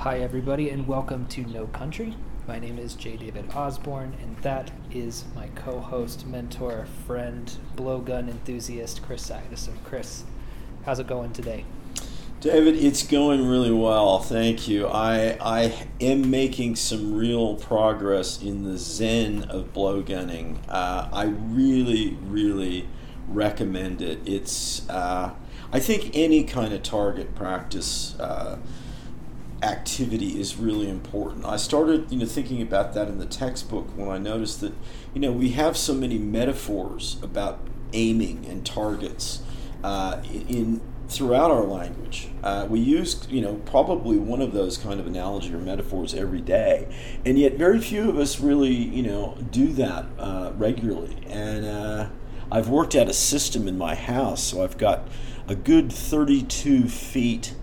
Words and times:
Hi, 0.00 0.20
everybody, 0.20 0.70
and 0.70 0.86
welcome 0.86 1.26
to 1.26 1.42
No 1.42 1.66
Country. 1.66 2.16
My 2.48 2.58
name 2.58 2.78
is 2.78 2.94
J. 2.94 3.18
David 3.18 3.52
Osborne, 3.54 4.14
and 4.22 4.34
that 4.38 4.70
is 4.90 5.26
my 5.34 5.48
co 5.48 5.78
host, 5.78 6.26
mentor, 6.26 6.86
friend, 7.06 7.54
blowgun 7.76 8.30
enthusiast, 8.30 9.02
Chris 9.02 9.28
Sagdison. 9.28 9.74
Chris, 9.84 10.24
how's 10.86 11.00
it 11.00 11.06
going 11.06 11.34
today? 11.34 11.66
David, 12.40 12.76
it's 12.76 13.06
going 13.06 13.46
really 13.46 13.70
well. 13.70 14.20
Thank 14.20 14.66
you. 14.66 14.86
I, 14.86 15.36
I 15.38 15.86
am 16.00 16.30
making 16.30 16.76
some 16.76 17.14
real 17.14 17.56
progress 17.56 18.40
in 18.40 18.64
the 18.64 18.78
zen 18.78 19.44
of 19.50 19.74
blowgunning. 19.74 20.60
Uh, 20.66 21.10
I 21.12 21.24
really, 21.24 22.16
really 22.22 22.88
recommend 23.28 24.00
it. 24.00 24.26
It's, 24.26 24.88
uh, 24.88 25.34
I 25.70 25.78
think, 25.78 26.12
any 26.14 26.44
kind 26.44 26.72
of 26.72 26.82
target 26.82 27.34
practice. 27.34 28.18
Uh, 28.18 28.56
activity 29.62 30.40
is 30.40 30.56
really 30.56 30.88
important. 30.88 31.44
I 31.44 31.56
started, 31.56 32.10
you 32.10 32.18
know, 32.18 32.26
thinking 32.26 32.62
about 32.62 32.94
that 32.94 33.08
in 33.08 33.18
the 33.18 33.26
textbook 33.26 33.86
when 33.96 34.08
I 34.08 34.18
noticed 34.18 34.60
that, 34.60 34.72
you 35.14 35.20
know, 35.20 35.32
we 35.32 35.50
have 35.50 35.76
so 35.76 35.94
many 35.94 36.18
metaphors 36.18 37.18
about 37.22 37.60
aiming 37.92 38.46
and 38.46 38.64
targets 38.64 39.42
uh, 39.82 40.22
in 40.48 40.80
throughout 41.08 41.50
our 41.50 41.64
language. 41.64 42.28
Uh, 42.42 42.66
we 42.70 42.78
use, 42.78 43.26
you 43.28 43.40
know, 43.40 43.56
probably 43.66 44.16
one 44.16 44.40
of 44.40 44.52
those 44.52 44.78
kind 44.78 45.00
of 45.00 45.06
analogy 45.08 45.52
or 45.52 45.58
metaphors 45.58 46.14
every 46.14 46.40
day, 46.40 46.88
and 47.26 47.36
yet 47.36 47.54
very 47.54 47.80
few 47.80 48.08
of 48.08 48.16
us 48.16 48.38
really, 48.38 48.72
you 48.72 49.02
know, 49.02 49.36
do 49.50 49.72
that 49.72 50.06
uh, 50.18 50.52
regularly. 50.56 51.16
And 51.26 51.66
uh, 51.66 52.08
I've 52.50 52.68
worked 52.68 52.94
out 52.94 53.08
a 53.08 53.12
system 53.12 53.66
in 53.66 53.76
my 53.76 53.96
house, 53.96 54.42
so 54.42 54.62
I've 54.62 54.78
got 54.78 55.08
a 55.48 55.56
good 55.56 55.92
32 55.92 56.88
feet 56.88 57.54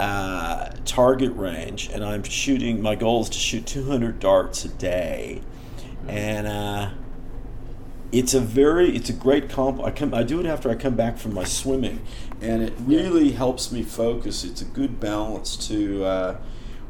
uh, 0.00 0.70
target 0.84 1.32
range, 1.34 1.90
and 1.92 2.04
I'm 2.04 2.22
shooting. 2.22 2.82
My 2.82 2.94
goal 2.94 3.22
is 3.22 3.28
to 3.30 3.38
shoot 3.38 3.66
200 3.66 4.18
darts 4.18 4.64
a 4.64 4.68
day, 4.68 5.42
and 6.08 6.46
uh, 6.46 6.90
it's 8.10 8.34
a 8.34 8.40
very, 8.40 8.94
it's 8.96 9.10
a 9.10 9.14
great 9.14 9.48
comp. 9.48 9.80
I 9.80 9.90
come, 9.90 10.14
I 10.14 10.22
do 10.22 10.40
it 10.40 10.46
after 10.46 10.70
I 10.70 10.74
come 10.74 10.96
back 10.96 11.18
from 11.18 11.34
my 11.34 11.44
swimming, 11.44 12.04
and 12.40 12.62
it 12.62 12.74
really 12.80 13.30
yeah. 13.30 13.36
helps 13.36 13.72
me 13.72 13.82
focus. 13.82 14.44
It's 14.44 14.62
a 14.62 14.66
good 14.66 15.00
balance 15.00 15.56
to. 15.68 16.04
Uh, 16.04 16.36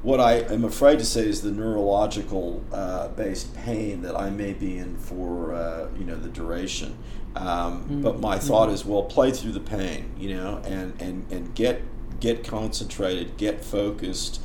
what 0.03 0.19
I 0.19 0.39
am 0.53 0.64
afraid 0.64 0.98
to 0.98 1.05
say 1.05 1.28
is 1.28 1.42
the 1.42 1.53
neurological 1.53 2.64
uh, 2.72 3.06
based 3.09 3.55
pain 3.55 4.03
that 4.03 4.19
I 4.19 4.31
may 4.31 4.53
be 4.53 4.77
in 4.77 4.97
for 4.97 5.55
uh, 5.55 5.89
you 5.97 6.05
know 6.05 6.16
the 6.16 6.28
duration. 6.28 6.97
Um, 7.34 7.84
mm-hmm. 7.84 8.03
But 8.03 8.20
my 8.20 8.39
thought 8.39 8.66
mm-hmm. 8.66 8.75
is, 8.75 8.84
well, 8.84 9.05
play 9.05 9.31
through 9.31 9.53
the 9.53 9.61
pain, 9.61 10.12
you 10.19 10.37
know, 10.37 10.61
and, 10.64 11.00
and, 11.00 11.31
and 11.33 11.55
get 11.55 11.83
get 12.23 12.45
concentrated, 12.45 13.37
get 13.37 13.65
focused, 13.65 14.41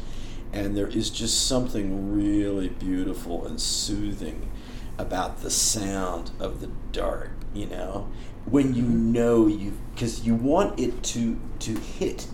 and 0.52 0.76
there 0.76 0.88
is 0.88 1.12
just 1.12 1.48
something 1.48 2.12
really 2.12 2.70
beautiful 2.70 3.46
and 3.46 3.62
soothing 3.62 4.50
about 4.98 5.42
the 5.44 5.52
sound 5.52 6.32
of 6.40 6.60
the 6.60 6.72
dart, 6.92 7.30
you 7.54 7.68
know, 7.68 8.10
when 8.46 8.74
you 8.74 8.82
mm-hmm. 8.82 9.12
know 9.12 9.46
you 9.46 9.78
because 9.94 10.26
you 10.26 10.34
want 10.34 10.80
it 10.80 11.04
to 11.04 11.40
to 11.60 11.76
hit 11.76 12.28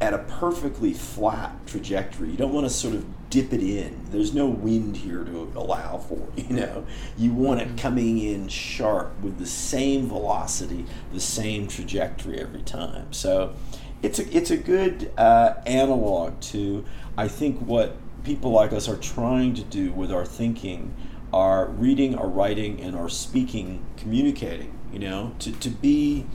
at 0.00 0.14
a 0.14 0.18
perfectly 0.18 0.94
flat 0.94 1.66
trajectory. 1.66 2.30
You 2.30 2.36
don't 2.38 2.52
want 2.52 2.66
to 2.66 2.72
sort 2.72 2.94
of 2.94 3.04
dip 3.30 3.52
it 3.52 3.62
in. 3.62 3.98
There's 4.10 4.34
no 4.34 4.46
wind 4.46 4.96
here 4.96 5.24
to 5.24 5.52
allow 5.54 5.98
for, 5.98 6.28
you 6.36 6.54
know. 6.54 6.86
You 7.16 7.32
want 7.32 7.60
it 7.60 7.68
mm-hmm. 7.68 7.76
coming 7.76 8.18
in 8.18 8.48
sharp 8.48 9.18
with 9.20 9.38
the 9.38 9.46
same 9.46 10.06
velocity, 10.06 10.86
the 11.12 11.20
same 11.20 11.66
trajectory 11.66 12.38
every 12.38 12.62
time. 12.62 13.12
So 13.12 13.54
it's 14.02 14.18
a, 14.18 14.36
it's 14.36 14.50
a 14.50 14.56
good 14.56 15.10
uh, 15.16 15.54
analog 15.66 16.40
to, 16.40 16.84
I 17.16 17.28
think, 17.28 17.60
what 17.60 17.96
people 18.24 18.50
like 18.50 18.72
us 18.72 18.88
are 18.88 18.96
trying 18.96 19.54
to 19.54 19.62
do 19.62 19.92
with 19.92 20.10
our 20.12 20.24
thinking, 20.24 20.94
our 21.32 21.66
reading, 21.66 22.14
our 22.16 22.28
writing, 22.28 22.80
and 22.80 22.96
our 22.96 23.08
speaking, 23.08 23.84
communicating, 23.96 24.78
you 24.92 24.98
know, 24.98 25.34
to, 25.38 25.52
to 25.52 25.70
be 25.70 26.26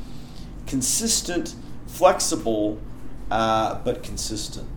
consistent, 0.66 1.56
flexible, 1.88 2.80
uh, 3.30 3.76
but 3.84 4.04
consistent. 4.04 4.68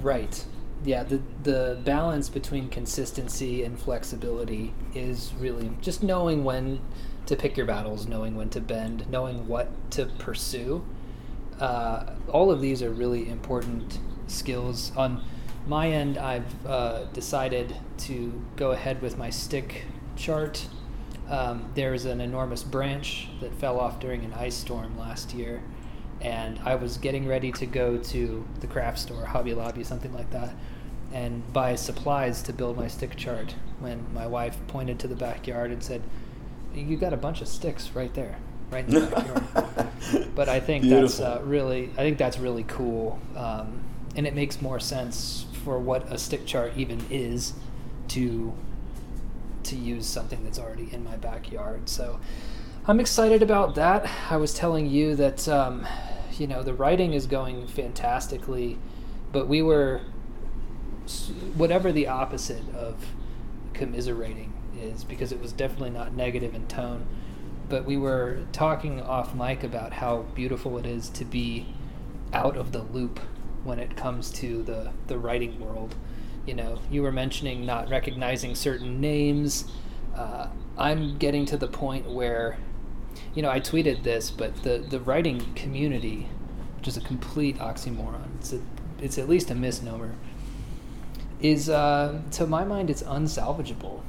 Right. 0.00 0.44
Yeah, 0.84 1.02
the 1.02 1.22
the 1.42 1.80
balance 1.82 2.28
between 2.28 2.68
consistency 2.68 3.62
and 3.62 3.78
flexibility 3.78 4.74
is 4.94 5.32
really 5.38 5.70
just 5.80 6.02
knowing 6.02 6.44
when 6.44 6.80
to 7.24 7.36
pick 7.36 7.56
your 7.56 7.64
battles, 7.64 8.06
knowing 8.06 8.36
when 8.36 8.50
to 8.50 8.60
bend, 8.60 9.08
knowing 9.10 9.48
what 9.48 9.70
to 9.92 10.04
pursue 10.04 10.84
uh, 11.60 12.14
all 12.28 12.50
of 12.50 12.60
these 12.60 12.82
are 12.82 12.90
really 12.90 13.28
important 13.28 13.98
skills. 14.26 14.92
On 14.96 15.22
my 15.66 15.90
end, 15.90 16.18
I've 16.18 16.66
uh, 16.66 17.04
decided 17.06 17.76
to 17.98 18.42
go 18.56 18.72
ahead 18.72 19.00
with 19.00 19.16
my 19.16 19.30
stick 19.30 19.84
chart. 20.16 20.66
Um, 21.28 21.70
there's 21.74 22.04
an 22.04 22.20
enormous 22.20 22.62
branch 22.62 23.28
that 23.40 23.54
fell 23.54 23.80
off 23.80 23.98
during 23.98 24.24
an 24.24 24.34
ice 24.34 24.54
storm 24.54 24.98
last 24.98 25.32
year, 25.32 25.62
and 26.20 26.58
I 26.64 26.74
was 26.74 26.98
getting 26.98 27.26
ready 27.26 27.50
to 27.52 27.66
go 27.66 27.96
to 27.96 28.46
the 28.60 28.66
craft 28.66 28.98
store, 28.98 29.24
Hobby 29.24 29.54
Lobby, 29.54 29.84
something 29.84 30.12
like 30.12 30.30
that, 30.30 30.54
and 31.12 31.50
buy 31.52 31.76
supplies 31.76 32.42
to 32.42 32.52
build 32.52 32.76
my 32.76 32.88
stick 32.88 33.16
chart 33.16 33.54
when 33.80 34.12
my 34.12 34.26
wife 34.26 34.58
pointed 34.68 34.98
to 34.98 35.08
the 35.08 35.16
backyard 35.16 35.70
and 35.70 35.82
said, 35.82 36.02
You 36.74 36.96
got 36.96 37.14
a 37.14 37.16
bunch 37.16 37.40
of 37.40 37.48
sticks 37.48 37.90
right 37.94 38.12
there 38.12 38.36
right 38.74 38.86
in 38.86 38.94
the 38.94 39.06
backyard. 39.06 40.34
but 40.34 40.48
I 40.48 40.60
think 40.60 40.82
Beautiful. 40.82 41.06
that's 41.06 41.20
uh, 41.20 41.40
really, 41.44 41.90
I 41.96 42.02
think 42.02 42.18
that's 42.18 42.38
really 42.38 42.64
cool, 42.64 43.18
um, 43.36 43.82
and 44.16 44.26
it 44.26 44.34
makes 44.34 44.60
more 44.60 44.80
sense 44.80 45.46
for 45.64 45.78
what 45.78 46.12
a 46.12 46.18
stick 46.18 46.44
chart 46.44 46.72
even 46.76 47.00
is 47.10 47.54
to 48.08 48.52
to 49.62 49.76
use 49.76 50.06
something 50.06 50.44
that's 50.44 50.58
already 50.58 50.90
in 50.92 51.02
my 51.02 51.16
backyard. 51.16 51.88
So 51.88 52.20
I'm 52.86 53.00
excited 53.00 53.42
about 53.42 53.76
that. 53.76 54.10
I 54.28 54.36
was 54.36 54.52
telling 54.52 54.86
you 54.86 55.16
that 55.16 55.48
um, 55.48 55.86
you 56.32 56.46
know 56.46 56.62
the 56.62 56.74
writing 56.74 57.14
is 57.14 57.26
going 57.26 57.66
fantastically, 57.68 58.78
but 59.32 59.48
we 59.48 59.62
were 59.62 60.02
whatever 61.54 61.92
the 61.92 62.08
opposite 62.08 62.62
of 62.74 63.06
commiserating 63.72 64.52
is 64.80 65.04
because 65.04 65.32
it 65.32 65.40
was 65.40 65.52
definitely 65.52 65.90
not 65.90 66.14
negative 66.14 66.54
in 66.54 66.66
tone 66.66 67.06
but 67.68 67.84
we 67.84 67.96
were 67.96 68.38
talking 68.52 69.00
off 69.00 69.34
mic 69.34 69.64
about 69.64 69.92
how 69.92 70.22
beautiful 70.34 70.78
it 70.78 70.86
is 70.86 71.08
to 71.10 71.24
be 71.24 71.66
out 72.32 72.56
of 72.56 72.72
the 72.72 72.82
loop 72.82 73.20
when 73.62 73.78
it 73.78 73.96
comes 73.96 74.30
to 74.30 74.62
the, 74.62 74.92
the 75.06 75.18
writing 75.18 75.58
world. 75.58 75.94
You 76.46 76.54
know, 76.54 76.78
you 76.90 77.02
were 77.02 77.12
mentioning 77.12 77.64
not 77.64 77.88
recognizing 77.88 78.54
certain 78.54 79.00
names. 79.00 79.64
Uh, 80.14 80.48
I'm 80.76 81.16
getting 81.16 81.46
to 81.46 81.56
the 81.56 81.68
point 81.68 82.10
where, 82.10 82.58
you 83.34 83.42
know, 83.42 83.50
I 83.50 83.60
tweeted 83.60 84.02
this, 84.02 84.30
but 84.30 84.62
the, 84.62 84.78
the 84.78 85.00
writing 85.00 85.54
community, 85.54 86.28
which 86.76 86.88
is 86.88 86.96
a 86.96 87.00
complete 87.00 87.58
oxymoron, 87.58 88.36
it's, 88.38 88.52
a, 88.52 88.60
it's 89.00 89.16
at 89.16 89.28
least 89.28 89.50
a 89.50 89.54
misnomer, 89.54 90.14
is, 91.40 91.70
uh, 91.70 92.20
to 92.32 92.46
my 92.46 92.64
mind, 92.64 92.90
it's 92.90 93.02
unsalvageable 93.02 94.02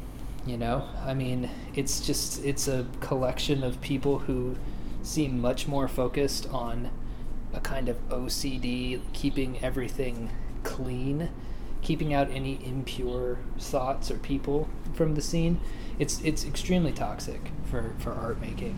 you 0.46 0.58
know? 0.58 0.88
I 1.04 1.14
mean 1.14 1.50
it's 1.74 2.02
just 2.02 2.44
it's 2.44 2.68
a 2.68 2.86
collection 3.00 3.64
of 3.64 3.82
people 3.82 4.20
who 4.20 4.56
seem 5.04 5.40
much 5.40 5.68
more 5.68 5.88
focused 5.88 6.50
on 6.50 6.90
a 7.54 7.60
kind 7.60 7.90
of 7.90 8.10
ocd 8.10 9.00
keeping 9.14 9.64
everything 9.64 10.32
clean 10.64 11.30
keeping 11.86 12.16
out 12.16 12.28
any 12.32 12.60
impure 12.66 13.38
thoughts 13.60 14.10
or 14.10 14.18
people 14.18 14.68
from 14.96 15.14
the 15.14 15.22
scene. 15.22 15.60
It's 16.00 16.20
it's 16.22 16.44
extremely 16.44 16.92
toxic 16.92 17.40
for 17.70 17.94
for 18.00 18.12
art 18.12 18.42
making. 18.42 18.76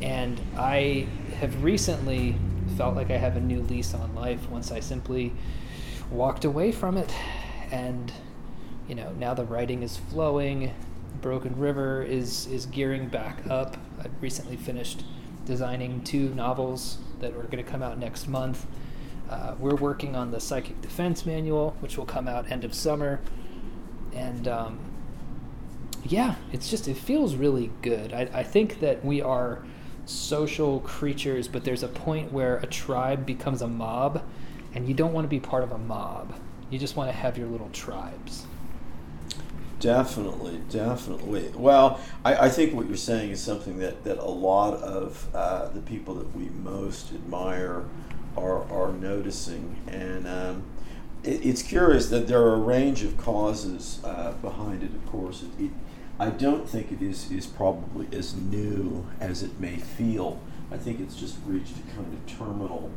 And 0.00 0.40
i 0.56 1.06
have 1.38 1.62
recently 1.62 2.36
felt 2.76 2.96
like 2.96 3.10
i 3.10 3.18
have 3.18 3.36
a 3.36 3.40
new 3.40 3.60
lease 3.60 3.94
on 3.94 4.14
life 4.14 4.50
once 4.50 4.72
i 4.72 4.80
simply 4.80 5.32
walked 6.10 6.44
away 6.46 6.72
from 6.72 6.96
it. 6.96 7.12
And 7.70 8.10
you 8.88 8.94
know 8.94 9.12
now 9.18 9.34
the 9.34 9.44
writing 9.44 9.82
is 9.82 9.98
flowing 9.98 10.72
Broken 11.26 11.58
River 11.58 12.04
is 12.04 12.46
is 12.46 12.66
gearing 12.66 13.08
back 13.08 13.50
up. 13.50 13.76
I 14.00 14.06
recently 14.20 14.54
finished 14.54 15.02
designing 15.44 16.04
two 16.04 16.32
novels 16.36 16.98
that 17.18 17.32
are 17.32 17.42
going 17.42 17.56
to 17.56 17.68
come 17.68 17.82
out 17.82 17.98
next 17.98 18.28
month. 18.28 18.64
Uh, 19.28 19.56
we're 19.58 19.74
working 19.74 20.14
on 20.14 20.30
the 20.30 20.38
Psychic 20.38 20.80
Defense 20.80 21.26
Manual, 21.26 21.74
which 21.80 21.98
will 21.98 22.06
come 22.06 22.28
out 22.28 22.48
end 22.48 22.62
of 22.62 22.72
summer, 22.72 23.18
and 24.14 24.46
um, 24.46 24.78
yeah, 26.04 26.36
it's 26.52 26.70
just 26.70 26.86
it 26.86 26.96
feels 26.96 27.34
really 27.34 27.72
good. 27.82 28.12
I, 28.12 28.28
I 28.32 28.42
think 28.44 28.78
that 28.78 29.04
we 29.04 29.20
are 29.20 29.66
social 30.04 30.78
creatures, 30.78 31.48
but 31.48 31.64
there's 31.64 31.82
a 31.82 31.88
point 31.88 32.30
where 32.30 32.58
a 32.58 32.66
tribe 32.68 33.26
becomes 33.26 33.62
a 33.62 33.66
mob, 33.66 34.22
and 34.74 34.86
you 34.86 34.94
don't 34.94 35.12
want 35.12 35.24
to 35.24 35.28
be 35.28 35.40
part 35.40 35.64
of 35.64 35.72
a 35.72 35.78
mob. 35.78 36.36
You 36.70 36.78
just 36.78 36.94
want 36.94 37.10
to 37.10 37.16
have 37.16 37.36
your 37.36 37.48
little 37.48 37.70
tribes. 37.70 38.45
Definitely, 39.78 40.62
definitely. 40.70 41.52
Well, 41.54 42.00
I, 42.24 42.46
I, 42.46 42.48
think 42.48 42.72
what 42.72 42.88
you're 42.88 42.96
saying 42.96 43.30
is 43.30 43.42
something 43.42 43.78
that, 43.78 44.04
that 44.04 44.16
a 44.16 44.24
lot 44.24 44.74
of 44.74 45.28
uh, 45.34 45.68
the 45.68 45.82
people 45.82 46.14
that 46.14 46.34
we 46.34 46.48
most 46.48 47.12
admire 47.12 47.84
are, 48.38 48.64
are 48.72 48.92
noticing. 48.92 49.76
And 49.86 50.26
um, 50.26 50.62
it, 51.22 51.44
it's 51.44 51.62
curious 51.62 52.08
that 52.08 52.26
there 52.26 52.40
are 52.40 52.54
a 52.54 52.60
range 52.60 53.02
of 53.02 53.18
causes 53.18 54.00
uh, 54.02 54.32
behind 54.40 54.82
it. 54.82 54.94
Of 54.94 55.06
course, 55.06 55.42
it, 55.42 55.64
it, 55.64 55.70
I 56.18 56.30
don't 56.30 56.66
think 56.66 56.90
it 56.90 57.02
is 57.02 57.30
is 57.30 57.44
probably 57.46 58.08
as 58.16 58.34
new 58.34 59.06
as 59.20 59.42
it 59.42 59.60
may 59.60 59.76
feel. 59.76 60.40
I 60.72 60.78
think 60.78 61.00
it's 61.00 61.16
just 61.16 61.36
reached 61.44 61.74
a 61.76 61.94
kind 61.94 62.12
of 62.14 62.26
terminal 62.38 62.90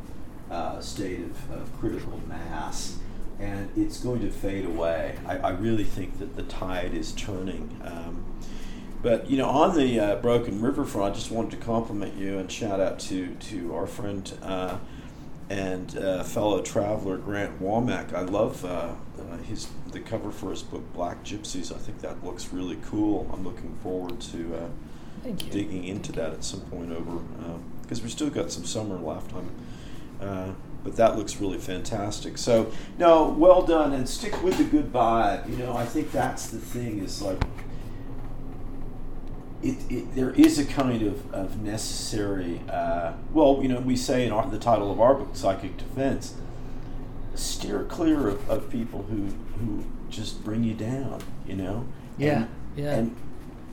uh, 0.50 0.80
state 0.80 1.20
of, 1.20 1.50
of 1.52 1.78
critical 1.78 2.18
mass 2.26 2.98
and 3.40 3.70
it's 3.76 3.98
going 4.00 4.20
to 4.20 4.30
fade 4.30 4.66
away. 4.66 5.18
I, 5.26 5.38
I, 5.38 5.50
really 5.50 5.84
think 5.84 6.18
that 6.18 6.36
the 6.36 6.42
tide 6.42 6.92
is 6.92 7.12
turning. 7.12 7.80
Um, 7.82 8.24
but 9.02 9.30
you 9.30 9.38
know, 9.38 9.48
on 9.48 9.76
the 9.76 9.98
uh, 9.98 10.16
Broken 10.16 10.60
River 10.60 10.84
front, 10.84 11.12
I 11.12 11.14
just 11.14 11.30
wanted 11.30 11.52
to 11.52 11.56
compliment 11.56 12.16
you 12.16 12.38
and 12.38 12.52
shout 12.52 12.80
out 12.80 12.98
to 13.00 13.34
to 13.34 13.74
our 13.74 13.86
friend 13.86 14.30
uh, 14.42 14.76
and 15.48 15.96
uh, 15.96 16.22
fellow 16.22 16.60
traveler 16.60 17.16
Grant 17.16 17.60
Womack. 17.62 18.12
I 18.12 18.20
love 18.20 18.62
uh, 18.64 18.92
uh, 19.18 19.36
his 19.38 19.68
the 19.90 20.00
cover 20.00 20.30
for 20.30 20.50
his 20.50 20.62
book 20.62 20.92
Black 20.92 21.24
Gypsies. 21.24 21.74
I 21.74 21.78
think 21.78 22.00
that 22.02 22.22
looks 22.22 22.52
really 22.52 22.78
cool. 22.84 23.28
I'm 23.32 23.42
looking 23.42 23.74
forward 23.82 24.20
to 24.20 24.54
uh, 24.54 25.28
digging 25.50 25.84
into 25.84 26.12
that 26.12 26.34
at 26.34 26.44
some 26.44 26.60
point 26.62 26.92
over 26.92 27.20
because 27.82 28.02
we've 28.02 28.12
still 28.12 28.30
got 28.30 28.52
some 28.52 28.66
summer 28.66 28.98
left. 28.98 29.32
I'm, 29.34 30.56
but 30.82 30.96
that 30.96 31.16
looks 31.16 31.40
really 31.40 31.58
fantastic. 31.58 32.38
So 32.38 32.72
no, 32.98 33.28
well 33.28 33.62
done, 33.62 33.92
and 33.92 34.08
stick 34.08 34.42
with 34.42 34.58
the 34.58 34.64
good 34.64 34.92
vibe. 34.92 35.48
You 35.50 35.56
know, 35.56 35.76
I 35.76 35.84
think 35.84 36.12
that's 36.12 36.48
the 36.48 36.58
thing. 36.58 37.00
Is 37.00 37.22
like 37.22 37.42
it, 39.62 39.78
it, 39.90 40.14
there 40.14 40.30
is 40.30 40.58
a 40.58 40.64
kind 40.64 41.02
of, 41.02 41.34
of 41.34 41.60
necessary, 41.60 42.60
uh, 42.68 43.12
well, 43.32 43.60
you 43.62 43.68
know, 43.68 43.80
we 43.80 43.96
say 43.96 44.26
in 44.26 44.32
our, 44.32 44.46
the 44.48 44.58
title 44.58 44.90
of 44.90 45.00
our 45.00 45.14
book, 45.14 45.30
Psychic 45.34 45.76
Defense, 45.76 46.34
steer 47.34 47.84
clear 47.84 48.28
of, 48.28 48.50
of 48.50 48.70
people 48.70 49.02
who, 49.04 49.26
who 49.58 49.84
just 50.08 50.42
bring 50.44 50.64
you 50.64 50.74
down, 50.74 51.22
you 51.46 51.56
know? 51.56 51.86
Yeah, 52.16 52.34
and, 52.36 52.48
yeah. 52.76 52.94
And 52.94 53.16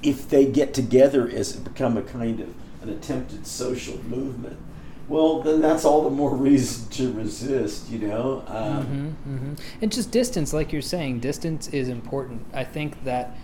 if 0.04 0.30
they 0.30 0.46
get 0.46 0.74
together 0.74 1.28
as 1.30 1.54
become 1.56 1.98
a 1.98 2.02
kind 2.02 2.40
of 2.40 2.54
an 2.82 2.90
attempted 2.90 3.48
social 3.48 3.98
movement, 4.04 4.58
well, 5.08 5.42
then 5.42 5.62
that's 5.62 5.86
all 5.86 6.04
the 6.04 6.10
more 6.10 6.36
reason 6.36 6.90
to 6.90 7.14
resist, 7.14 7.90
you 7.90 8.00
know? 8.00 8.44
Um, 8.48 8.86
mm-hmm, 8.86 9.36
mm-hmm. 9.36 9.54
And 9.82 9.92
just 9.92 10.12
distance, 10.12 10.54
like 10.54 10.74
you're 10.74 10.82
saying, 10.82 11.22
distance 11.22 11.70
is 11.70 11.88
important. 11.88 12.46
I 12.54 12.64
think 12.64 13.04
that 13.06 13.38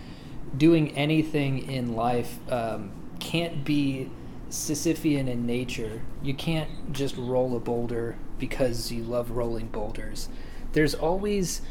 doing 0.56 0.96
anything 0.96 1.70
in 1.70 1.94
life 1.94 2.38
um, 2.52 2.90
can't 3.18 3.64
be 3.64 4.10
Sisyphean 4.50 5.26
in 5.28 5.46
nature. 5.46 6.02
You 6.22 6.34
can't 6.34 6.92
just 6.92 7.16
roll 7.16 7.56
a 7.56 7.60
boulder 7.60 8.16
because 8.38 8.92
you 8.92 9.02
love 9.02 9.30
rolling 9.30 9.68
boulders. 9.68 10.28
There's 10.72 10.94
always 10.94 11.62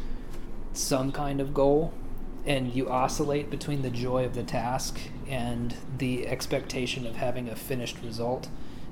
some 0.73 1.11
kind 1.11 1.39
of 1.39 1.53
goal, 1.53 1.93
and 2.45 2.73
you 2.73 2.89
oscillate 2.89 3.49
between 3.49 3.83
the 3.83 3.89
joy 3.89 4.25
of 4.25 4.33
the 4.33 4.43
task 4.43 4.99
and 5.27 5.75
the 5.97 6.27
expectation 6.27 7.05
of 7.05 7.15
having 7.15 7.47
a 7.47 7.55
finished 7.55 7.97
result. 8.03 8.49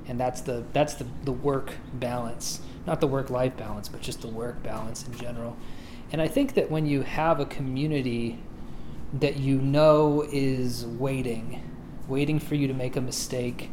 And 0.08 0.18
that's 0.18 0.40
the 0.40 0.64
that's 0.72 0.94
the, 0.94 1.06
the 1.24 1.32
work 1.32 1.74
balance. 1.94 2.60
Not 2.86 3.00
the 3.00 3.06
work 3.06 3.30
life 3.30 3.56
balance, 3.56 3.88
but 3.88 4.00
just 4.00 4.22
the 4.22 4.28
work 4.28 4.62
balance 4.62 5.06
in 5.06 5.16
general. 5.16 5.56
And 6.10 6.20
I 6.20 6.28
think 6.28 6.54
that 6.54 6.70
when 6.70 6.86
you 6.86 7.02
have 7.02 7.40
a 7.40 7.46
community 7.46 8.38
that 9.12 9.36
you 9.36 9.58
know 9.58 10.26
is 10.32 10.84
waiting, 10.84 11.62
waiting 12.08 12.38
for 12.38 12.54
you 12.54 12.66
to 12.66 12.74
make 12.74 12.96
a 12.96 13.00
mistake, 13.00 13.70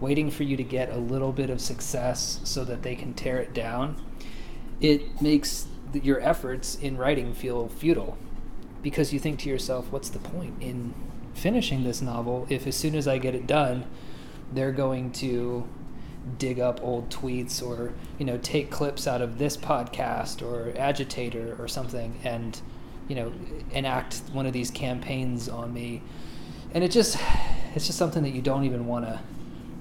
waiting 0.00 0.30
for 0.30 0.42
you 0.42 0.56
to 0.56 0.62
get 0.62 0.90
a 0.90 0.96
little 0.96 1.32
bit 1.32 1.50
of 1.50 1.60
success 1.60 2.40
so 2.44 2.64
that 2.64 2.82
they 2.82 2.94
can 2.94 3.14
tear 3.14 3.38
it 3.38 3.52
down, 3.52 3.96
it 4.80 5.20
makes 5.20 5.66
your 5.92 6.20
efforts 6.20 6.76
in 6.76 6.96
writing 6.96 7.34
feel 7.34 7.68
futile 7.68 8.16
because 8.82 9.12
you 9.12 9.18
think 9.18 9.38
to 9.40 9.48
yourself, 9.48 9.90
what's 9.90 10.10
the 10.10 10.18
point 10.18 10.54
in 10.60 10.94
finishing 11.34 11.84
this 11.84 12.02
novel 12.02 12.46
if 12.50 12.66
as 12.66 12.76
soon 12.76 12.94
as 12.94 13.06
I 13.08 13.18
get 13.18 13.34
it 13.34 13.46
done, 13.46 13.84
they're 14.52 14.72
going 14.72 15.12
to 15.12 15.68
dig 16.38 16.60
up 16.60 16.80
old 16.82 17.10
tweets 17.10 17.60
or 17.60 17.92
you 18.18 18.24
know 18.24 18.38
take 18.38 18.70
clips 18.70 19.08
out 19.08 19.20
of 19.20 19.38
this 19.38 19.56
podcast 19.56 20.40
or 20.40 20.72
agitator 20.78 21.56
or 21.58 21.66
something 21.66 22.16
and 22.22 22.62
you 23.08 23.16
know, 23.16 23.32
enact 23.72 24.22
one 24.32 24.46
of 24.46 24.52
these 24.52 24.70
campaigns 24.70 25.48
on 25.48 25.74
me. 25.74 26.02
And 26.72 26.84
it 26.84 26.90
just, 26.90 27.18
it's 27.74 27.86
just 27.86 27.98
something 27.98 28.22
that 28.22 28.30
you 28.30 28.42
don't 28.42 28.64
even 28.64 28.86
want 28.86 29.04
to 29.04 29.20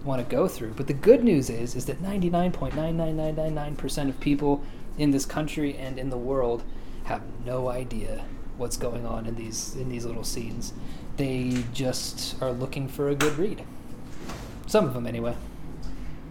want 0.04 0.22
to 0.22 0.36
go 0.36 0.48
through. 0.48 0.74
But 0.76 0.88
the 0.88 0.94
good 0.94 1.24
news 1.24 1.50
is, 1.50 1.76
is 1.76 1.86
that 1.86 2.02
99.99999% 2.02 4.10
of 4.10 4.20
people 4.20 4.64
in 4.98 5.12
this 5.12 5.26
country 5.26 5.78
and 5.78 5.98
in 6.00 6.10
the 6.10 6.18
world 6.18 6.64
have 7.04 7.22
no 7.46 7.70
idea 7.70 8.26
what's 8.58 8.76
going 8.78 9.06
on 9.06 9.28
in 9.28 9.36
these 9.36 9.76
in 9.76 9.90
these 9.90 10.06
little 10.06 10.24
scenes. 10.24 10.74
They 11.18 11.66
just 11.72 12.42
are 12.42 12.52
looking 12.52 12.88
for 12.88 13.10
a 13.10 13.16
good 13.16 13.38
read. 13.38 13.64
Some 14.72 14.86
of 14.86 14.94
them, 14.94 15.06
anyway. 15.06 15.36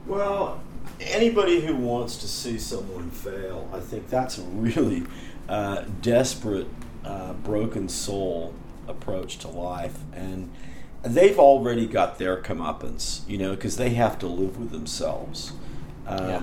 Well, 0.07 0.63
anybody 0.99 1.61
who 1.61 1.77
wants 1.77 2.17
to 2.17 2.27
see 2.27 2.59
someone 2.59 3.11
fail, 3.11 3.69
I 3.71 3.81
think 3.81 4.09
that's 4.09 4.39
a 4.39 4.43
really 4.45 5.03
uh, 5.47 5.85
desperate, 6.01 6.69
uh, 7.05 7.35
broken 7.35 7.91
soul 7.91 8.55
approach 8.89 9.37
to 9.41 9.49
life, 9.49 9.99
and 10.15 10.51
they've 11.03 11.39
already 11.39 11.87
got 11.87 12.19
their 12.19 12.41
comeuppance, 12.41 13.29
you 13.29 13.37
know, 13.37 13.51
because 13.51 13.77
they 13.77 13.91
have 13.91 14.19
to 14.21 14.27
live 14.27 14.59
with 14.59 14.71
themselves. 14.71 15.53
Um, 16.07 16.27
yeah. 16.27 16.43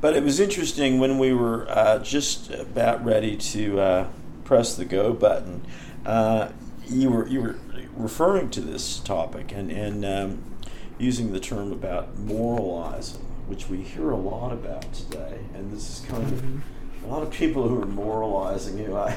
But 0.00 0.16
it 0.16 0.22
was 0.22 0.40
interesting 0.40 0.98
when 0.98 1.18
we 1.18 1.34
were 1.34 1.66
uh, 1.68 1.98
just 1.98 2.50
about 2.50 3.04
ready 3.04 3.36
to 3.36 3.78
uh, 3.78 4.08
press 4.44 4.74
the 4.74 4.86
go 4.86 5.12
button. 5.12 5.66
Uh, 6.06 6.48
you 6.88 7.10
were 7.10 7.28
you 7.28 7.42
were 7.42 7.56
referring 7.94 8.48
to 8.52 8.62
this 8.62 9.00
topic 9.00 9.52
and 9.52 9.70
and 9.70 10.02
um, 10.02 10.55
using 10.98 11.32
the 11.32 11.40
term 11.40 11.72
about 11.72 12.18
moralizing, 12.18 13.24
which 13.46 13.68
we 13.68 13.78
hear 13.78 14.10
a 14.10 14.16
lot 14.16 14.52
about 14.52 14.92
today, 14.92 15.38
and 15.54 15.72
this 15.72 16.00
is 16.00 16.06
kind 16.06 16.24
mm-hmm. 16.24 16.56
of 16.56 17.04
a 17.04 17.06
lot 17.12 17.22
of 17.22 17.30
people 17.30 17.68
who 17.68 17.80
are 17.80 17.86
moralizing 17.86 18.78
you, 18.78 18.96
I, 18.96 19.16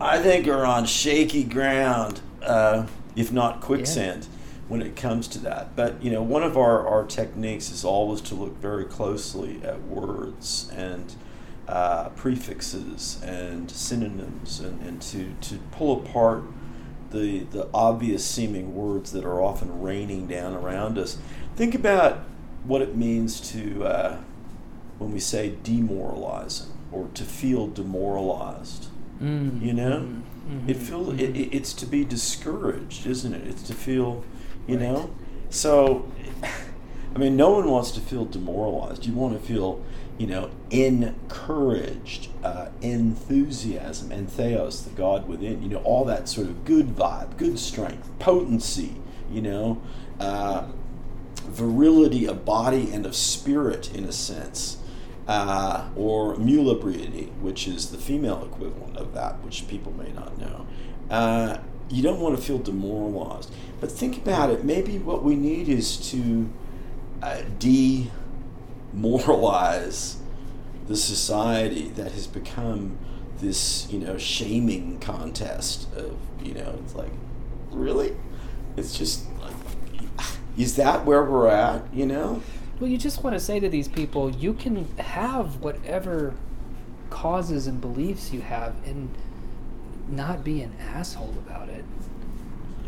I 0.00 0.18
think, 0.18 0.48
are 0.48 0.64
on 0.64 0.86
shaky 0.86 1.44
ground, 1.44 2.20
uh, 2.42 2.86
if 3.14 3.32
not 3.32 3.60
quicksand, 3.60 4.24
yeah. 4.24 4.38
when 4.68 4.82
it 4.82 4.96
comes 4.96 5.28
to 5.28 5.38
that. 5.40 5.76
But 5.76 6.02
you 6.02 6.10
know, 6.10 6.22
one 6.22 6.42
of 6.42 6.56
our, 6.56 6.86
our 6.86 7.04
techniques 7.04 7.70
is 7.70 7.84
always 7.84 8.20
to 8.22 8.34
look 8.34 8.56
very 8.58 8.84
closely 8.84 9.60
at 9.62 9.82
words 9.82 10.70
and 10.74 11.14
uh, 11.68 12.08
prefixes 12.10 13.20
and 13.22 13.70
synonyms, 13.70 14.60
and, 14.60 14.80
and 14.82 15.02
to, 15.02 15.34
to 15.42 15.58
pull 15.70 16.00
apart 16.04 16.42
the 17.10 17.40
the 17.40 17.68
obvious 17.72 18.24
seeming 18.24 18.74
words 18.74 19.12
that 19.12 19.24
are 19.24 19.42
often 19.42 19.80
raining 19.82 20.26
down 20.26 20.54
around 20.54 20.98
us. 20.98 21.18
Think 21.56 21.74
about 21.74 22.20
what 22.64 22.82
it 22.82 22.96
means 22.96 23.40
to 23.52 23.84
uh, 23.84 24.18
when 24.98 25.12
we 25.12 25.20
say 25.20 25.54
demoralizing 25.62 26.72
or 26.92 27.08
to 27.14 27.24
feel 27.24 27.66
demoralized. 27.66 28.88
Mm. 29.22 29.62
You 29.62 29.72
know, 29.72 29.90
mm-hmm. 30.00 30.70
it 30.70 30.76
feel 30.76 31.06
mm-hmm. 31.06 31.18
it, 31.18 31.54
it's 31.54 31.72
to 31.74 31.86
be 31.86 32.04
discouraged, 32.04 33.06
isn't 33.06 33.34
it? 33.34 33.46
It's 33.46 33.62
to 33.64 33.74
feel, 33.74 34.24
you 34.66 34.76
right. 34.76 34.82
know. 34.82 35.10
So, 35.50 36.10
I 37.14 37.18
mean, 37.18 37.36
no 37.36 37.50
one 37.50 37.70
wants 37.70 37.90
to 37.92 38.00
feel 38.00 38.24
demoralized. 38.24 39.06
You 39.06 39.14
want 39.14 39.40
to 39.40 39.46
feel, 39.46 39.84
you 40.18 40.26
know, 40.26 40.50
encouraged, 40.70 42.28
uh, 42.42 42.68
enthusiasm, 42.82 44.12
and 44.12 44.30
theos, 44.30 44.84
the 44.84 44.90
God 44.90 45.28
within. 45.28 45.62
You 45.62 45.70
know, 45.70 45.78
all 45.78 46.04
that 46.06 46.28
sort 46.28 46.48
of 46.48 46.64
good 46.64 46.88
vibe, 46.88 47.36
good 47.36 47.58
strength, 47.58 48.10
potency. 48.18 48.96
You 49.30 49.42
know, 49.42 49.82
uh, 50.20 50.66
virility 51.44 52.26
of 52.26 52.44
body 52.44 52.90
and 52.92 53.06
of 53.06 53.14
spirit, 53.14 53.94
in 53.94 54.04
a 54.04 54.12
sense 54.12 54.78
uh, 55.28 55.88
or 55.94 56.34
muliebrity, 56.36 57.30
which 57.40 57.68
is 57.68 57.90
the 57.90 57.98
female 57.98 58.42
equivalent 58.44 58.96
of 58.96 59.12
that, 59.12 59.42
which 59.44 59.68
people 59.68 59.92
may 59.92 60.10
not 60.12 60.38
know. 60.38 60.66
Uh, 61.10 61.58
you 61.90 62.02
don't 62.02 62.18
want 62.18 62.36
to 62.36 62.42
feel 62.42 62.58
demoralized. 62.58 63.52
But 63.80 63.92
think 63.92 64.16
about 64.16 64.50
it. 64.50 64.64
Maybe 64.64 64.98
what 64.98 65.22
we 65.22 65.36
need 65.36 65.68
is 65.68 65.96
to 66.10 66.48
uh, 67.22 67.42
demoralize 68.98 70.16
the 70.86 70.96
society 70.96 71.88
that 71.90 72.12
has 72.12 72.26
become 72.26 72.98
this, 73.40 73.90
you 73.90 73.98
know, 73.98 74.18
shaming 74.18 74.98
contest 75.00 75.92
of, 75.94 76.16
you 76.42 76.54
know, 76.54 76.78
it's 76.82 76.94
like, 76.94 77.10
really? 77.70 78.16
It's 78.76 78.96
just 78.96 79.26
like, 79.40 79.54
is 80.56 80.76
that 80.76 81.04
where 81.04 81.24
we're 81.24 81.48
at, 81.48 81.82
you 81.94 82.06
know? 82.06 82.42
Well, 82.80 82.90
you 82.90 82.98
just 82.98 83.22
want 83.22 83.34
to 83.34 83.40
say 83.40 83.60
to 83.60 83.68
these 83.68 83.88
people, 83.88 84.30
you 84.30 84.54
can 84.54 84.88
have 84.98 85.60
whatever 85.60 86.34
causes 87.10 87.66
and 87.66 87.80
beliefs 87.80 88.32
you 88.32 88.40
have 88.40 88.74
and 88.86 89.10
not 90.08 90.42
be 90.42 90.62
an 90.62 90.74
asshole 90.80 91.34
about 91.46 91.68
it. 91.68 91.84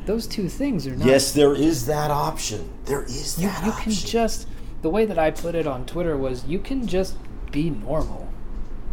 Those 0.06 0.26
two 0.26 0.48
things 0.48 0.86
are 0.86 0.96
not. 0.96 1.06
Yes, 1.06 1.32
there 1.32 1.54
is 1.54 1.86
that 1.86 2.10
option. 2.10 2.70
There 2.86 3.02
is 3.02 3.36
that 3.36 3.42
you, 3.42 3.48
you 3.48 3.72
option. 3.72 3.82
can 3.82 3.92
just. 3.92 4.48
The 4.82 4.90
way 4.90 5.04
that 5.04 5.18
I 5.18 5.30
put 5.30 5.54
it 5.54 5.66
on 5.66 5.86
Twitter 5.86 6.16
was 6.16 6.46
you 6.46 6.58
can 6.58 6.86
just 6.86 7.16
be 7.52 7.70
normal. 7.70 8.28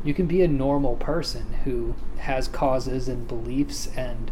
You 0.04 0.14
can 0.14 0.28
be 0.28 0.42
a 0.42 0.48
normal 0.48 0.96
person 0.96 1.54
who 1.64 1.96
has 2.18 2.48
causes 2.48 3.08
and 3.08 3.28
beliefs 3.28 3.88
and 3.96 4.32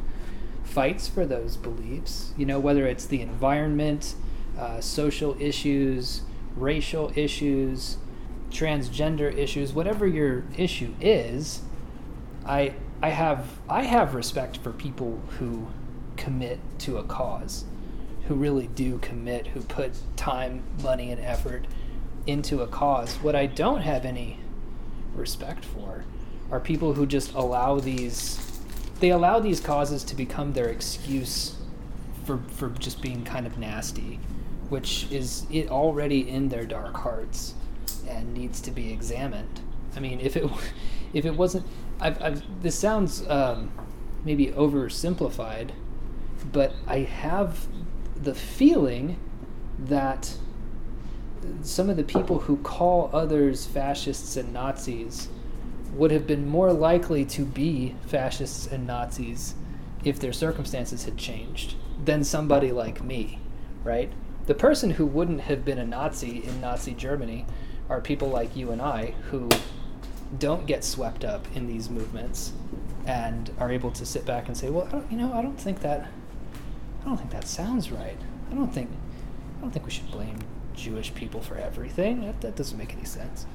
fights 0.63 1.07
for 1.07 1.25
those 1.25 1.57
beliefs. 1.57 2.33
You 2.37 2.45
know, 2.45 2.59
whether 2.59 2.85
it's 2.85 3.05
the 3.05 3.21
environment, 3.21 4.15
uh, 4.57 4.81
social 4.81 5.35
issues, 5.39 6.21
racial 6.55 7.11
issues, 7.15 7.97
transgender 8.49 9.35
issues, 9.35 9.73
whatever 9.73 10.07
your 10.07 10.43
issue 10.57 10.93
is, 10.99 11.61
I 12.45 12.73
I 13.01 13.09
have 13.09 13.59
I 13.69 13.83
have 13.83 14.15
respect 14.15 14.57
for 14.57 14.71
people 14.71 15.21
who 15.39 15.67
commit 16.15 16.59
to 16.79 16.97
a 16.97 17.03
cause, 17.03 17.65
who 18.27 18.35
really 18.35 18.67
do 18.67 18.97
commit, 18.99 19.47
who 19.47 19.61
put 19.61 19.93
time, 20.15 20.63
money, 20.81 21.11
and 21.11 21.21
effort 21.21 21.65
into 22.25 22.61
a 22.61 22.67
cause. 22.67 23.15
What 23.15 23.35
I 23.35 23.45
don't 23.45 23.81
have 23.81 24.05
any 24.05 24.39
respect 25.13 25.63
for 25.63 26.03
are 26.51 26.59
people 26.59 26.93
who 26.93 27.05
just 27.05 27.33
allow 27.33 27.79
these 27.79 28.41
they 28.99 29.09
allow 29.09 29.39
these 29.39 29.59
causes 29.59 30.03
to 30.05 30.15
become 30.15 30.53
their 30.53 30.69
excuse 30.69 31.55
for 32.25 32.39
for 32.47 32.69
just 32.69 33.01
being 33.01 33.23
kind 33.23 33.45
of 33.45 33.57
nasty, 33.57 34.19
which 34.69 35.11
is 35.11 35.45
it 35.51 35.69
already 35.69 36.27
in 36.29 36.49
their 36.49 36.65
dark 36.65 36.95
hearts 36.95 37.53
and 38.07 38.33
needs 38.33 38.61
to 38.61 38.71
be 38.71 38.91
examined. 38.91 39.61
I 39.95 39.99
mean, 39.99 40.19
if 40.19 40.35
it 40.35 40.49
if 41.13 41.25
it 41.25 41.35
wasn't, 41.35 41.65
I've, 41.99 42.21
I've 42.21 42.61
this 42.61 42.77
sounds 42.77 43.27
um, 43.27 43.71
maybe 44.23 44.47
oversimplified, 44.47 45.71
but 46.51 46.73
I 46.87 46.99
have 46.99 47.67
the 48.15 48.35
feeling 48.35 49.17
that 49.77 50.35
some 51.61 51.89
of 51.89 51.97
the 51.97 52.03
people 52.03 52.39
who 52.39 52.57
call 52.57 53.09
others 53.13 53.65
fascists 53.65 54.35
and 54.37 54.53
Nazis 54.53 55.27
would 55.93 56.11
have 56.11 56.27
been 56.27 56.47
more 56.47 56.73
likely 56.73 57.23
to 57.25 57.45
be 57.45 57.95
fascists 58.07 58.67
and 58.67 58.85
Nazis 58.87 59.55
if 60.03 60.19
their 60.19 60.33
circumstances 60.33 61.05
had 61.05 61.17
changed 61.17 61.75
than 62.03 62.23
somebody 62.23 62.71
like 62.71 63.03
me, 63.03 63.39
right? 63.83 64.11
The 64.45 64.53
person 64.53 64.91
who 64.91 65.05
wouldn't 65.05 65.41
have 65.41 65.65
been 65.65 65.79
a 65.79 65.85
Nazi 65.85 66.43
in 66.43 66.61
Nazi 66.61 66.93
Germany 66.93 67.45
are 67.89 68.01
people 68.01 68.29
like 68.29 68.55
you 68.55 68.71
and 68.71 68.81
I 68.81 69.13
who 69.31 69.49
don't 70.37 70.65
get 70.65 70.83
swept 70.83 71.23
up 71.23 71.47
in 71.55 71.67
these 71.67 71.89
movements 71.89 72.53
and 73.05 73.51
are 73.59 73.71
able 73.71 73.91
to 73.91 74.05
sit 74.05 74.25
back 74.25 74.47
and 74.47 74.57
say, 74.57 74.69
"Well, 74.69 75.03
you 75.09 75.17
know, 75.17 75.33
I 75.33 75.41
don't 75.41 75.59
think 75.59 75.81
that 75.81 76.07
I 77.05 77.09
don't 77.09 77.17
think 77.17 77.29
that 77.31 77.47
sounds 77.47 77.91
right. 77.91 78.17
I 78.51 78.55
don't 78.55 78.73
think 78.73 78.89
I 79.57 79.61
don't 79.61 79.71
think 79.71 79.85
we 79.85 79.91
should 79.91 80.09
blame 80.11 80.39
Jewish 80.73 81.13
people 81.13 81.39
for 81.39 81.55
everything. 81.55 82.25
That, 82.25 82.41
that 82.41 82.55
doesn't 82.55 82.77
make 82.77 82.93
any 82.93 83.05
sense." 83.05 83.45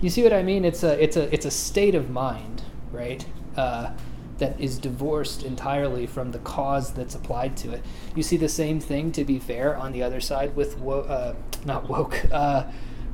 You 0.00 0.08
see 0.08 0.22
what 0.22 0.32
I 0.32 0.42
mean? 0.42 0.64
It's 0.64 0.82
a 0.82 1.02
it's 1.02 1.16
a 1.16 1.32
it's 1.34 1.44
a 1.44 1.50
state 1.50 1.94
of 1.94 2.08
mind, 2.08 2.62
right? 2.92 3.24
Uh, 3.56 3.90
that 4.38 4.58
is 4.58 4.78
divorced 4.78 5.42
entirely 5.42 6.06
from 6.06 6.30
the 6.32 6.38
cause 6.38 6.94
that's 6.94 7.14
applied 7.14 7.58
to 7.58 7.72
it. 7.72 7.84
You 8.16 8.22
see 8.22 8.38
the 8.38 8.48
same 8.48 8.80
thing, 8.80 9.12
to 9.12 9.24
be 9.24 9.38
fair, 9.38 9.76
on 9.76 9.92
the 9.92 10.02
other 10.02 10.18
side 10.20 10.56
with 10.56 10.78
wo- 10.78 11.00
uh, 11.02 11.34
not 11.66 11.90
woke, 11.90 12.24
uh, 12.32 12.64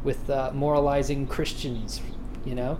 with 0.04 0.30
uh, 0.30 0.52
moralizing 0.54 1.26
Christians, 1.26 2.00
you 2.44 2.54
know. 2.54 2.78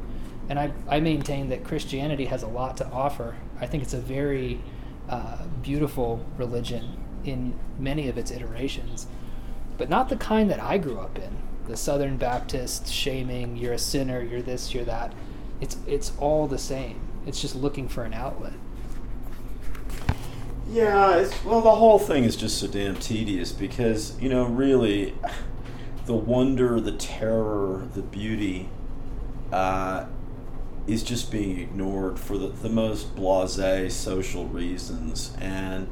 And 0.49 0.59
I 0.61 0.73
I 0.89 1.01
maintain 1.01 1.49
that 1.49 1.65
Christianity 1.65 2.27
has 2.27 2.43
a 2.45 2.47
lot 2.47 2.77
to 2.77 2.87
offer. 2.91 3.35
I 3.61 3.67
think 3.67 3.83
it's 3.83 3.95
a 3.95 4.01
very 4.01 4.61
uh, 5.09 5.39
beautiful 5.63 6.25
religion 6.37 6.97
in 7.27 7.59
many 7.79 8.09
of 8.09 8.17
its 8.17 8.31
iterations, 8.31 9.07
but 9.77 9.89
not 9.89 10.09
the 10.09 10.17
kind 10.17 10.51
that 10.51 10.61
I 10.61 10.79
grew 10.79 10.99
up 10.99 11.19
in 11.19 11.37
the 11.67 11.77
Southern 11.77 12.17
Baptist 12.17 12.93
shaming, 12.93 13.57
you're 13.57 13.73
a 13.73 13.79
sinner, 13.79 14.23
you're 14.23 14.43
this, 14.43 14.73
you're 14.73 14.85
that. 14.85 15.13
It's 15.61 15.77
it's 15.87 16.13
all 16.19 16.47
the 16.47 16.59
same. 16.59 17.01
It's 17.27 17.41
just 17.41 17.57
looking 17.57 17.89
for 17.89 18.05
an 18.05 18.15
outlet. 18.15 18.53
Yeah, 20.69 21.17
it's, 21.17 21.45
well, 21.45 21.61
the 21.61 21.75
whole 21.75 21.99
thing 21.99 22.25
is 22.25 22.35
just 22.35 22.59
so 22.59 22.67
damn 22.67 22.97
tedious 22.97 23.53
because 23.53 24.21
you 24.21 24.29
know, 24.29 24.45
really, 24.45 25.15
the 26.07 26.15
wonder, 26.15 26.81
the 26.81 26.93
terror, 26.93 27.89
the 27.95 28.03
beauty, 28.03 28.69
uh, 29.53 30.07
is 30.87 31.03
just 31.03 31.33
being 31.33 31.59
ignored 31.59 32.19
for 32.19 32.39
the, 32.39 32.49
the 32.49 32.69
most 32.69 33.15
blasé 33.17 33.91
social 33.91 34.47
reasons. 34.47 35.37
And 35.41 35.89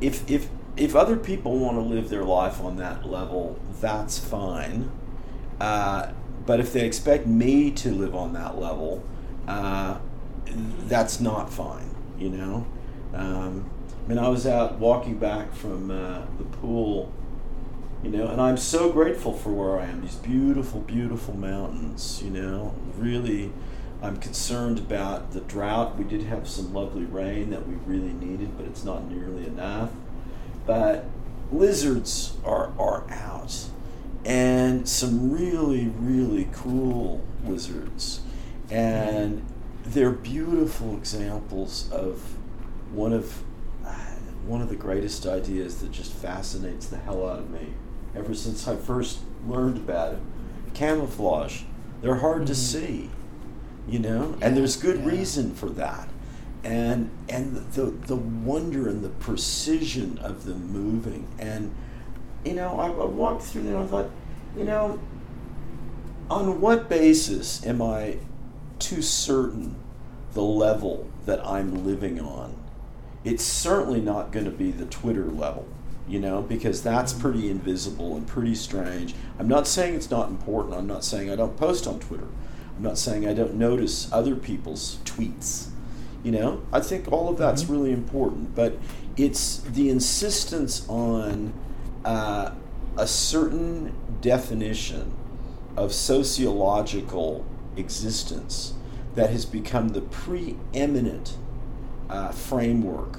if 0.00 0.28
if 0.30 0.48
if 0.76 0.96
other 0.96 1.16
people 1.16 1.58
want 1.58 1.76
to 1.76 1.82
live 1.82 2.08
their 2.08 2.24
life 2.24 2.60
on 2.60 2.76
that 2.76 3.08
level, 3.08 3.58
that's 3.80 4.18
fine. 4.18 4.90
Uh, 5.60 6.10
but 6.46 6.60
if 6.60 6.72
they 6.72 6.84
expect 6.84 7.26
me 7.26 7.70
to 7.70 7.90
live 7.90 8.14
on 8.14 8.32
that 8.32 8.58
level, 8.58 9.04
uh, 9.46 9.98
that's 10.86 11.20
not 11.20 11.52
fine, 11.52 11.94
you 12.18 12.28
know? 12.28 12.66
Um, 13.14 13.70
I 14.04 14.08
mean, 14.08 14.18
I 14.18 14.28
was 14.28 14.46
out 14.46 14.78
walking 14.78 15.18
back 15.18 15.54
from 15.54 15.90
uh, 15.90 16.22
the 16.38 16.44
pool, 16.44 17.12
you 18.02 18.10
know, 18.10 18.26
and 18.28 18.40
I'm 18.40 18.56
so 18.56 18.92
grateful 18.92 19.32
for 19.32 19.50
where 19.50 19.80
I 19.80 19.86
am. 19.86 20.02
These 20.02 20.16
beautiful, 20.16 20.80
beautiful 20.80 21.34
mountains, 21.34 22.20
you 22.22 22.30
know, 22.30 22.74
really. 22.98 23.52
I'm 24.02 24.18
concerned 24.18 24.78
about 24.78 25.32
the 25.32 25.40
drought. 25.40 25.96
We 25.96 26.04
did 26.04 26.24
have 26.24 26.46
some 26.46 26.74
lovely 26.74 27.04
rain 27.04 27.48
that 27.50 27.66
we 27.66 27.76
really 27.86 28.12
needed, 28.12 28.54
but 28.58 28.66
it's 28.66 28.84
not 28.84 29.10
nearly 29.10 29.46
enough. 29.46 29.90
But 30.66 31.06
lizards 31.52 32.36
are, 32.44 32.72
are 32.78 33.04
out 33.10 33.68
and 34.24 34.88
some 34.88 35.30
really, 35.30 35.88
really 35.88 36.48
cool 36.52 37.22
lizards 37.44 38.20
And 38.70 39.44
they're 39.84 40.10
beautiful 40.10 40.96
examples 40.96 41.90
of 41.92 42.36
one 42.92 43.12
of 43.12 43.42
one 44.46 44.60
of 44.60 44.68
the 44.68 44.76
greatest 44.76 45.26
ideas 45.26 45.80
that 45.80 45.90
just 45.90 46.12
fascinates 46.12 46.86
the 46.86 46.98
hell 46.98 47.26
out 47.26 47.38
of 47.38 47.50
me 47.50 47.72
ever 48.14 48.34
since 48.34 48.68
I 48.68 48.76
first 48.76 49.20
learned 49.46 49.78
about 49.78 50.14
it. 50.14 50.18
Camouflage. 50.74 51.62
They're 52.02 52.16
hard 52.16 52.38
mm-hmm. 52.38 52.46
to 52.46 52.54
see, 52.54 53.10
you 53.88 53.98
know, 53.98 54.36
yeah, 54.38 54.46
and 54.46 54.56
there's 54.56 54.76
good 54.76 55.00
yeah. 55.00 55.06
reason 55.06 55.54
for 55.54 55.70
that. 55.70 56.08
And 56.64 57.10
and 57.28 57.56
the 57.72 57.84
the 57.84 58.16
wonder 58.16 58.88
and 58.88 59.04
the 59.04 59.10
precision 59.10 60.18
of 60.18 60.44
them 60.44 60.72
moving 60.72 61.28
and 61.38 61.74
you 62.44 62.54
know, 62.54 62.78
I, 62.78 62.86
I 62.86 63.06
walked 63.06 63.42
through 63.42 63.62
there 63.62 63.76
and 63.76 63.84
I 63.84 63.86
thought, 63.86 64.10
you 64.56 64.64
know, 64.64 64.98
on 66.30 66.60
what 66.60 66.88
basis 66.88 67.64
am 67.66 67.80
I 67.82 68.18
too 68.78 69.02
certain 69.02 69.76
the 70.32 70.42
level 70.42 71.08
that 71.26 71.44
I'm 71.46 71.86
living 71.86 72.20
on? 72.20 72.56
It's 73.24 73.44
certainly 73.44 74.00
not 74.00 74.30
going 74.30 74.44
to 74.44 74.50
be 74.50 74.70
the 74.70 74.84
Twitter 74.86 75.24
level, 75.24 75.66
you 76.06 76.20
know, 76.20 76.42
because 76.42 76.82
that's 76.82 77.12
mm-hmm. 77.12 77.22
pretty 77.22 77.50
invisible 77.50 78.16
and 78.16 78.26
pretty 78.26 78.54
strange. 78.54 79.14
I'm 79.38 79.48
not 79.48 79.66
saying 79.66 79.94
it's 79.94 80.10
not 80.10 80.28
important. 80.28 80.74
I'm 80.74 80.86
not 80.86 81.04
saying 81.04 81.30
I 81.30 81.36
don't 81.36 81.56
post 81.56 81.86
on 81.86 81.98
Twitter. 82.00 82.28
I'm 82.76 82.82
not 82.82 82.98
saying 82.98 83.26
I 83.26 83.32
don't 83.32 83.54
notice 83.54 84.12
other 84.12 84.36
people's 84.36 84.98
tweets. 85.04 85.68
You 86.24 86.32
know, 86.32 86.62
I 86.72 86.80
think 86.80 87.12
all 87.12 87.28
of 87.28 87.38
that's 87.38 87.62
mm-hmm. 87.64 87.72
really 87.72 87.92
important, 87.92 88.54
but 88.56 88.78
it's 89.16 89.58
the 89.58 89.90
insistence 89.90 90.88
on 90.88 91.52
uh, 92.04 92.52
a 92.96 93.06
certain 93.06 93.94
definition 94.20 95.14
of 95.76 95.92
sociological 95.92 97.44
existence 97.76 98.74
that 99.14 99.30
has 99.30 99.44
become 99.44 99.88
the 99.88 100.00
preeminent 100.00 101.36
uh, 102.08 102.32
framework 102.32 103.18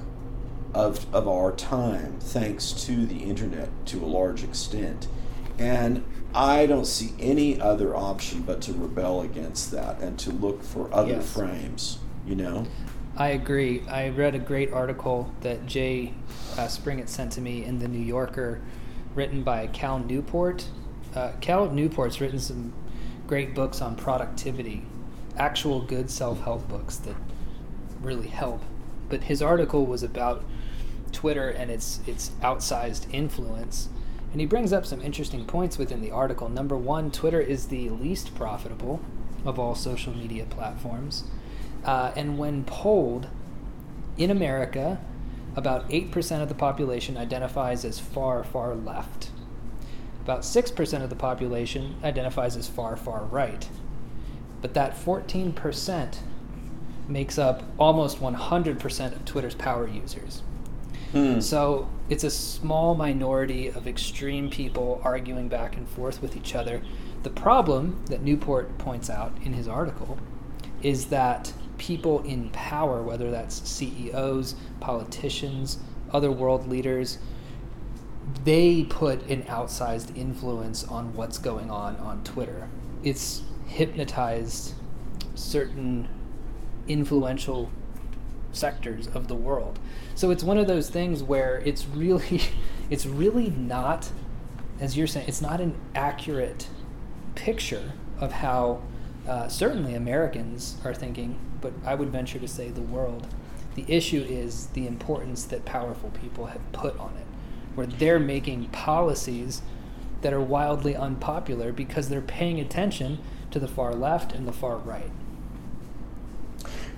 of, 0.74 1.14
of 1.16 1.28
our 1.28 1.52
time, 1.54 2.20
thanks 2.20 2.72
to 2.74 3.06
the 3.06 3.24
internet 3.24 3.70
to 3.86 4.04
a 4.04 4.06
large 4.06 4.44
extent. 4.44 5.08
And 5.58 6.04
I 6.34 6.66
don't 6.66 6.86
see 6.86 7.14
any 7.18 7.62
other 7.62 7.96
option 7.96 8.42
but 8.42 8.62
to 8.64 8.74
rebel 8.74 9.22
against 9.22 9.72
that 9.72 10.00
and 10.00 10.20
to 10.20 10.32
look 10.32 10.64
for 10.64 10.94
other 10.94 11.14
yes. 11.14 11.34
frames, 11.34 12.00
you 12.28 12.36
know? 12.36 12.68
I 13.18 13.30
agree. 13.30 13.82
I 13.88 14.10
read 14.10 14.36
a 14.36 14.40
great 14.40 14.74
article 14.74 15.32
that 15.40 15.66
Jay 15.66 16.14
uh, 16.58 16.68
Springett 16.68 17.08
sent 17.08 17.32
to 17.34 17.42
me 17.42 17.64
in 17.64 17.80
the 17.80 17.88
New 17.88 18.04
Yorker, 18.04 18.62
written 19.14 19.42
by 19.42 19.68
Cal 19.68 20.00
Newport. 20.00 20.68
Uh, 21.16 21.32
Cal 21.40 21.70
Newport's 21.70 22.20
written 22.20 22.40
some 22.40 22.74
great 23.26 23.56
books 23.56 23.82
on 23.82 23.96
productivity, 23.96 24.86
actual 25.38 25.82
good 25.82 26.12
self 26.12 26.42
help 26.42 26.68
books 26.68 26.98
that 26.98 27.16
really 28.02 28.28
help. 28.28 28.62
But 29.08 29.24
his 29.24 29.42
article 29.42 29.86
was 29.86 30.04
about 30.04 30.44
Twitter 31.14 31.50
and 31.50 31.72
its 31.72 32.02
its 32.06 32.32
outsized 32.42 33.08
influence. 33.14 33.88
And 34.34 34.42
he 34.42 34.46
brings 34.46 34.74
up 34.74 34.86
some 34.86 35.02
interesting 35.02 35.46
points 35.46 35.78
within 35.78 36.02
the 36.02 36.12
article. 36.12 36.50
Number 36.50 36.76
one, 36.76 37.12
Twitter 37.12 37.40
is 37.40 37.68
the 37.68 37.88
least 37.90 38.36
profitable 38.36 39.00
of 39.46 39.58
all 39.58 39.74
social 39.74 40.14
media 40.14 40.44
platforms. 40.44 41.24
Uh, 41.86 42.12
and 42.15 42.38
when 42.38 42.63
polled 42.65 43.27
in 44.18 44.32
America, 44.32 45.00
about 45.56 45.89
8% 45.89 46.42
of 46.42 46.50
the 46.50 46.56
population 46.56 47.15
identifies 47.15 47.86
as 47.86 48.00
far, 48.00 48.44
far 48.44 48.75
left. 48.75 49.30
About 50.22 50.42
6% 50.42 51.04
of 51.04 51.10
the 51.10 51.15
population 51.15 51.96
identifies 52.04 52.58
as 52.58 52.68
far, 52.68 52.96
far 52.96 53.24
right. 53.25 53.70
but 54.62 54.74
that 54.74 54.96
14% 54.98 56.18
makes 57.08 57.38
up 57.38 57.62
almost 57.77 58.20
100% 58.20 59.15
of 59.15 59.25
Twitter's 59.25 59.54
power 59.54 59.88
users. 59.88 60.42
Hmm. 61.12 61.39
So 61.39 61.88
it's 62.10 62.24
a 62.24 62.32
small 62.32 62.96
minority 62.96 63.68
of 63.68 63.88
extreme 63.88 64.50
people 64.50 65.00
arguing 65.04 65.48
back 65.48 65.77
and 65.77 65.88
forth 65.88 66.22
with 66.22 66.36
each 66.36 66.56
other. 66.56 66.82
The 67.22 67.30
problem 67.30 68.04
that 68.08 68.24
Newport 68.24 68.77
points 68.80 69.10
out 69.10 69.38
in 69.44 69.54
his 69.54 69.68
article 69.68 70.18
is 70.82 71.06
that 71.06 71.54
people 71.77 72.22
in 72.22 72.50
power, 72.50 73.01
whether 73.01 73.32
that's 73.32 73.67
CEOs, 73.67 74.55
politicians, 74.79 75.79
other 76.12 76.32
world 76.32 76.67
leaders, 76.67 77.17
they 78.44 78.84
put 78.84 79.22
an 79.29 79.44
outsized 79.44 80.15
influence 80.17 80.84
on 80.84 81.13
what's 81.13 81.38
going 81.38 81.70
on 81.70 81.96
on 81.98 82.24
Twitter. 82.24 82.70
It's 83.03 83.44
hypnotized 83.67 84.74
certain 85.36 86.08
influential 86.88 87.70
sectors 88.51 89.08
of 89.08 89.27
the 89.27 89.36
world. 89.36 89.79
So 90.15 90.32
it's 90.32 90.44
one 90.44 90.58
of 90.58 90.67
those 90.67 90.89
things 90.89 91.22
where 91.22 91.62
it's 91.65 91.86
really 91.88 92.41
it's 92.89 93.05
really 93.05 93.50
not 93.50 94.10
as 94.79 94.98
you're 94.98 95.08
saying 95.08 95.27
it's 95.27 95.41
not 95.41 95.62
an 95.62 95.75
accurate 95.94 96.67
picture 97.36 97.94
of 98.20 98.32
how 98.32 98.82
uh, 99.27 99.48
certainly 99.48 99.96
Americans 99.96 100.77
are 100.84 100.94
thinking, 100.94 101.38
but 101.66 101.74
I 101.84 101.96
would 101.96 102.10
venture 102.10 102.38
to 102.38 102.48
say 102.48 102.70
the 102.70 102.84
world. 102.84 103.26
The 103.74 103.86
issue 103.88 104.24
is 104.30 104.68
the 104.68 104.86
importance 104.86 105.46
that 105.46 105.66
powerful 105.66 106.12
people 106.12 106.46
have 106.46 106.62
put 106.74 106.96
on 107.00 107.18
it, 107.18 107.26
where 107.74 107.88
they're 107.88 108.20
making 108.20 108.66
policies 108.66 109.64
that 110.22 110.32
are 110.32 110.40
wildly 110.40 110.96
unpopular 110.96 111.72
because 111.72 112.08
they're 112.08 112.22
paying 112.22 112.60
attention 112.60 113.18
to 113.50 113.58
the 113.58 113.68
far 113.68 113.96
left 113.96 114.32
and 114.32 114.48
the 114.48 114.54
far 114.54 114.78
right. 114.78 115.10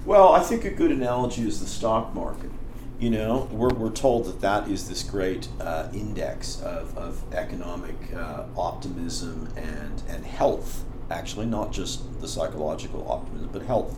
Well, 0.06 0.34
I 0.34 0.42
think 0.42 0.66
a 0.66 0.70
good 0.70 0.92
analogy 0.92 1.48
is 1.48 1.62
the 1.62 1.66
stock 1.66 2.14
market. 2.14 2.52
You 3.00 3.12
know, 3.12 3.48
we're, 3.50 3.74
we're 3.74 3.92
told 3.92 4.26
that 4.26 4.42
that 4.42 4.68
is 4.68 4.90
this 4.90 5.02
great 5.02 5.48
uh, 5.62 5.88
index 5.94 6.60
of, 6.62 6.98
of 6.98 7.24
economic 7.34 7.96
uh, 8.14 8.44
optimism 8.58 9.48
and, 9.56 10.04
and 10.10 10.26
health, 10.26 10.84
actually, 11.10 11.46
not 11.46 11.72
just 11.72 12.20
the 12.20 12.28
psychological 12.28 13.10
optimism, 13.10 13.50
but 13.54 13.62
health 13.62 13.98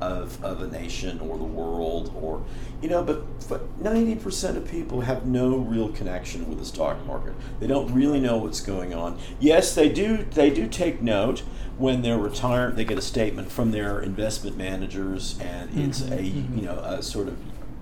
of, 0.00 0.42
of 0.44 0.60
a 0.62 0.66
nation 0.68 1.20
or 1.20 1.38
the 1.38 1.44
world 1.44 2.12
or 2.20 2.44
you 2.82 2.88
know 2.88 3.02
but 3.02 3.22
but 3.48 3.82
90% 3.82 4.56
of 4.56 4.68
people 4.68 5.02
have 5.02 5.26
no 5.26 5.56
real 5.56 5.88
connection 5.90 6.48
with 6.48 6.58
the 6.58 6.64
stock 6.64 7.04
market. 7.06 7.32
They 7.60 7.66
don't 7.66 7.92
really 7.94 8.18
know 8.20 8.36
what's 8.38 8.60
going 8.60 8.92
on. 8.94 9.18
Yes 9.40 9.74
they 9.74 9.88
do 9.88 10.24
they 10.24 10.50
do 10.50 10.66
take 10.68 11.00
note 11.02 11.40
when 11.78 12.02
they're 12.02 12.18
retired 12.18 12.76
they 12.76 12.84
get 12.84 12.98
a 12.98 13.02
statement 13.02 13.50
from 13.52 13.70
their 13.70 14.00
investment 14.00 14.56
managers 14.56 15.38
and 15.40 15.70
it's 15.78 16.00
Mhm, 16.00 16.18
a 16.18 16.22
you 16.22 16.62
know 16.62 16.78
a 16.78 17.02
sort 17.02 17.28
of 17.28 17.36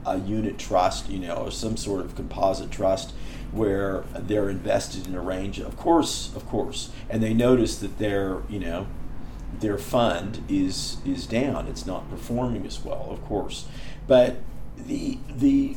a 0.06 0.18
unit 0.18 0.58
trust 0.58 1.08
you 1.08 1.18
know 1.18 1.34
or 1.34 1.50
some 1.50 1.76
sort 1.76 2.00
of 2.04 2.14
composite 2.14 2.70
trust 2.70 3.12
where 3.52 4.04
they're 4.14 4.50
invested 4.50 5.06
in 5.06 5.14
a 5.14 5.20
range 5.20 5.58
of 5.60 5.76
course 5.76 6.30
of 6.36 6.46
course. 6.48 6.90
And 7.08 7.22
they 7.22 7.32
notice 7.34 7.76
that 7.76 7.98
they're 7.98 8.42
you 8.48 8.58
know 8.58 8.86
their 9.60 9.78
fund 9.78 10.42
is 10.48 10.98
is 11.04 11.26
down. 11.26 11.66
It's 11.68 11.86
not 11.86 12.08
performing 12.10 12.66
as 12.66 12.80
well, 12.84 13.08
of 13.10 13.24
course. 13.24 13.66
But 14.06 14.36
the 14.76 15.18
the 15.28 15.76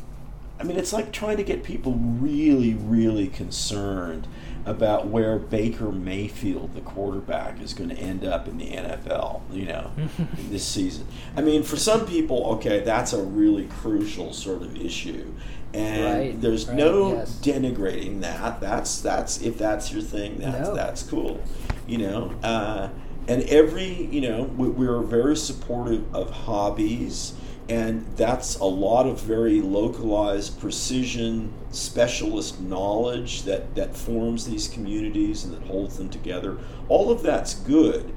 I 0.60 0.64
mean 0.64 0.76
it's 0.76 0.92
like 0.92 1.12
trying 1.12 1.36
to 1.38 1.44
get 1.44 1.62
people 1.62 1.94
really, 1.94 2.74
really 2.74 3.28
concerned 3.28 4.26
about 4.66 5.06
where 5.06 5.38
Baker 5.38 5.90
Mayfield, 5.90 6.74
the 6.74 6.82
quarterback, 6.82 7.58
is 7.62 7.72
going 7.72 7.88
to 7.88 7.96
end 7.96 8.22
up 8.22 8.46
in 8.48 8.58
the 8.58 8.66
NFL, 8.66 9.40
you 9.50 9.64
know, 9.64 9.90
this 10.50 10.66
season. 10.66 11.06
I 11.34 11.40
mean, 11.40 11.62
for 11.62 11.76
some 11.76 12.04
people, 12.06 12.44
okay, 12.56 12.80
that's 12.80 13.14
a 13.14 13.22
really 13.22 13.64
crucial 13.66 14.34
sort 14.34 14.60
of 14.60 14.76
issue. 14.76 15.32
And 15.72 16.04
Right, 16.04 16.40
there's 16.40 16.66
right, 16.66 16.76
no 16.76 17.14
yes. 17.14 17.38
denigrating 17.42 18.20
that. 18.20 18.60
That's 18.60 19.00
that's 19.00 19.40
if 19.40 19.56
that's 19.58 19.90
your 19.92 20.02
thing, 20.02 20.38
that's 20.38 20.68
No. 20.68 20.74
that's 20.74 21.02
cool. 21.02 21.40
You 21.86 21.98
know, 21.98 22.34
uh, 22.42 22.88
and 23.28 23.42
every 23.44 24.06
you 24.06 24.20
know 24.20 24.42
we, 24.42 24.68
we're 24.68 25.02
very 25.02 25.36
supportive 25.36 26.12
of 26.14 26.30
hobbies 26.30 27.34
and 27.68 28.06
that's 28.16 28.56
a 28.56 28.64
lot 28.64 29.06
of 29.06 29.20
very 29.20 29.60
localized 29.60 30.58
precision 30.58 31.52
specialist 31.70 32.60
knowledge 32.60 33.42
that 33.42 33.74
that 33.74 33.94
forms 33.94 34.46
these 34.46 34.66
communities 34.68 35.44
and 35.44 35.52
that 35.52 35.62
holds 35.64 35.98
them 35.98 36.08
together. 36.08 36.56
All 36.88 37.10
of 37.10 37.22
that's 37.22 37.52
good. 37.52 38.14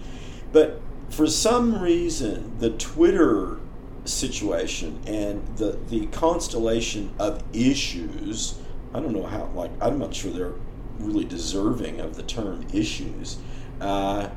But 0.54 0.82
for 1.12 1.28
some 1.28 1.82
reason 1.82 2.58
the 2.60 2.69
twitter 2.71 3.60
situation 4.06 5.00
and 5.06 5.45
the 5.58 5.78
the 5.89 6.08
constellation 6.08 7.13
of 7.19 7.43
issues 7.54 8.58
i 8.93 9.00
don't 9.00 9.12
know 9.12 9.26
how 9.26 9.45
like 9.54 9.71
i'm 9.82 10.00
not 10.00 10.15
sure 10.15 10.32
they're 10.32 10.54
really 11.00 11.26
deserving 11.26 12.00
of 12.00 12.15
the 12.15 12.24
term 12.24 12.65
issues 12.74 13.38
uh, 13.82 14.30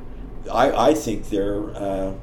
I, 0.51 0.89
I 0.89 0.93
think 0.93 1.29
they're 1.29 1.69
uh, 1.75 2.13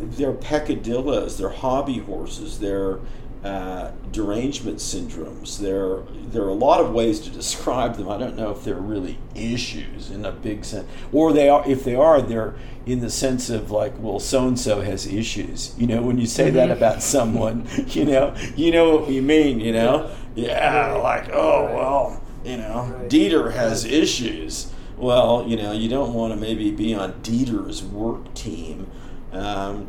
they're 0.00 0.32
peccadillos, 0.32 1.38
they're 1.38 1.48
hobby 1.48 1.98
horses, 1.98 2.58
they're 2.60 3.00
uh, 3.44 3.92
derangement 4.10 4.78
syndromes. 4.78 5.58
There, 5.58 6.00
there 6.30 6.42
are 6.42 6.48
a 6.48 6.54
lot 6.54 6.80
of 6.80 6.92
ways 6.92 7.20
to 7.20 7.30
describe 7.42 7.96
them. 7.96 8.08
I 8.08 8.18
don't 8.18 8.36
know 8.36 8.50
if 8.50 8.64
they're 8.64 8.74
really 8.74 9.18
issues 9.34 10.10
in 10.10 10.24
a 10.24 10.32
big 10.32 10.64
sense, 10.64 10.88
or 11.12 11.32
they 11.32 11.48
are. 11.48 11.66
If 11.68 11.84
they 11.84 11.94
are, 11.94 12.20
they're 12.20 12.54
in 12.86 13.00
the 13.00 13.10
sense 13.10 13.50
of 13.50 13.70
like, 13.70 13.92
well, 13.98 14.18
so 14.18 14.48
and 14.48 14.58
so 14.58 14.80
has 14.80 15.06
issues. 15.06 15.74
You 15.78 15.86
know, 15.86 16.02
when 16.02 16.18
you 16.18 16.26
say 16.26 16.50
that 16.50 16.70
about 16.70 17.02
someone, 17.02 17.66
you 17.88 18.04
know, 18.04 18.34
you 18.56 18.70
know 18.70 18.96
what 18.96 19.08
we 19.08 19.20
mean. 19.20 19.60
You 19.60 19.72
know, 19.72 20.10
yeah, 20.34 20.94
like, 20.94 21.30
oh 21.32 21.64
well, 21.64 22.22
you 22.44 22.56
know. 22.56 23.06
Dieter 23.08 23.52
has 23.52 23.84
issues. 23.84 24.72
Well, 24.98 25.44
you 25.46 25.56
know, 25.56 25.72
you 25.72 25.88
don't 25.88 26.12
want 26.12 26.32
to 26.32 26.38
maybe 26.38 26.70
be 26.70 26.94
on 26.94 27.20
Dieter's 27.22 27.82
work 27.82 28.34
team. 28.34 28.90
Um, 29.32 29.88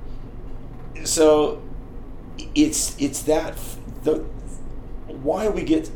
so 1.03 1.61
it's 2.55 2.95
it's 2.99 3.23
that 3.23 3.57
the 4.03 4.25
why 5.07 5.49
we 5.49 5.63
get 5.63 5.89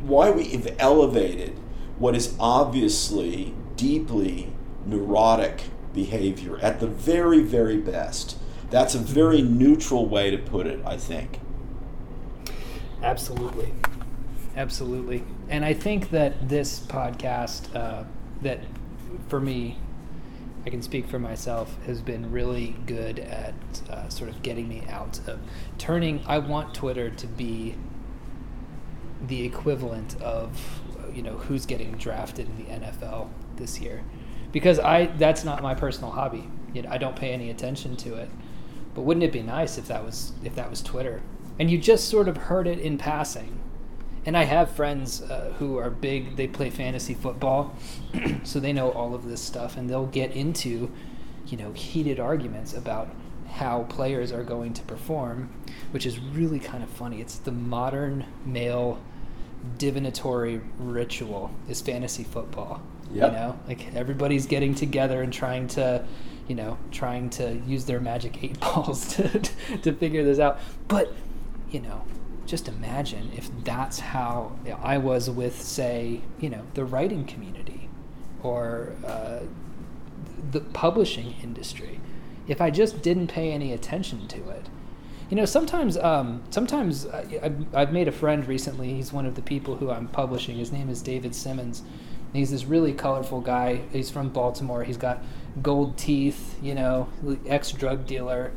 why 0.00 0.30
we 0.30 0.44
have 0.50 0.74
elevated 0.78 1.58
what 1.98 2.14
is 2.14 2.36
obviously 2.38 3.54
deeply 3.76 4.52
neurotic 4.86 5.62
behavior 5.92 6.58
at 6.60 6.78
the 6.80 6.86
very 6.86 7.40
very 7.40 7.76
best. 7.76 8.38
That's 8.70 8.94
a 8.94 8.98
very 8.98 9.42
neutral 9.42 10.06
way 10.06 10.30
to 10.30 10.38
put 10.38 10.66
it, 10.66 10.80
I 10.84 10.96
think. 10.96 11.40
Absolutely. 13.02 13.72
Absolutely. 14.56 15.24
And 15.48 15.64
I 15.64 15.72
think 15.72 16.10
that 16.10 16.48
this 16.48 16.80
podcast, 16.80 17.74
uh, 17.74 18.04
that 18.42 18.60
for 19.28 19.40
me, 19.40 19.78
I 20.66 20.70
can 20.70 20.82
speak 20.82 21.06
for 21.06 21.18
myself, 21.18 21.76
has 21.86 22.02
been 22.02 22.30
really 22.30 22.76
good 22.86 23.18
at 23.18 23.54
uh, 23.88 24.08
sort 24.08 24.30
of 24.30 24.42
getting 24.42 24.68
me 24.68 24.82
out 24.88 25.20
of 25.26 25.38
turning. 25.78 26.22
I 26.26 26.38
want 26.38 26.74
Twitter 26.74 27.10
to 27.10 27.26
be 27.26 27.74
the 29.26 29.44
equivalent 29.44 30.20
of, 30.20 30.82
you 31.14 31.22
know, 31.22 31.38
who's 31.38 31.66
getting 31.66 31.92
drafted 31.92 32.48
in 32.48 32.64
the 32.64 32.86
NFL 32.86 33.28
this 33.56 33.80
year. 33.80 34.04
Because 34.52 34.78
I 34.78 35.06
that's 35.06 35.44
not 35.44 35.62
my 35.62 35.74
personal 35.74 36.10
hobby. 36.10 36.48
You 36.72 36.82
know, 36.82 36.90
I 36.90 36.98
don't 36.98 37.16
pay 37.16 37.32
any 37.32 37.50
attention 37.50 37.96
to 37.96 38.14
it. 38.14 38.30
But 38.94 39.02
wouldn't 39.02 39.24
it 39.24 39.32
be 39.32 39.42
nice 39.42 39.78
if 39.78 39.88
that 39.88 40.04
was 40.04 40.32
if 40.42 40.54
that 40.54 40.70
was 40.70 40.82
Twitter? 40.82 41.22
And 41.58 41.70
you 41.70 41.78
just 41.78 42.08
sort 42.08 42.28
of 42.28 42.36
heard 42.36 42.66
it 42.66 42.78
in 42.78 42.98
passing. 42.98 43.58
And 44.28 44.36
I 44.36 44.44
have 44.44 44.72
friends 44.72 45.22
uh, 45.22 45.54
who 45.58 45.78
are 45.78 45.88
big. 45.88 46.36
They 46.36 46.46
play 46.46 46.68
fantasy 46.68 47.14
football, 47.14 47.74
so 48.44 48.60
they 48.60 48.74
know 48.74 48.90
all 48.90 49.14
of 49.14 49.26
this 49.26 49.40
stuff, 49.40 49.78
and 49.78 49.88
they'll 49.88 50.04
get 50.04 50.32
into, 50.32 50.92
you 51.46 51.56
know, 51.56 51.72
heated 51.72 52.20
arguments 52.20 52.74
about 52.74 53.08
how 53.48 53.84
players 53.84 54.30
are 54.30 54.44
going 54.44 54.74
to 54.74 54.82
perform, 54.82 55.48
which 55.92 56.04
is 56.04 56.18
really 56.18 56.58
kind 56.58 56.82
of 56.82 56.90
funny. 56.90 57.22
It's 57.22 57.38
the 57.38 57.52
modern 57.52 58.26
male 58.44 59.00
divinatory 59.78 60.60
ritual 60.78 61.50
is 61.66 61.80
fantasy 61.80 62.24
football. 62.24 62.82
Yep. 63.10 63.32
You 63.32 63.38
know, 63.38 63.58
like 63.66 63.94
everybody's 63.94 64.44
getting 64.44 64.74
together 64.74 65.22
and 65.22 65.32
trying 65.32 65.68
to, 65.68 66.04
you 66.48 66.54
know, 66.54 66.76
trying 66.90 67.30
to 67.30 67.62
use 67.66 67.86
their 67.86 67.98
magic 67.98 68.44
eight 68.44 68.60
balls 68.60 69.14
to 69.14 69.40
to 69.78 69.92
figure 69.94 70.22
this 70.22 70.38
out. 70.38 70.60
But, 70.86 71.14
you 71.70 71.80
know, 71.80 72.04
just 72.48 72.66
imagine 72.66 73.30
if 73.36 73.50
that's 73.62 74.00
how 74.00 74.52
I 74.82 74.96
was 74.96 75.28
with, 75.28 75.60
say, 75.60 76.22
you 76.40 76.48
know, 76.48 76.62
the 76.72 76.84
writing 76.84 77.26
community 77.26 77.90
or 78.42 78.94
uh, 79.06 79.40
the 80.50 80.60
publishing 80.60 81.34
industry. 81.42 82.00
If 82.48 82.62
I 82.62 82.70
just 82.70 83.02
didn't 83.02 83.26
pay 83.26 83.52
any 83.52 83.74
attention 83.74 84.26
to 84.28 84.48
it, 84.48 84.66
you 85.28 85.36
know, 85.36 85.44
sometimes, 85.44 85.98
um, 85.98 86.42
sometimes 86.48 87.06
I, 87.06 87.38
I've, 87.42 87.74
I've 87.74 87.92
made 87.92 88.08
a 88.08 88.12
friend 88.12 88.46
recently. 88.48 88.94
He's 88.94 89.12
one 89.12 89.26
of 89.26 89.34
the 89.34 89.42
people 89.42 89.76
who 89.76 89.90
I'm 89.90 90.08
publishing. 90.08 90.56
His 90.56 90.72
name 90.72 90.88
is 90.88 91.02
David 91.02 91.34
Simmons. 91.34 91.82
He's 92.32 92.50
this 92.50 92.64
really 92.64 92.94
colorful 92.94 93.42
guy. 93.42 93.82
He's 93.92 94.10
from 94.10 94.30
Baltimore. 94.30 94.84
He's 94.84 94.96
got 94.96 95.22
gold 95.60 95.98
teeth, 95.98 96.56
you 96.62 96.74
know, 96.74 97.10
ex 97.46 97.72
drug 97.72 98.06
dealer, 98.06 98.52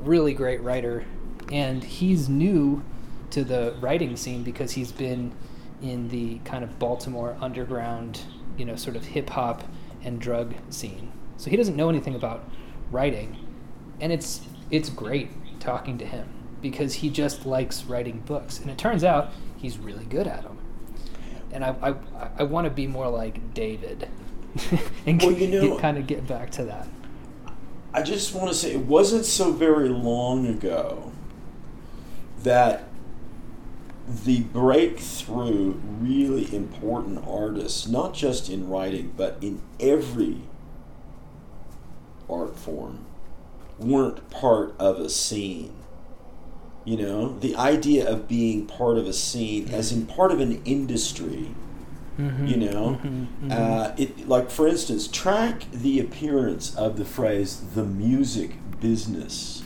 really 0.00 0.34
great 0.34 0.60
writer. 0.60 1.04
And 1.52 1.84
he's 1.84 2.28
new 2.28 2.82
to 3.30 3.44
the 3.44 3.74
writing 3.80 4.16
scene 4.16 4.42
because 4.42 4.72
he's 4.72 4.92
been 4.92 5.32
in 5.82 6.08
the 6.08 6.38
kind 6.40 6.64
of 6.64 6.78
Baltimore 6.78 7.36
underground, 7.40 8.22
you 8.56 8.64
know, 8.64 8.76
sort 8.76 8.96
of 8.96 9.04
hip 9.04 9.30
hop 9.30 9.64
and 10.02 10.20
drug 10.20 10.54
scene. 10.70 11.12
So 11.36 11.50
he 11.50 11.56
doesn't 11.56 11.76
know 11.76 11.88
anything 11.88 12.14
about 12.14 12.48
writing. 12.90 13.36
And 14.00 14.12
it's 14.12 14.40
it's 14.70 14.90
great 14.90 15.30
talking 15.60 15.98
to 15.98 16.04
him 16.04 16.28
because 16.60 16.94
he 16.94 17.10
just 17.10 17.46
likes 17.46 17.84
writing 17.84 18.20
books. 18.20 18.58
And 18.58 18.70
it 18.70 18.78
turns 18.78 19.04
out 19.04 19.30
he's 19.56 19.78
really 19.78 20.04
good 20.04 20.26
at 20.26 20.42
them. 20.42 20.58
And 21.52 21.64
I, 21.64 21.74
I, 21.82 21.94
I 22.40 22.42
want 22.42 22.66
to 22.66 22.70
be 22.70 22.86
more 22.86 23.08
like 23.08 23.54
David 23.54 24.08
and 25.06 25.22
well, 25.22 25.32
you 25.32 25.46
know, 25.48 25.78
kind 25.78 25.98
of 25.98 26.06
get 26.06 26.26
back 26.26 26.50
to 26.52 26.64
that. 26.64 26.88
I 27.92 28.02
just 28.02 28.34
want 28.34 28.48
to 28.48 28.54
say 28.54 28.72
it 28.72 28.80
wasn't 28.80 29.24
so 29.24 29.52
very 29.52 29.88
long 29.88 30.46
ago 30.46 31.12
that 32.42 32.87
the 34.08 34.40
breakthrough, 34.40 35.74
really 36.00 36.54
important 36.54 37.24
artists, 37.26 37.86
not 37.86 38.14
just 38.14 38.48
in 38.48 38.68
writing, 38.68 39.12
but 39.16 39.36
in 39.40 39.60
every 39.78 40.38
art 42.28 42.56
form, 42.56 43.04
weren't 43.78 44.28
part 44.30 44.74
of 44.78 44.98
a 44.98 45.08
scene. 45.08 45.74
You 46.84 46.96
know, 46.96 47.38
the 47.38 47.54
idea 47.54 48.08
of 48.08 48.26
being 48.26 48.66
part 48.66 48.96
of 48.96 49.06
a 49.06 49.12
scene, 49.12 49.68
as 49.68 49.92
in 49.92 50.06
part 50.06 50.32
of 50.32 50.40
an 50.40 50.62
industry, 50.64 51.54
mm-hmm, 52.18 52.46
you 52.46 52.56
know, 52.56 52.98
mm-hmm, 53.02 53.08
mm-hmm. 53.08 53.52
Uh, 53.52 53.92
it 53.98 54.26
like 54.26 54.50
for 54.50 54.66
instance, 54.66 55.06
track 55.06 55.70
the 55.70 56.00
appearance 56.00 56.74
of 56.76 56.96
the 56.96 57.04
phrase 57.04 57.60
"the 57.74 57.84
music 57.84 58.52
business." 58.80 59.62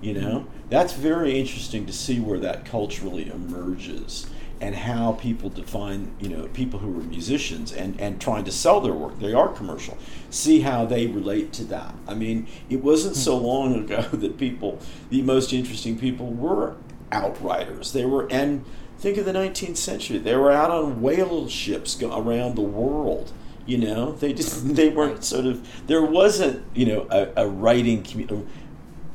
You 0.00 0.14
know, 0.14 0.46
that's 0.68 0.92
very 0.92 1.38
interesting 1.38 1.86
to 1.86 1.92
see 1.92 2.20
where 2.20 2.38
that 2.40 2.64
culturally 2.64 3.28
emerges 3.28 4.26
and 4.60 4.74
how 4.74 5.12
people 5.12 5.50
define, 5.50 6.14
you 6.18 6.28
know, 6.28 6.46
people 6.48 6.78
who 6.80 6.98
are 6.98 7.02
musicians 7.04 7.72
and, 7.72 8.00
and 8.00 8.20
trying 8.20 8.44
to 8.44 8.52
sell 8.52 8.80
their 8.80 8.92
work. 8.92 9.18
They 9.18 9.34
are 9.34 9.48
commercial. 9.48 9.98
See 10.30 10.60
how 10.60 10.86
they 10.86 11.06
relate 11.06 11.52
to 11.54 11.64
that. 11.64 11.94
I 12.08 12.14
mean, 12.14 12.46
it 12.70 12.82
wasn't 12.82 13.16
so 13.16 13.38
hmm. 13.38 13.44
long 13.44 13.74
ago 13.74 14.02
that 14.12 14.38
people, 14.38 14.78
the 15.10 15.22
most 15.22 15.52
interesting 15.52 15.98
people, 15.98 16.28
were 16.28 16.76
outriders. 17.12 17.92
They 17.92 18.04
were, 18.04 18.26
and 18.30 18.64
think 18.98 19.18
of 19.18 19.26
the 19.26 19.32
19th 19.32 19.76
century, 19.76 20.18
they 20.18 20.36
were 20.36 20.50
out 20.50 20.70
on 20.70 21.02
whale 21.02 21.48
ships 21.48 22.02
around 22.02 22.56
the 22.56 22.62
world. 22.62 23.32
You 23.66 23.78
know, 23.78 24.12
they 24.12 24.32
just 24.32 24.74
they 24.76 24.88
weren't 24.88 25.24
sort 25.24 25.44
of 25.44 25.86
there 25.88 26.02
wasn't 26.02 26.64
you 26.74 26.86
know 26.86 27.06
a, 27.10 27.44
a 27.44 27.48
writing 27.48 28.04
community 28.04 28.46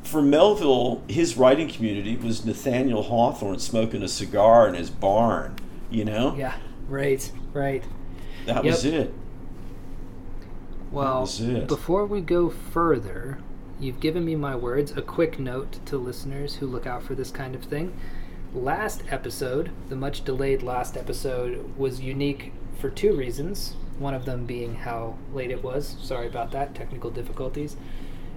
for 0.03 0.21
Melville, 0.21 1.03
his 1.07 1.37
writing 1.37 1.69
community 1.69 2.15
was 2.15 2.45
Nathaniel 2.45 3.03
Hawthorne 3.03 3.59
smoking 3.59 4.03
a 4.03 4.07
cigar 4.07 4.67
in 4.67 4.73
his 4.73 4.89
barn, 4.89 5.55
you 5.89 6.05
know? 6.05 6.35
Yeah, 6.35 6.55
right, 6.87 7.31
right. 7.53 7.83
That 8.45 8.63
yep. 8.63 8.65
was 8.65 8.85
it. 8.85 9.13
Well, 10.91 11.29
it. 11.39 11.67
before 11.67 12.05
we 12.05 12.19
go 12.19 12.49
further, 12.49 13.39
you've 13.79 14.01
given 14.01 14.25
me 14.25 14.35
my 14.35 14.55
words. 14.55 14.91
A 14.97 15.01
quick 15.01 15.39
note 15.39 15.79
to 15.85 15.97
listeners 15.97 16.55
who 16.55 16.67
look 16.67 16.85
out 16.85 17.03
for 17.03 17.15
this 17.15 17.31
kind 17.31 17.55
of 17.55 17.63
thing. 17.63 17.97
Last 18.53 19.03
episode, 19.09 19.71
the 19.87 19.95
much 19.95 20.25
delayed 20.25 20.61
last 20.61 20.97
episode, 20.97 21.77
was 21.77 22.01
unique 22.01 22.51
for 22.77 22.89
two 22.89 23.15
reasons. 23.15 23.75
One 23.99 24.13
of 24.13 24.25
them 24.25 24.45
being 24.45 24.75
how 24.75 25.17
late 25.33 25.51
it 25.51 25.63
was. 25.63 25.95
Sorry 26.01 26.27
about 26.27 26.51
that, 26.51 26.75
technical 26.75 27.09
difficulties. 27.09 27.77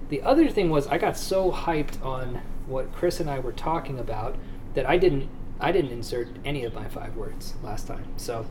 The 0.09 0.21
other 0.21 0.49
thing 0.49 0.69
was 0.69 0.87
I 0.87 0.97
got 0.97 1.17
so 1.17 1.51
hyped 1.51 2.03
on 2.05 2.41
what 2.67 2.93
Chris 2.93 3.19
and 3.19 3.29
I 3.29 3.39
were 3.39 3.51
talking 3.51 3.99
about 3.99 4.35
that 4.73 4.87
I 4.87 4.97
didn't 4.97 5.29
I 5.59 5.71
didn't 5.71 5.91
insert 5.91 6.27
any 6.43 6.63
of 6.65 6.73
my 6.73 6.87
five 6.87 7.15
words 7.15 7.53
last 7.63 7.87
time. 7.87 8.05
So 8.17 8.45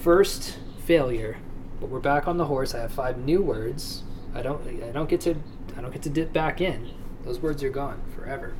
first 0.00 0.58
failure, 0.84 1.36
but 1.80 1.90
we're 1.90 2.00
back 2.00 2.26
on 2.26 2.38
the 2.38 2.46
horse. 2.46 2.74
I 2.74 2.80
have 2.80 2.92
five 2.92 3.18
new 3.18 3.42
words. 3.42 4.02
I 4.34 4.42
don't 4.42 4.66
I 4.82 4.90
don't 4.90 5.08
get 5.08 5.20
to 5.22 5.36
I 5.76 5.80
don't 5.80 5.92
get 5.92 6.02
to 6.02 6.10
dip 6.10 6.32
back 6.32 6.60
in. 6.60 6.90
Those 7.24 7.38
words 7.38 7.62
are 7.62 7.70
gone 7.70 8.02
forever. 8.14 8.54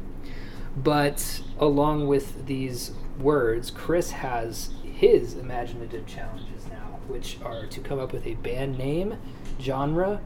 But 0.77 1.43
along 1.59 2.07
with 2.07 2.47
these 2.47 2.93
words, 3.19 3.71
Chris 3.71 4.13
has 4.13 4.71
his 4.85 5.35
imaginative 5.35 6.07
challenges 6.07 6.67
now, 6.69 7.01
which 7.09 7.39
are 7.43 7.67
to 7.67 7.81
come 7.81 7.99
up 7.99 8.13
with 8.13 8.27
a 8.27 8.35
band 8.35 8.79
name, 8.79 9.19
genre, 9.61 10.21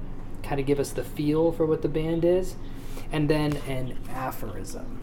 kind 0.45 0.61
of 0.61 0.67
give 0.67 0.79
us 0.79 0.91
the 0.91 1.05
feel 1.05 1.51
for 1.51 1.67
what 1.67 1.83
the 1.83 1.89
band 1.89 2.25
is, 2.25 2.55
and 3.11 3.29
then 3.29 3.57
an 3.69 3.99
aphorism. 4.11 5.01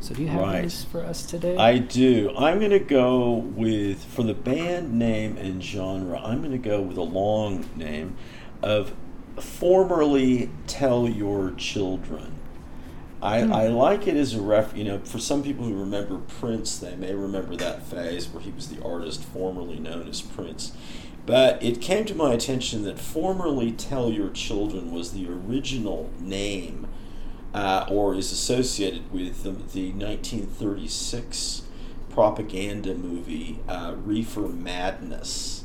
So, 0.00 0.14
do 0.14 0.22
you 0.22 0.28
have 0.28 0.40
right. 0.42 0.86
for 0.92 1.00
us 1.00 1.24
today? 1.24 1.56
I 1.56 1.78
do. 1.78 2.30
I'm 2.36 2.58
going 2.58 2.72
to 2.72 2.78
go 2.78 3.36
with, 3.36 4.04
for 4.04 4.22
the 4.22 4.34
band 4.34 4.98
name 4.98 5.38
and 5.38 5.64
genre, 5.64 6.20
I'm 6.20 6.40
going 6.40 6.52
to 6.52 6.58
go 6.58 6.82
with 6.82 6.98
a 6.98 7.02
long 7.02 7.66
name 7.74 8.18
of 8.62 8.92
Formerly 9.40 10.50
Tell 10.66 11.08
Your 11.08 11.52
Children. 11.52 12.32
I, 13.22 13.44
hmm. 13.44 13.52
I 13.54 13.68
like 13.68 14.06
it 14.06 14.16
as 14.16 14.34
a 14.34 14.42
ref. 14.42 14.76
You 14.76 14.84
know, 14.84 14.98
for 14.98 15.18
some 15.18 15.42
people 15.42 15.64
who 15.64 15.74
remember 15.74 16.18
Prince, 16.18 16.78
they 16.78 16.94
may 16.96 17.14
remember 17.14 17.56
that 17.56 17.86
phase 17.86 18.28
where 18.28 18.42
he 18.42 18.50
was 18.50 18.68
the 18.68 18.84
artist 18.84 19.24
formerly 19.24 19.78
known 19.78 20.06
as 20.06 20.20
Prince. 20.20 20.72
But 21.26 21.62
it 21.62 21.80
came 21.80 22.04
to 22.06 22.14
my 22.14 22.34
attention 22.34 22.84
that 22.84 22.98
formerly 22.98 23.72
Tell 23.72 24.10
Your 24.10 24.30
Children 24.30 24.92
was 24.92 25.12
the 25.12 25.26
original 25.28 26.10
name 26.20 26.86
uh, 27.54 27.86
or 27.88 28.14
is 28.14 28.30
associated 28.30 29.10
with 29.12 29.42
the, 29.42 29.50
the 29.50 29.92
1936 29.92 31.62
propaganda 32.10 32.94
movie 32.94 33.58
uh, 33.68 33.94
Reefer 34.04 34.48
Madness, 34.48 35.64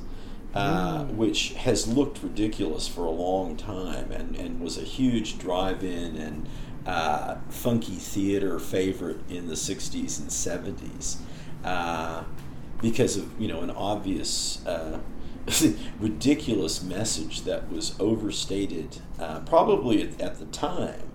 uh, 0.53 1.03
mm. 1.03 1.15
which 1.15 1.53
has 1.53 1.87
looked 1.87 2.23
ridiculous 2.23 2.87
for 2.87 3.05
a 3.05 3.11
long 3.11 3.57
time 3.57 4.11
and, 4.11 4.35
and 4.35 4.61
was 4.61 4.77
a 4.77 4.83
huge 4.83 5.37
drive 5.37 5.83
in 5.83 6.15
and 6.15 6.47
uh, 6.85 7.35
funky 7.49 7.95
theater 7.95 8.57
favorite 8.59 9.19
in 9.29 9.47
the 9.47 9.53
60s 9.53 10.19
and 10.19 10.29
70s 10.29 11.17
uh, 11.63 12.23
because 12.81 13.17
of 13.17 13.39
you 13.39 13.47
know 13.47 13.61
an 13.61 13.69
obvious 13.69 14.65
uh, 14.65 14.97
ridiculous 15.99 16.83
message 16.83 17.41
that 17.41 17.71
was 17.71 17.95
overstated, 17.99 19.01
uh, 19.19 19.41
probably 19.41 20.03
at, 20.03 20.21
at, 20.21 20.39
the 20.39 20.45
time, 20.45 21.11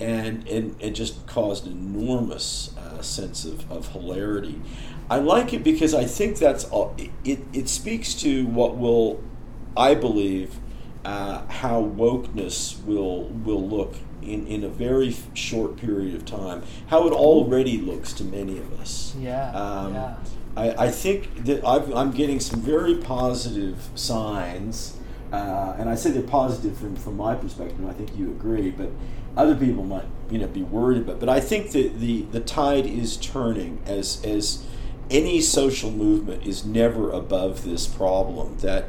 and, 0.00 0.46
and 0.48 0.76
it 0.80 0.90
just 0.90 1.26
caused 1.26 1.66
enormous 1.66 2.76
uh, 2.76 3.00
sense 3.02 3.44
of, 3.44 3.70
of 3.70 3.92
hilarity. 3.92 4.60
I 5.08 5.18
like 5.18 5.52
it 5.52 5.62
because 5.62 5.94
I 5.94 6.04
think 6.04 6.38
that's 6.38 6.64
all, 6.64 6.94
it, 7.24 7.40
it 7.52 7.68
speaks 7.68 8.14
to 8.14 8.46
what 8.46 8.76
will, 8.76 9.22
I 9.76 9.94
believe, 9.94 10.58
uh, 11.04 11.46
how 11.46 11.82
wokeness 11.82 12.84
will 12.84 13.28
will 13.28 13.66
look 13.66 13.94
in, 14.22 14.46
in 14.48 14.64
a 14.64 14.68
very 14.68 15.14
short 15.34 15.76
period 15.76 16.16
of 16.16 16.24
time, 16.24 16.64
how 16.88 17.06
it 17.06 17.12
already 17.12 17.78
looks 17.78 18.12
to 18.14 18.24
many 18.24 18.58
of 18.58 18.72
us. 18.80 19.14
Yeah. 19.18 19.50
Um, 19.52 19.94
yeah. 19.94 20.16
I, 20.56 20.86
I 20.86 20.90
think 20.90 21.44
that 21.44 21.64
i 21.64 21.76
am 22.00 22.10
getting 22.12 22.40
some 22.40 22.60
very 22.60 22.96
positive 22.96 23.90
signs, 23.94 24.96
uh, 25.32 25.76
and 25.78 25.88
I 25.88 25.94
say 25.94 26.10
they're 26.10 26.22
positive 26.22 26.76
from, 26.78 26.96
from 26.96 27.16
my 27.16 27.34
perspective, 27.34 27.78
and 27.78 27.88
I 27.88 27.92
think 27.92 28.16
you 28.16 28.30
agree, 28.30 28.70
but 28.70 28.90
other 29.36 29.54
people 29.54 29.84
might 29.84 30.06
you 30.30 30.38
know 30.38 30.46
be 30.46 30.62
worried 30.62 31.02
about. 31.02 31.20
But 31.20 31.28
I 31.28 31.40
think 31.40 31.72
that 31.72 32.00
the, 32.00 32.22
the 32.22 32.40
tide 32.40 32.86
is 32.86 33.16
turning 33.16 33.82
as 33.86 34.24
as 34.24 34.64
any 35.10 35.40
social 35.40 35.90
movement 35.90 36.44
is 36.44 36.64
never 36.64 37.10
above 37.12 37.64
this 37.64 37.86
problem 37.86 38.58
that 38.58 38.88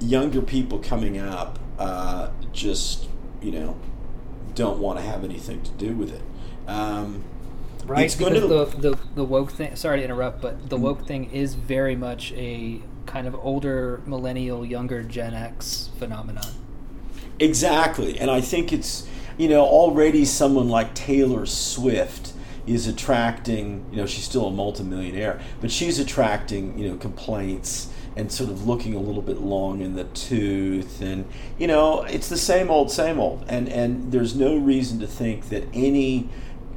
younger 0.00 0.40
people 0.40 0.78
coming 0.78 1.18
up 1.18 1.58
uh, 1.78 2.30
just 2.52 3.08
you 3.42 3.50
know 3.50 3.76
don't 4.54 4.78
want 4.78 4.98
to 4.98 5.04
have 5.04 5.24
anything 5.24 5.62
to 5.62 5.70
do 5.72 5.94
with 5.94 6.12
it. 6.12 6.22
Um, 6.68 7.24
right? 7.84 8.04
It's 8.04 8.14
because 8.14 8.40
the, 8.40 8.90
the 8.90 8.98
the 9.14 9.24
woke 9.24 9.50
thing. 9.50 9.76
Sorry 9.76 9.98
to 9.98 10.04
interrupt, 10.04 10.40
but 10.40 10.68
the 10.68 10.76
mm-hmm. 10.76 10.84
woke 10.84 11.06
thing 11.06 11.30
is 11.30 11.54
very 11.54 11.96
much 11.96 12.32
a 12.32 12.80
kind 13.06 13.26
of 13.26 13.34
older 13.34 14.00
millennial, 14.06 14.64
younger 14.64 15.02
Gen 15.02 15.34
X 15.34 15.90
phenomenon. 15.98 16.46
Exactly, 17.38 18.18
and 18.18 18.30
I 18.30 18.40
think 18.40 18.72
it's 18.72 19.06
you 19.36 19.48
know 19.48 19.62
already 19.64 20.24
someone 20.24 20.68
like 20.68 20.94
Taylor 20.94 21.46
Swift 21.46 22.32
is 22.66 22.86
attracting. 22.86 23.86
You 23.90 23.98
know, 23.98 24.06
she's 24.06 24.24
still 24.24 24.46
a 24.46 24.52
multimillionaire, 24.52 25.40
but 25.60 25.70
she's 25.70 25.98
attracting 25.98 26.78
you 26.78 26.88
know 26.88 26.96
complaints 26.96 27.88
and 28.16 28.30
sort 28.30 28.50
of 28.50 28.66
looking 28.66 28.94
a 28.94 29.00
little 29.00 29.22
bit 29.22 29.40
long 29.40 29.80
in 29.80 29.94
the 29.94 30.04
tooth 30.04 31.00
and 31.00 31.24
you 31.58 31.66
know 31.66 32.02
it's 32.02 32.28
the 32.28 32.36
same 32.36 32.70
old 32.70 32.90
same 32.90 33.18
old 33.18 33.44
and 33.48 33.68
and 33.68 34.12
there's 34.12 34.34
no 34.34 34.56
reason 34.56 35.00
to 35.00 35.06
think 35.06 35.48
that 35.48 35.64
any 35.72 36.28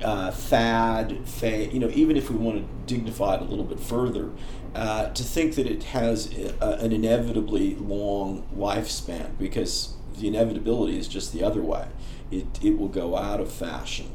uh, 0.03 0.31
fad, 0.31 1.27
fad, 1.27 1.73
you 1.73 1.79
know, 1.79 1.89
even 1.93 2.17
if 2.17 2.29
we 2.29 2.36
want 2.36 2.58
to 2.58 2.93
dignify 2.93 3.36
it 3.36 3.41
a 3.41 3.45
little 3.45 3.65
bit 3.65 3.79
further, 3.79 4.31
uh, 4.73 5.10
to 5.10 5.23
think 5.23 5.55
that 5.55 5.67
it 5.67 5.84
has 5.84 6.36
a, 6.38 6.79
an 6.81 6.91
inevitably 6.91 7.75
long 7.75 8.45
lifespan 8.55 9.38
because 9.38 9.93
the 10.17 10.27
inevitability 10.27 10.97
is 10.97 11.08
just 11.08 11.34
the 11.34 11.43
other 11.43 11.62
way. 11.62 11.88
It, 12.31 12.45
it 12.63 12.77
will 12.77 12.89
go 12.89 13.15
out 13.15 13.39
of 13.39 13.51
fashion. 13.51 14.12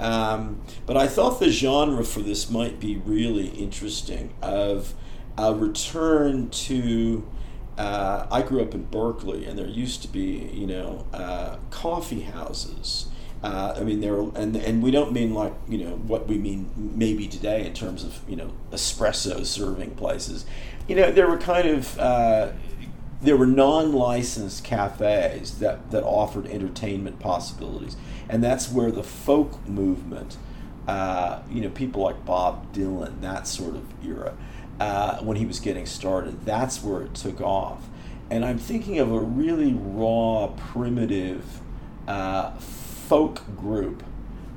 Um, 0.00 0.62
but 0.86 0.96
I 0.96 1.06
thought 1.06 1.40
the 1.40 1.50
genre 1.50 2.04
for 2.04 2.20
this 2.20 2.50
might 2.50 2.80
be 2.80 2.96
really 2.96 3.48
interesting 3.48 4.32
of 4.42 4.94
a 5.36 5.54
return 5.54 6.50
to. 6.50 7.28
Uh, 7.78 8.26
I 8.30 8.42
grew 8.42 8.60
up 8.62 8.74
in 8.74 8.84
Berkeley, 8.84 9.46
and 9.46 9.58
there 9.58 9.66
used 9.66 10.02
to 10.02 10.08
be, 10.08 10.50
you 10.52 10.66
know, 10.66 11.06
uh, 11.14 11.56
coffee 11.70 12.22
houses. 12.22 13.08
Uh, 13.42 13.74
I 13.76 13.84
mean, 13.84 14.00
there, 14.00 14.18
and 14.18 14.54
and 14.56 14.82
we 14.82 14.90
don't 14.90 15.12
mean 15.12 15.32
like 15.32 15.54
you 15.68 15.78
know 15.78 15.96
what 15.96 16.26
we 16.28 16.36
mean 16.36 16.70
maybe 16.76 17.26
today 17.26 17.66
in 17.66 17.72
terms 17.72 18.04
of 18.04 18.20
you 18.28 18.36
know 18.36 18.52
espresso 18.70 19.44
serving 19.46 19.92
places. 19.92 20.44
You 20.88 20.96
know, 20.96 21.10
there 21.10 21.28
were 21.28 21.38
kind 21.38 21.68
of 21.68 21.98
uh, 21.98 22.52
there 23.22 23.36
were 23.36 23.46
non-licensed 23.46 24.64
cafes 24.64 25.58
that, 25.58 25.90
that 25.90 26.02
offered 26.02 26.46
entertainment 26.46 27.18
possibilities 27.18 27.96
and 28.28 28.42
that's 28.42 28.70
where 28.70 28.90
the 28.90 29.02
folk 29.02 29.66
movement 29.68 30.36
uh, 30.88 31.40
you 31.50 31.60
know 31.60 31.68
people 31.70 32.02
like 32.02 32.24
bob 32.24 32.72
dylan 32.74 33.20
that 33.20 33.46
sort 33.46 33.74
of 33.74 33.84
era 34.04 34.34
uh, 34.80 35.18
when 35.18 35.36
he 35.36 35.44
was 35.44 35.60
getting 35.60 35.86
started 35.86 36.44
that's 36.44 36.82
where 36.82 37.02
it 37.02 37.14
took 37.14 37.40
off 37.40 37.88
and 38.30 38.44
i'm 38.44 38.58
thinking 38.58 38.98
of 38.98 39.12
a 39.12 39.20
really 39.20 39.74
raw 39.74 40.46
primitive 40.56 41.60
uh, 42.08 42.50
folk 43.10 43.42
group 43.56 44.04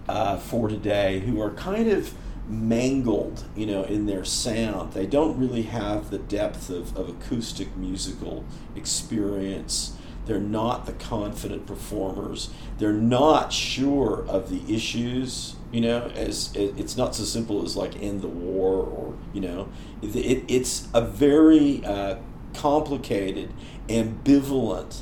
uh, 0.07 0.37
for 0.37 0.69
today 0.69 1.21
who 1.21 1.41
are 1.41 1.49
kind 1.49 1.89
of 1.89 2.13
mangled, 2.47 3.43
you 3.55 3.65
know, 3.65 3.81
in 3.81 4.05
their 4.05 4.23
sound. 4.23 4.93
They 4.93 5.07
don't 5.07 5.39
really 5.39 5.63
have 5.63 6.11
the 6.11 6.19
depth 6.19 6.69
of, 6.69 6.95
of 6.95 7.09
acoustic 7.09 7.75
musical 7.75 8.45
experience. 8.75 9.97
They're 10.27 10.39
not 10.39 10.85
the 10.85 10.93
confident 10.93 11.65
performers. 11.65 12.51
They're 12.77 12.93
not 12.93 13.51
sure 13.51 14.23
of 14.27 14.51
the 14.51 14.71
issues. 14.71 15.55
You 15.71 15.81
know, 15.81 16.11
as 16.13 16.51
it's 16.53 16.95
not 16.95 17.15
so 17.15 17.23
simple 17.23 17.65
as 17.65 17.75
like 17.75 17.99
end 17.99 18.21
the 18.21 18.27
war 18.27 18.85
or 18.85 19.15
you 19.33 19.41
know, 19.41 19.67
it, 20.03 20.15
it 20.15 20.43
it's 20.47 20.87
a 20.93 21.01
very 21.01 21.83
uh, 21.83 22.17
complicated, 22.53 23.51
ambivalent, 23.89 25.01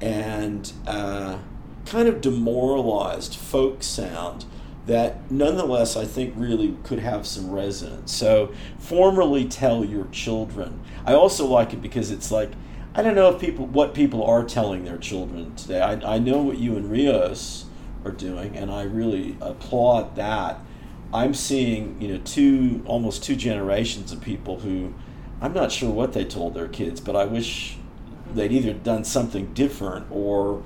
and 0.00 0.72
uh, 0.84 1.38
kind 1.88 2.06
of 2.06 2.20
demoralized 2.20 3.34
folk 3.34 3.82
sound 3.82 4.44
that 4.86 5.30
nonetheless 5.30 5.96
I 5.96 6.04
think 6.04 6.34
really 6.36 6.76
could 6.82 6.98
have 6.98 7.26
some 7.26 7.50
resonance. 7.50 8.12
So, 8.12 8.52
formerly 8.78 9.46
tell 9.46 9.84
your 9.84 10.06
children. 10.06 10.80
I 11.04 11.14
also 11.14 11.46
like 11.46 11.72
it 11.72 11.82
because 11.82 12.10
it's 12.10 12.30
like, 12.30 12.50
I 12.94 13.02
don't 13.02 13.14
know 13.14 13.34
if 13.34 13.40
people 13.40 13.66
what 13.66 13.94
people 13.94 14.24
are 14.24 14.44
telling 14.44 14.84
their 14.84 14.98
children 14.98 15.54
today. 15.56 15.80
I, 15.80 16.14
I 16.14 16.18
know 16.18 16.38
what 16.38 16.58
you 16.58 16.76
and 16.76 16.90
Rios 16.90 17.66
are 18.04 18.10
doing, 18.10 18.56
and 18.56 18.70
I 18.70 18.82
really 18.82 19.36
applaud 19.40 20.16
that. 20.16 20.60
I'm 21.12 21.32
seeing, 21.32 22.00
you 22.00 22.08
know, 22.08 22.20
two 22.24 22.82
almost 22.86 23.22
two 23.22 23.36
generations 23.36 24.12
of 24.12 24.20
people 24.20 24.60
who 24.60 24.94
I'm 25.40 25.52
not 25.52 25.70
sure 25.70 25.90
what 25.90 26.12
they 26.12 26.24
told 26.24 26.54
their 26.54 26.68
kids, 26.68 27.00
but 27.00 27.14
I 27.14 27.24
wish 27.24 27.76
they'd 28.34 28.52
either 28.52 28.72
done 28.72 29.04
something 29.04 29.54
different 29.54 30.06
or 30.10 30.62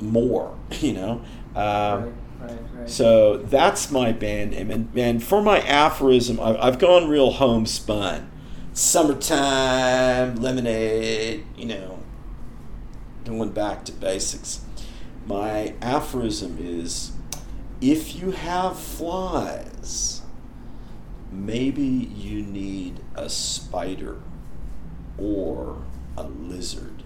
more, 0.00 0.56
you 0.80 0.92
know. 0.92 1.22
Um, 1.54 2.14
right 2.40 2.58
so 2.86 3.36
that's 3.36 3.90
my 3.90 4.12
band 4.12 4.52
name. 4.52 4.70
And, 4.70 4.96
and 4.96 5.22
for 5.22 5.42
my 5.42 5.60
aphorism, 5.60 6.40
I've, 6.40 6.56
I've 6.56 6.78
gone 6.78 7.08
real 7.08 7.32
homespun. 7.32 8.30
Summertime, 8.72 10.36
lemonade, 10.36 11.44
you 11.56 11.66
know, 11.66 11.98
going 13.24 13.50
back 13.50 13.84
to 13.86 13.92
basics. 13.92 14.64
My 15.26 15.74
aphorism 15.82 16.56
is 16.60 17.12
if 17.80 18.14
you 18.14 18.30
have 18.30 18.78
flies, 18.78 20.22
maybe 21.30 21.82
you 21.82 22.42
need 22.42 23.00
a 23.14 23.28
spider 23.28 24.20
or 25.18 25.82
a 26.16 26.24
lizard. 26.24 26.99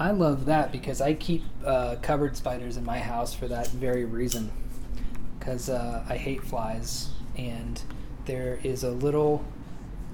I 0.00 0.12
love 0.12 0.46
that 0.46 0.72
because 0.72 1.02
I 1.02 1.12
keep 1.12 1.44
uh, 1.62 1.96
cupboard 2.00 2.34
spiders 2.34 2.78
in 2.78 2.84
my 2.86 2.98
house 2.98 3.34
for 3.34 3.46
that 3.48 3.68
very 3.68 4.06
reason. 4.06 4.50
Because 5.38 5.68
uh, 5.68 6.04
I 6.08 6.16
hate 6.16 6.42
flies, 6.42 7.10
and 7.36 7.80
there 8.24 8.58
is 8.62 8.82
a 8.82 8.90
little. 8.90 9.44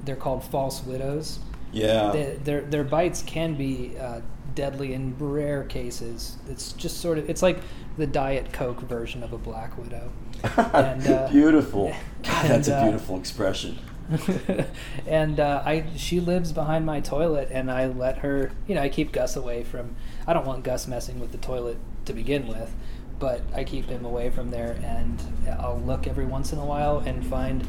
They're 0.04 0.16
called 0.16 0.44
false 0.44 0.82
widows. 0.84 1.38
Yeah. 1.72 2.10
They, 2.10 2.38
their 2.42 2.62
their 2.62 2.84
bites 2.84 3.22
can 3.22 3.54
be 3.54 3.96
uh, 3.96 4.22
deadly 4.56 4.92
in 4.92 5.16
rare 5.18 5.62
cases. 5.62 6.36
It's 6.48 6.72
just 6.72 7.00
sort 7.00 7.18
of 7.18 7.30
it's 7.30 7.42
like 7.42 7.60
the 7.96 8.06
diet 8.08 8.52
coke 8.52 8.80
version 8.80 9.22
of 9.22 9.32
a 9.32 9.38
black 9.38 9.78
widow. 9.78 10.10
And, 10.74 11.06
uh, 11.06 11.28
beautiful. 11.30 11.94
God, 12.22 12.46
that's 12.48 12.68
and, 12.68 12.76
a 12.76 12.78
uh, 12.78 12.82
beautiful 12.84 13.18
expression. 13.18 13.78
and 15.06 15.40
uh, 15.40 15.62
I 15.64 15.86
she 15.96 16.20
lives 16.20 16.52
behind 16.52 16.86
my 16.86 17.00
toilet, 17.00 17.48
and 17.50 17.70
I 17.70 17.86
let 17.86 18.18
her. 18.18 18.52
You 18.66 18.74
know, 18.76 18.82
I 18.82 18.88
keep 18.88 19.12
Gus 19.12 19.36
away 19.36 19.64
from. 19.64 19.96
I 20.26 20.32
don't 20.32 20.46
want 20.46 20.64
Gus 20.64 20.86
messing 20.86 21.18
with 21.18 21.32
the 21.32 21.38
toilet 21.38 21.78
to 22.04 22.12
begin 22.12 22.46
with, 22.46 22.74
but 23.18 23.42
I 23.54 23.64
keep 23.64 23.86
him 23.86 24.04
away 24.04 24.30
from 24.30 24.50
there, 24.50 24.78
and 24.82 25.20
I'll 25.58 25.80
look 25.80 26.06
every 26.06 26.26
once 26.26 26.52
in 26.52 26.58
a 26.58 26.64
while 26.64 26.98
and 26.98 27.26
find 27.26 27.66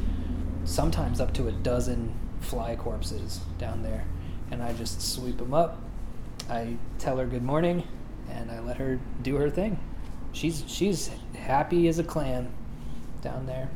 sometimes 0.63 1.19
up 1.19 1.33
to 1.35 1.47
a 1.47 1.51
dozen 1.51 2.13
fly 2.39 2.75
corpses 2.75 3.41
down 3.57 3.81
there, 3.81 4.05
and 4.51 4.61
I 4.61 4.73
just 4.73 5.01
sweep 5.01 5.37
them 5.37 5.53
up. 5.53 5.81
I 6.49 6.77
tell 6.99 7.17
her 7.17 7.25
good 7.25 7.43
morning, 7.43 7.83
and 8.29 8.51
I 8.51 8.59
let 8.59 8.77
her 8.77 8.99
do 9.23 9.35
her 9.37 9.49
thing. 9.49 9.79
She's 10.33 10.63
she's 10.67 11.09
happy 11.35 11.87
as 11.87 11.97
a 11.97 12.03
clam 12.03 12.53
down 13.21 13.47
there. 13.47 13.69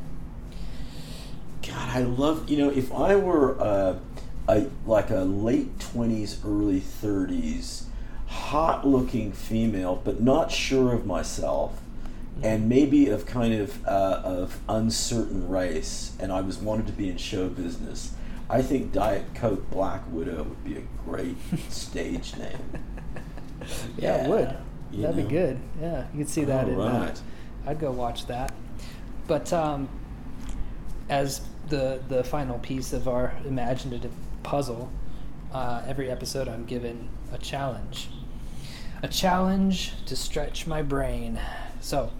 God, 1.72 1.88
I 1.96 2.00
love 2.00 2.50
you 2.50 2.58
know 2.58 2.70
if 2.70 2.92
I 2.92 3.16
were 3.16 3.52
a, 3.52 3.98
a 4.48 4.66
like 4.86 5.10
a 5.10 5.20
late 5.20 5.80
twenties, 5.80 6.40
early 6.44 6.80
thirties, 6.80 7.86
hot 8.26 8.86
looking 8.86 9.32
female, 9.32 9.96
but 10.04 10.20
not 10.20 10.50
sure 10.50 10.92
of 10.92 11.06
myself, 11.06 11.80
and 12.42 12.68
maybe 12.68 13.08
of 13.08 13.24
kind 13.24 13.54
of 13.54 13.86
uh, 13.86 14.20
of 14.22 14.60
uncertain 14.68 15.48
race, 15.48 16.12
and 16.20 16.30
I 16.30 16.42
was 16.42 16.58
wanted 16.58 16.86
to 16.88 16.92
be 16.92 17.08
in 17.08 17.16
show 17.16 17.48
business. 17.48 18.12
I 18.50 18.60
think 18.60 18.92
Diet 18.92 19.34
Coke 19.34 19.70
Black 19.70 20.02
Widow 20.10 20.42
would 20.42 20.64
be 20.64 20.76
a 20.76 20.82
great 21.06 21.36
stage 21.70 22.36
name. 22.36 22.58
Yeah, 23.96 24.16
yeah, 24.16 24.24
it 24.24 24.28
would. 24.28 24.56
That'd 25.00 25.16
know? 25.16 25.22
be 25.22 25.28
good. 25.28 25.58
Yeah, 25.80 26.04
you 26.12 26.18
could 26.18 26.28
see 26.28 26.44
that 26.44 26.66
All 26.66 26.70
in 26.70 26.80
uh, 26.80 27.00
right. 27.06 27.22
I'd 27.66 27.80
go 27.80 27.92
watch 27.92 28.26
that. 28.26 28.52
But 29.26 29.52
um, 29.54 29.88
as 31.08 31.40
the 31.72 32.00
the 32.08 32.22
final 32.22 32.58
piece 32.58 32.92
of 32.92 33.08
our 33.08 33.32
imaginative 33.46 34.12
puzzle, 34.42 34.92
uh, 35.52 35.82
every 35.86 36.10
episode 36.10 36.46
I'm 36.46 36.66
given 36.66 37.08
a 37.32 37.38
challenge, 37.38 38.10
a 39.02 39.08
challenge 39.08 39.92
to 40.04 40.14
stretch 40.14 40.66
my 40.66 40.82
brain. 40.82 41.40
So, 41.80 42.10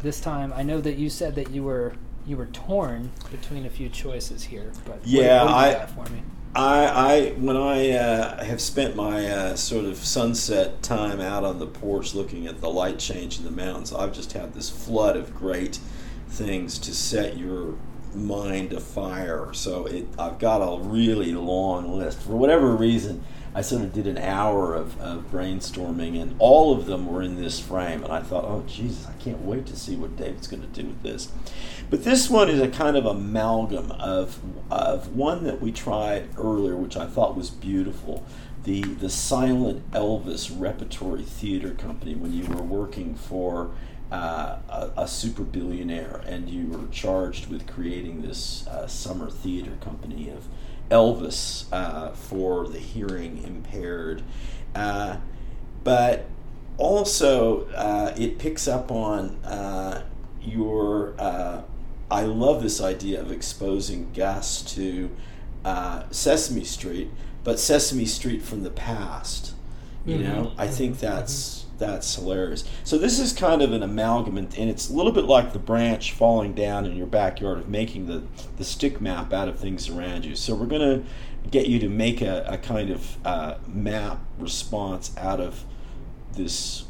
this 0.00 0.20
time 0.20 0.52
I 0.54 0.62
know 0.62 0.80
that 0.80 0.94
you 0.94 1.10
said 1.10 1.34
that 1.34 1.50
you 1.50 1.64
were 1.64 1.94
you 2.24 2.36
were 2.36 2.46
torn 2.46 3.10
between 3.32 3.66
a 3.66 3.70
few 3.70 3.88
choices 3.88 4.44
here, 4.44 4.70
but 4.86 5.00
yeah, 5.04 5.42
what, 5.42 5.52
what 5.52 5.76
I, 5.76 5.86
for 5.86 6.12
me? 6.12 6.22
I, 6.54 6.84
I 6.86 7.30
when 7.32 7.56
I 7.56 7.90
uh, 7.90 8.44
have 8.44 8.60
spent 8.60 8.94
my 8.94 9.26
uh, 9.26 9.56
sort 9.56 9.86
of 9.86 9.96
sunset 9.96 10.84
time 10.84 11.20
out 11.20 11.42
on 11.42 11.58
the 11.58 11.66
porch 11.66 12.14
looking 12.14 12.46
at 12.46 12.60
the 12.60 12.70
light 12.70 13.00
change 13.00 13.38
in 13.38 13.44
the 13.44 13.50
mountains, 13.50 13.92
I've 13.92 14.12
just 14.12 14.34
had 14.34 14.54
this 14.54 14.70
flood 14.70 15.16
of 15.16 15.34
great 15.34 15.80
things 16.28 16.78
to 16.78 16.94
set 16.94 17.36
your 17.36 17.74
mind 18.14 18.70
to 18.70 18.80
fire. 18.80 19.52
So 19.52 19.86
it, 19.86 20.06
I've 20.18 20.38
got 20.38 20.58
a 20.58 20.80
really 20.80 21.32
long 21.32 21.98
list. 21.98 22.20
For 22.20 22.36
whatever 22.36 22.74
reason, 22.74 23.24
I 23.56 23.62
sort 23.62 23.82
of 23.82 23.92
did 23.92 24.08
an 24.08 24.18
hour 24.18 24.74
of, 24.74 25.00
of 25.00 25.30
brainstorming, 25.30 26.20
and 26.20 26.34
all 26.40 26.76
of 26.76 26.86
them 26.86 27.06
were 27.06 27.22
in 27.22 27.36
this 27.36 27.60
frame. 27.60 28.02
And 28.02 28.12
I 28.12 28.20
thought, 28.20 28.44
oh, 28.44 28.64
Jesus, 28.66 29.06
I 29.06 29.12
can't 29.22 29.42
wait 29.42 29.66
to 29.66 29.76
see 29.76 29.94
what 29.94 30.16
David's 30.16 30.48
going 30.48 30.62
to 30.62 30.82
do 30.82 30.88
with 30.88 31.02
this. 31.02 31.30
But 31.88 32.02
this 32.02 32.28
one 32.28 32.48
is 32.48 32.60
a 32.60 32.68
kind 32.68 32.96
of 32.96 33.06
amalgam 33.06 33.92
of, 33.92 34.40
of 34.70 35.14
one 35.14 35.44
that 35.44 35.60
we 35.60 35.70
tried 35.70 36.28
earlier, 36.36 36.74
which 36.74 36.96
I 36.96 37.06
thought 37.06 37.36
was 37.36 37.50
beautiful. 37.50 38.26
The, 38.64 38.82
the 38.82 39.10
Silent 39.10 39.88
Elvis 39.92 40.50
Repertory 40.58 41.22
Theater 41.22 41.70
Company, 41.74 42.14
when 42.14 42.32
you 42.32 42.46
were 42.46 42.62
working 42.62 43.14
for 43.14 43.70
uh, 44.14 44.58
a, 44.96 45.02
a, 45.02 45.08
super 45.08 45.42
billionaire, 45.42 46.20
and 46.24 46.48
you 46.48 46.68
were 46.68 46.86
charged 46.92 47.48
with 47.50 47.66
creating 47.66 48.22
this 48.22 48.64
uh, 48.68 48.86
summer 48.86 49.28
theater 49.28 49.72
company 49.80 50.30
of 50.30 50.44
Elvis 50.88 51.64
uh, 51.72 52.12
for 52.12 52.68
the 52.68 52.78
hearing 52.78 53.42
impaired. 53.42 54.22
Uh, 54.72 55.16
but 55.82 56.26
also, 56.78 57.66
uh, 57.70 58.14
it 58.16 58.38
picks 58.38 58.68
up 58.68 58.92
on 58.92 59.36
uh, 59.44 60.04
your. 60.40 61.14
I 62.10 62.22
love 62.22 62.62
this 62.62 62.80
idea 62.80 63.20
of 63.20 63.32
exposing 63.32 64.12
Gus 64.12 64.62
to 64.74 65.10
Sesame 66.12 66.62
Street, 66.64 67.10
but 67.42 67.58
Sesame 67.58 68.04
Street 68.06 68.42
from 68.42 68.62
the 68.62 68.70
past 68.70 69.54
You 70.06 70.18
Mhm. 70.18 70.22
know, 70.22 70.52
I 70.58 70.66
think 70.68 70.96
Mhm. 70.96 71.00
that's 71.00 71.63
that's 71.78 72.14
hilarious. 72.14 72.64
So 72.84 72.98
this 72.98 73.18
is 73.18 73.32
kind 73.32 73.62
of 73.62 73.72
an 73.72 73.82
amalgam, 73.82 74.36
and 74.36 74.54
it's 74.56 74.88
a 74.88 74.92
little 74.92 75.12
bit 75.12 75.24
like 75.24 75.52
the 75.52 75.58
branch 75.58 76.12
falling 76.12 76.54
down 76.54 76.86
in 76.86 76.96
your 76.96 77.06
backyard 77.06 77.58
of 77.58 77.68
making 77.68 78.06
the 78.06 78.22
the 78.56 78.64
stick 78.64 79.00
map 79.00 79.32
out 79.32 79.48
of 79.48 79.58
things 79.58 79.88
around 79.88 80.24
you. 80.24 80.36
So 80.36 80.54
we're 80.54 80.66
gonna 80.66 81.02
get 81.50 81.66
you 81.66 81.78
to 81.80 81.88
make 81.88 82.22
a, 82.22 82.44
a 82.48 82.58
kind 82.58 82.90
of 82.90 83.26
uh, 83.26 83.56
map 83.66 84.20
response 84.38 85.12
out 85.18 85.40
of 85.40 85.64
this 86.32 86.84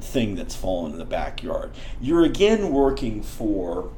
thing 0.00 0.34
that's 0.36 0.54
fallen 0.54 0.92
in 0.92 0.98
the 0.98 1.04
backyard. 1.04 1.72
You're 2.00 2.24
again 2.24 2.70
working 2.72 3.22
for 3.22 3.90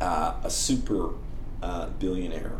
uh, 0.00 0.34
a 0.44 0.50
super 0.50 1.14
uh, 1.62 1.88
billionaire, 1.98 2.58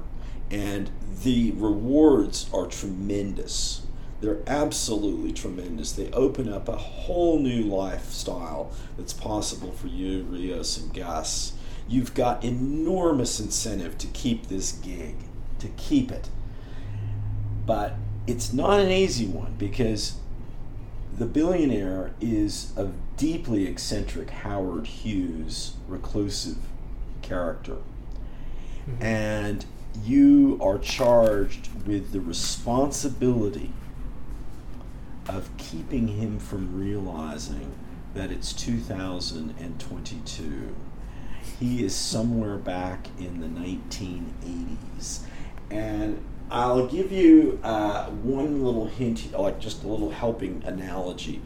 and 0.51 0.91
the 1.23 1.53
rewards 1.53 2.49
are 2.53 2.67
tremendous. 2.67 3.83
They're 4.21 4.41
absolutely 4.47 5.33
tremendous. 5.33 5.93
They 5.93 6.11
open 6.11 6.53
up 6.53 6.69
a 6.69 6.77
whole 6.77 7.39
new 7.39 7.63
lifestyle 7.63 8.73
that's 8.97 9.13
possible 9.13 9.71
for 9.73 9.87
you, 9.87 10.25
Rios 10.25 10.77
and 10.77 10.93
Gus. 10.93 11.53
You've 11.89 12.15
got 12.15 12.45
enormous 12.45 13.39
incentive 13.39 13.97
to 13.99 14.07
keep 14.09 14.49
this 14.49 14.73
gig, 14.73 15.17
to 15.61 15.69
keep 15.77 16.11
it. 16.11 16.29
But 17.65 17.95
it's 18.27 18.53
not 18.53 18.81
an 18.81 18.91
easy 18.91 19.27
one 19.27 19.55
because 19.57 20.17
the 21.17 21.27
billionaire 21.27 22.13
is 22.21 22.73
a 22.77 22.91
deeply 23.17 23.67
eccentric 23.67 24.31
Howard 24.31 24.87
Hughes 24.87 25.75
reclusive 25.87 26.59
character. 27.23 27.77
Mm-hmm. 28.89 29.03
And 29.03 29.65
you 30.05 30.59
are 30.63 30.79
charged 30.79 31.69
with 31.87 32.13
the 32.13 32.21
responsibility 32.21 33.73
of 35.29 35.55
keeping 35.59 36.09
him 36.09 36.39
from 36.39 36.79
realizing 36.79 37.73
that 38.15 38.31
it's 38.31 38.55
2022. 38.55 40.75
He 41.61 41.85
is 41.85 41.95
somewhere 41.95 42.57
back 42.57 43.09
in 43.19 43.41
the 43.41 43.49
1980s. 43.49 45.21
And 45.71 46.25
I'll 46.51 46.87
give 46.87 47.13
you 47.13 47.61
uh, 47.63 48.07
one 48.07 48.65
little 48.65 48.87
hint, 48.87 49.31
like 49.33 49.61
just 49.61 49.85
a 49.85 49.87
little 49.87 50.11
helping 50.11 50.63
analogy. 50.65 51.43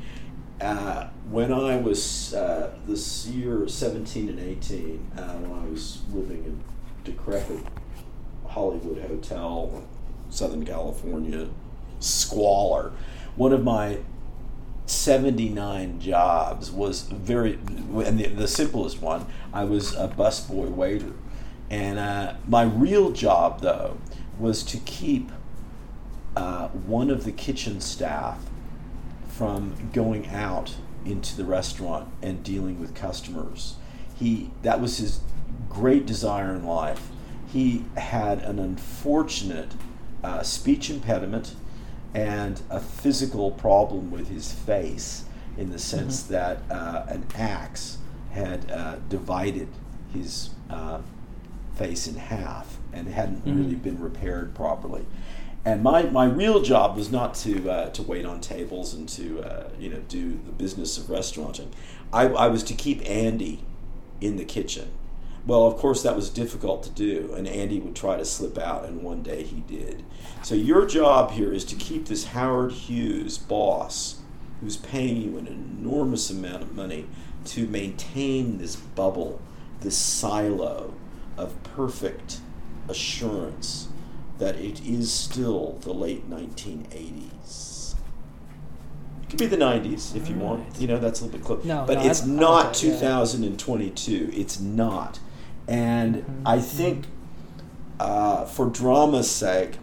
Uh, 0.61 1.09
when 1.29 1.53
I 1.53 1.77
was 1.77 2.35
uh, 2.35 2.73
this 2.87 3.27
year 3.27 3.67
17 3.67 4.29
and 4.29 4.39
18, 4.39 5.11
uh, 5.17 5.39
when 5.39 5.59
I 5.59 5.65
was 5.69 6.03
living 6.13 6.45
in 6.45 6.63
decrepit 7.03 7.67
Hollywood 8.47 9.03
hotel, 9.03 9.83
Southern 10.31 10.65
California, 10.65 11.49
squalor, 11.99 12.93
one 13.37 13.53
of 13.53 13.63
my 13.63 13.99
79 14.87 16.01
jobs 16.01 16.71
was 16.71 17.03
very, 17.03 17.55
and 17.55 18.19
the, 18.19 18.29
the 18.29 18.49
simplest 18.49 19.01
one, 19.01 19.27
I 19.53 19.65
was 19.65 19.95
a 19.95 20.09
busboy 20.09 20.71
waiter. 20.71 21.13
And 21.71 21.99
uh, 21.99 22.35
my 22.47 22.65
real 22.65 23.13
job, 23.13 23.61
though, 23.63 23.97
was 24.39 24.63
to 24.65 24.79
keep 24.79 25.31
uh, 26.37 26.69
one 26.69 27.11
of 27.11 27.25
the 27.25 27.33
kitchen 27.33 27.81
staff 27.81 28.39
from 29.29 29.91
going 29.93 30.29
out 30.29 30.75
into 31.05 31.37
the 31.37 31.45
restaurant 31.45 32.09
and 32.21 32.43
dealing 32.43 32.79
with 32.79 32.95
customers. 32.95 33.77
He 34.19 34.51
that 34.63 34.81
was 34.81 34.99
his 34.99 35.21
great 35.69 36.07
desire 36.07 36.55
in 36.55 36.65
life. 36.65 37.09
He 37.51 37.85
had 37.97 38.41
an 38.43 38.59
unfortunate 38.59 39.73
uh, 40.23 40.43
speech 40.43 40.91
impediment 40.91 41.55
and 42.15 42.61
a 42.71 42.81
physical 42.81 43.51
problem 43.51 44.11
with 44.11 44.29
his 44.29 44.53
face 44.53 45.25
in 45.57 45.71
the 45.71 45.79
sense 45.79 46.23
that 46.25 46.59
uh, 46.71 47.05
an 47.09 47.25
axe 47.37 47.99
had 48.33 48.71
uh, 48.71 48.97
divided 49.09 49.69
his 50.13 50.51
uh, 50.71 50.99
face 51.75 52.07
in 52.07 52.15
half 52.17 52.79
and 52.93 53.09
hadn't 53.09 53.45
Mhm. 53.47 53.57
really 53.59 53.75
been 53.75 53.99
repaired 54.01 54.55
properly. 54.55 55.05
And 55.65 55.83
my, 55.83 56.03
my 56.05 56.25
real 56.25 56.61
job 56.61 56.97
was 56.97 57.11
not 57.13 57.35
to 57.37 57.71
uh, 57.71 57.91
to 57.91 58.03
wait 58.03 58.25
on 58.25 58.41
tables 58.41 58.95
and 58.95 59.09
to 59.11 59.41
uh, 59.43 59.69
you 59.79 59.89
know 59.91 60.01
do 60.09 60.31
the 60.45 60.53
business 60.53 60.99
of 60.99 61.09
restauranting. 61.09 61.69
I, 62.13 62.27
I 62.27 62.49
was 62.49 62.63
to 62.65 62.75
keep 62.75 63.01
Andy 63.09 63.61
in 64.21 64.37
the 64.37 64.45
kitchen. 64.45 64.89
Well, 65.45 65.67
of 65.67 65.77
course, 65.77 66.03
that 66.03 66.15
was 66.15 66.31
difficult 66.31 66.85
to 66.85 66.91
do, 66.91 67.35
and 67.37 67.49
Andy 67.49 67.81
would 67.81 67.97
try 67.97 68.17
to 68.17 68.25
slip 68.25 68.59
out, 68.59 68.85
and 68.85 69.03
one 69.03 69.23
day 69.23 69.43
he 69.43 69.61
did. 69.61 70.05
So, 70.43 70.55
your 70.55 70.87
job 70.87 71.33
here 71.33 71.53
is 71.53 71.65
to 71.67 71.77
keep 71.77 72.07
this 72.07 72.27
Howard 72.27 72.73
Hughes 72.73 73.39
boss, 73.39 74.21
who's 74.61 74.77
paying 74.77 75.17
you 75.17 75.39
an 75.39 75.49
enormous 75.49 76.31
amount 76.31 76.63
of 76.63 76.77
money, 76.77 77.07
to 77.47 77.67
maintain 77.67 78.59
this 78.59 78.77
bubble, 78.77 79.41
this 79.81 79.97
silo 79.97 80.95
of 81.37 81.61
perfect 81.65 82.39
assurance 82.89 83.89
that 84.39 84.57
it 84.57 84.85
is 84.85 85.13
still 85.13 85.79
the 85.83 85.93
late 85.93 86.29
1980s. 86.31 87.95
It 89.23 89.31
could 89.31 89.39
be 89.39 89.47
the 89.47 89.57
90s 89.57 90.15
if 90.15 90.29
you 90.29 90.37
want. 90.37 90.79
You 90.81 90.89
know, 90.89 90.99
that's 90.99 91.21
a 91.21 91.25
little 91.25 91.39
bit 91.39 91.47
close. 91.47 91.65
No, 91.65 91.85
but 91.87 91.99
no, 91.99 92.11
it's 92.11 92.25
not 92.25 92.67
like 92.75 92.83
yeah. 92.83 92.91
2022. 92.91 94.31
It's 94.33 94.61
not. 94.61 95.19
And 95.69 96.17
Mhm, 96.17 96.43
I 96.47 96.61
think 96.61 97.07
uh, 98.01 98.45
for 98.47 98.67
drama's 98.67 99.31
sake, 99.31 99.79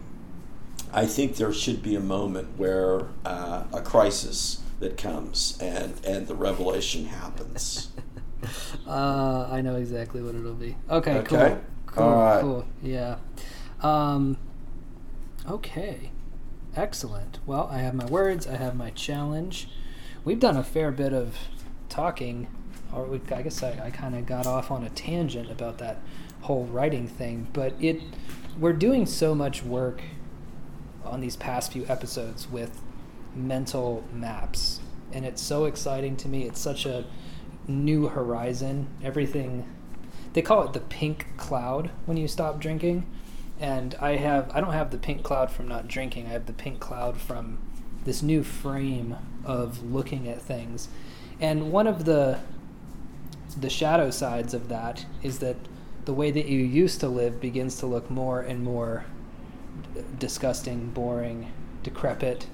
I 0.92 1.06
think 1.06 1.36
there 1.36 1.52
should 1.52 1.82
be 1.82 1.94
a 1.96 2.00
moment 2.00 2.58
where 2.58 3.08
uh, 3.24 3.64
a 3.72 3.80
crisis 3.82 4.60
that 4.80 4.96
comes 4.96 5.58
and, 5.60 5.94
and 6.04 6.26
the 6.26 6.34
revelation 6.34 7.06
happens. 7.06 7.88
Uh, 8.86 9.46
I 9.50 9.60
know 9.60 9.76
exactly 9.76 10.22
what 10.22 10.34
it'll 10.34 10.54
be. 10.54 10.74
Okay, 10.88 11.18
Okay. 11.18 11.26
cool. 11.28 11.60
Cool, 11.86 12.04
All 12.04 12.16
right. 12.16 12.40
cool. 12.40 12.64
Yeah. 12.82 13.16
Um, 13.82 14.38
okay. 15.48 16.10
Excellent. 16.76 17.38
Well, 17.46 17.68
I 17.70 17.78
have 17.78 17.94
my 17.94 18.06
words, 18.06 18.46
I 18.46 18.56
have 18.56 18.74
my 18.76 18.90
challenge. 18.90 19.68
We've 20.24 20.40
done 20.40 20.56
a 20.56 20.62
fair 20.62 20.90
bit 20.92 21.12
of 21.12 21.36
talking, 21.88 22.46
or 22.94 23.04
we, 23.04 23.20
I 23.32 23.42
guess 23.42 23.62
I, 23.62 23.78
I 23.84 23.90
kind 23.90 24.14
of 24.14 24.26
got 24.26 24.46
off 24.46 24.70
on 24.70 24.84
a 24.84 24.90
tangent 24.90 25.50
about 25.50 25.78
that 25.78 25.98
whole 26.42 26.64
writing 26.64 27.06
thing, 27.06 27.48
but 27.52 27.74
it 27.80 28.00
we're 28.58 28.72
doing 28.72 29.06
so 29.06 29.34
much 29.34 29.62
work 29.62 30.02
on 31.04 31.20
these 31.20 31.36
past 31.36 31.72
few 31.72 31.86
episodes 31.86 32.48
with 32.48 32.80
mental 33.34 34.04
maps 34.12 34.80
and 35.12 35.24
it's 35.24 35.42
so 35.42 35.64
exciting 35.64 36.16
to 36.16 36.28
me. 36.28 36.44
It's 36.44 36.60
such 36.60 36.86
a 36.86 37.04
new 37.66 38.08
horizon. 38.08 38.88
Everything 39.02 39.66
they 40.32 40.42
call 40.42 40.62
it 40.64 40.72
the 40.72 40.80
pink 40.80 41.26
cloud 41.36 41.90
when 42.06 42.16
you 42.16 42.28
stop 42.28 42.60
drinking 42.60 43.04
and 43.58 43.96
i 44.00 44.14
have 44.14 44.48
i 44.54 44.60
don't 44.60 44.72
have 44.72 44.92
the 44.92 44.96
pink 44.96 45.24
cloud 45.24 45.50
from 45.50 45.68
not 45.68 45.88
drinking. 45.88 46.26
I 46.26 46.30
have 46.30 46.46
the 46.46 46.52
pink 46.52 46.80
cloud 46.80 47.20
from 47.20 47.58
this 48.04 48.22
new 48.22 48.42
frame 48.42 49.16
of 49.44 49.82
looking 49.82 50.28
at 50.28 50.40
things. 50.40 50.88
And 51.40 51.70
one 51.72 51.86
of 51.86 52.04
the 52.04 52.40
the 53.54 53.70
shadow 53.70 54.10
sides 54.10 54.54
of 54.54 54.68
that 54.68 55.06
is 55.22 55.38
that 55.40 55.56
the 56.04 56.12
way 56.12 56.30
that 56.30 56.46
you 56.46 56.58
used 56.58 57.00
to 57.00 57.08
live 57.08 57.40
begins 57.40 57.78
to 57.78 57.86
look 57.86 58.10
more 58.10 58.40
and 58.40 58.62
more 58.62 59.04
d- 59.94 60.02
disgusting, 60.18 60.90
boring, 60.90 61.52
decrepit. 61.82 62.46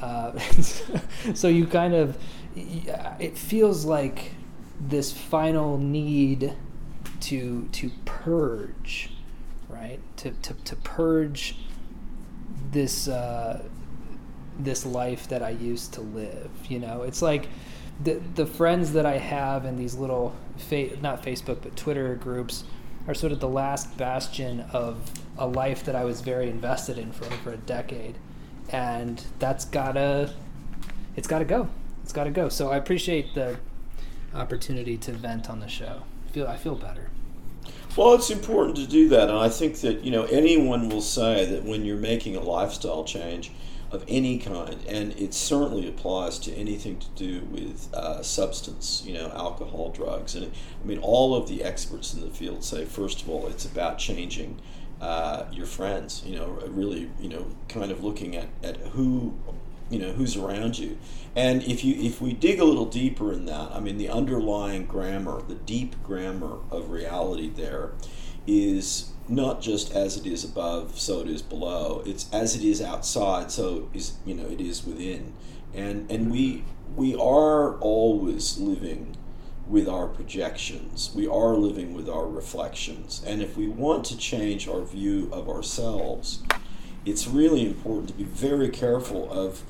Uh, 0.00 0.38
so 1.34 1.48
you 1.48 1.66
kind 1.66 1.94
of, 1.94 2.18
it 2.54 3.36
feels 3.36 3.84
like 3.84 4.32
this 4.80 5.12
final 5.12 5.78
need 5.78 6.54
to 7.20 7.68
to 7.72 7.90
purge, 8.04 9.10
right? 9.68 10.00
To 10.18 10.30
to, 10.30 10.54
to 10.54 10.76
purge 10.76 11.56
this 12.72 13.08
uh, 13.08 13.62
this 14.58 14.86
life 14.86 15.28
that 15.28 15.42
I 15.42 15.50
used 15.50 15.94
to 15.94 16.02
live. 16.02 16.50
You 16.68 16.78
know, 16.78 17.02
it's 17.02 17.22
like 17.22 17.48
the 18.02 18.20
the 18.34 18.46
friends 18.46 18.92
that 18.92 19.06
I 19.06 19.18
have 19.18 19.64
in 19.64 19.76
these 19.76 19.94
little 19.94 20.34
fa- 20.56 20.96
not 21.00 21.22
Facebook 21.22 21.62
but 21.62 21.76
Twitter 21.76 22.14
groups 22.14 22.64
are 23.06 23.14
sort 23.14 23.32
of 23.32 23.40
the 23.40 23.48
last 23.48 23.96
bastion 23.96 24.60
of 24.72 25.10
a 25.38 25.46
life 25.46 25.84
that 25.84 25.94
I 25.94 26.04
was 26.04 26.20
very 26.20 26.50
invested 26.50 26.98
in 26.98 27.12
for 27.12 27.24
over 27.26 27.52
a 27.52 27.56
decade, 27.56 28.16
and 28.70 29.22
that's 29.38 29.64
gotta 29.64 30.32
it's 31.16 31.28
gotta 31.28 31.44
go. 31.44 31.68
It's 32.02 32.12
gotta 32.12 32.30
go. 32.30 32.48
So 32.48 32.70
I 32.70 32.76
appreciate 32.76 33.34
the 33.34 33.58
opportunity 34.34 34.96
to 34.98 35.12
vent 35.12 35.48
on 35.48 35.60
the 35.60 35.68
show. 35.68 36.02
I 36.26 36.30
feel 36.30 36.46
I 36.46 36.56
feel 36.56 36.74
better. 36.74 37.10
Well, 37.96 38.12
it's 38.12 38.28
important 38.28 38.76
to 38.76 38.86
do 38.86 39.08
that, 39.08 39.30
and 39.30 39.38
I 39.38 39.48
think 39.48 39.80
that 39.80 40.04
you 40.04 40.10
know 40.10 40.24
anyone 40.24 40.90
will 40.90 41.00
say 41.00 41.46
that 41.46 41.64
when 41.64 41.84
you're 41.84 41.96
making 41.96 42.36
a 42.36 42.40
lifestyle 42.40 43.04
change 43.04 43.52
of 43.90 44.04
any 44.08 44.38
kind, 44.38 44.78
and 44.88 45.12
it 45.18 45.32
certainly 45.32 45.88
applies 45.88 46.38
to 46.40 46.52
anything 46.54 46.98
to 46.98 47.08
do 47.10 47.46
with 47.50 47.92
uh, 47.94 48.22
substance, 48.22 49.02
you 49.06 49.14
know, 49.14 49.30
alcohol, 49.34 49.90
drugs, 49.90 50.34
and 50.34 50.46
I 50.46 50.86
mean 50.86 50.98
all 50.98 51.34
of 51.34 51.48
the 51.48 51.62
experts 51.62 52.14
in 52.14 52.20
the 52.20 52.30
field 52.30 52.64
say 52.64 52.84
first 52.84 53.22
of 53.22 53.28
all 53.28 53.46
it's 53.46 53.64
about 53.64 53.98
changing 53.98 54.60
uh, 55.00 55.44
your 55.52 55.66
friends, 55.66 56.22
you 56.24 56.36
know, 56.36 56.58
really, 56.68 57.10
you 57.20 57.28
know, 57.28 57.46
kind 57.68 57.92
of 57.92 58.02
looking 58.02 58.34
at, 58.34 58.48
at 58.62 58.76
who 58.78 59.34
you 59.88 59.98
know 60.00 60.12
who's 60.12 60.36
around 60.36 60.78
you. 60.78 60.98
And 61.36 61.62
if 61.62 61.84
you 61.84 61.94
if 61.94 62.20
we 62.20 62.32
dig 62.32 62.60
a 62.60 62.64
little 62.64 62.86
deeper 62.86 63.32
in 63.32 63.44
that 63.44 63.70
i 63.72 63.78
mean 63.78 63.98
the 63.98 64.08
underlying 64.08 64.86
grammar 64.86 65.42
the 65.42 65.54
deep 65.54 66.02
grammar 66.02 66.58
of 66.70 66.90
reality 66.90 67.50
there 67.50 67.92
is 68.46 69.12
not 69.28 69.60
just 69.60 69.92
as 69.92 70.16
it 70.16 70.26
is 70.26 70.44
above 70.44 70.98
so 70.98 71.20
it 71.20 71.28
is 71.28 71.42
below. 71.42 72.02
It's 72.06 72.30
as 72.32 72.54
it 72.54 72.62
is 72.62 72.80
outside 72.80 73.50
so 73.50 73.88
is 73.92 74.14
you 74.24 74.34
know 74.34 74.46
it 74.46 74.60
is 74.60 74.84
within. 74.84 75.32
And 75.74 76.10
and 76.10 76.30
we 76.30 76.64
we 76.94 77.14
are 77.14 77.76
always 77.78 78.58
living 78.58 79.16
with 79.68 79.88
our 79.88 80.06
projections. 80.06 81.10
We 81.14 81.26
are 81.26 81.54
living 81.54 81.92
with 81.92 82.08
our 82.08 82.26
reflections. 82.26 83.20
And 83.26 83.42
if 83.42 83.56
we 83.56 83.66
want 83.66 84.04
to 84.06 84.16
change 84.16 84.68
our 84.68 84.82
view 84.82 85.28
of 85.32 85.48
ourselves 85.48 86.44
it's 87.06 87.28
really 87.28 87.64
important 87.64 88.08
to 88.08 88.14
be 88.14 88.24
very 88.24 88.68
careful 88.68 89.32
of 89.32 89.62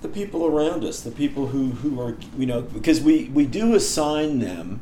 the 0.00 0.08
people 0.08 0.46
around 0.46 0.84
us, 0.84 1.00
the 1.00 1.10
people 1.10 1.48
who, 1.48 1.70
who 1.70 2.00
are, 2.00 2.16
you 2.38 2.46
know, 2.46 2.62
because 2.62 3.00
we, 3.00 3.24
we 3.30 3.44
do 3.44 3.74
assign 3.74 4.38
them 4.38 4.80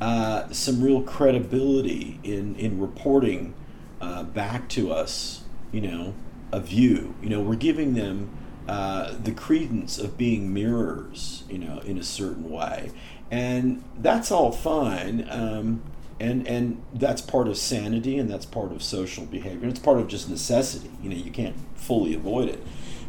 uh, 0.00 0.48
some 0.50 0.80
real 0.80 1.02
credibility 1.02 2.20
in, 2.22 2.54
in 2.54 2.80
reporting 2.80 3.54
uh, 4.00 4.22
back 4.22 4.68
to 4.70 4.92
us, 4.92 5.42
you 5.72 5.80
know, 5.80 6.14
a 6.52 6.60
view. 6.60 7.14
You 7.22 7.30
know, 7.30 7.40
we're 7.40 7.56
giving 7.56 7.94
them 7.94 8.30
uh, 8.68 9.14
the 9.22 9.32
credence 9.32 9.98
of 9.98 10.18
being 10.18 10.52
mirrors, 10.52 11.44
you 11.48 11.58
know, 11.58 11.78
in 11.80 11.98
a 11.98 12.02
certain 12.02 12.50
way. 12.50 12.90
And 13.30 13.84
that's 13.96 14.30
all 14.30 14.52
fine. 14.52 15.26
Um, 15.30 15.82
and 16.20 16.46
and 16.46 16.82
that's 16.92 17.20
part 17.20 17.48
of 17.48 17.56
sanity 17.56 18.18
and 18.18 18.28
that's 18.30 18.44
part 18.44 18.72
of 18.72 18.82
social 18.82 19.24
behavior 19.26 19.68
it's 19.68 19.78
part 19.78 19.98
of 19.98 20.08
just 20.08 20.28
necessity 20.28 20.90
you 21.02 21.08
know 21.08 21.16
you 21.16 21.30
can't 21.30 21.56
fully 21.76 22.14
avoid 22.14 22.48
it 22.48 22.62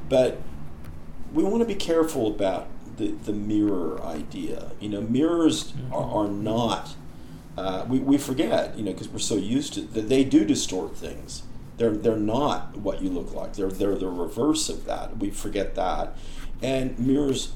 but 0.07 0.41
we 1.33 1.43
want 1.43 1.59
to 1.59 1.65
be 1.65 1.75
careful 1.75 2.27
about 2.27 2.67
the, 2.97 3.07
the 3.07 3.33
mirror 3.33 4.01
idea 4.03 4.71
you 4.79 4.89
know 4.89 5.01
mirrors 5.01 5.71
mm-hmm. 5.71 5.93
are, 5.93 6.25
are 6.25 6.27
not 6.27 6.95
uh, 7.57 7.85
we, 7.87 7.99
we 7.99 8.17
forget 8.17 8.77
you 8.77 8.83
know 8.83 8.91
because 8.91 9.09
we're 9.09 9.19
so 9.19 9.35
used 9.35 9.73
to 9.73 9.81
that 9.81 10.09
they 10.09 10.23
do 10.23 10.45
distort 10.45 10.95
things. 10.95 11.43
They're 11.77 11.95
they're 11.95 12.17
not 12.17 12.77
what 12.77 13.01
you 13.01 13.09
look 13.09 13.33
like. 13.33 13.53
They're 13.53 13.69
they're 13.69 13.95
the 13.95 14.09
reverse 14.09 14.69
of 14.69 14.85
that. 14.85 15.17
We 15.17 15.29
forget 15.29 15.75
that. 15.75 16.15
And 16.61 16.99
mirrors 16.99 17.53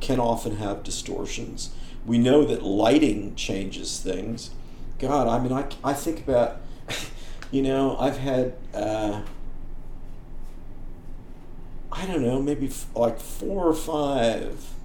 can 0.00 0.20
often 0.20 0.56
have 0.56 0.82
distortions. 0.82 1.70
We 2.04 2.18
know 2.18 2.44
that 2.44 2.62
lighting 2.62 3.34
changes 3.34 3.98
things. 4.00 4.50
God, 4.98 5.26
I 5.26 5.42
mean, 5.42 5.52
I, 5.52 5.68
I 5.82 5.92
think 5.92 6.20
about, 6.20 6.58
you 7.50 7.62
know, 7.62 7.96
I've 7.98 8.18
had, 8.18 8.54
uh, 8.72 9.22
I 11.90 12.06
don't 12.06 12.22
know, 12.22 12.40
maybe 12.40 12.66
f- 12.66 12.86
like 12.94 13.18
four 13.18 13.66
or 13.66 13.74
five 13.74 14.75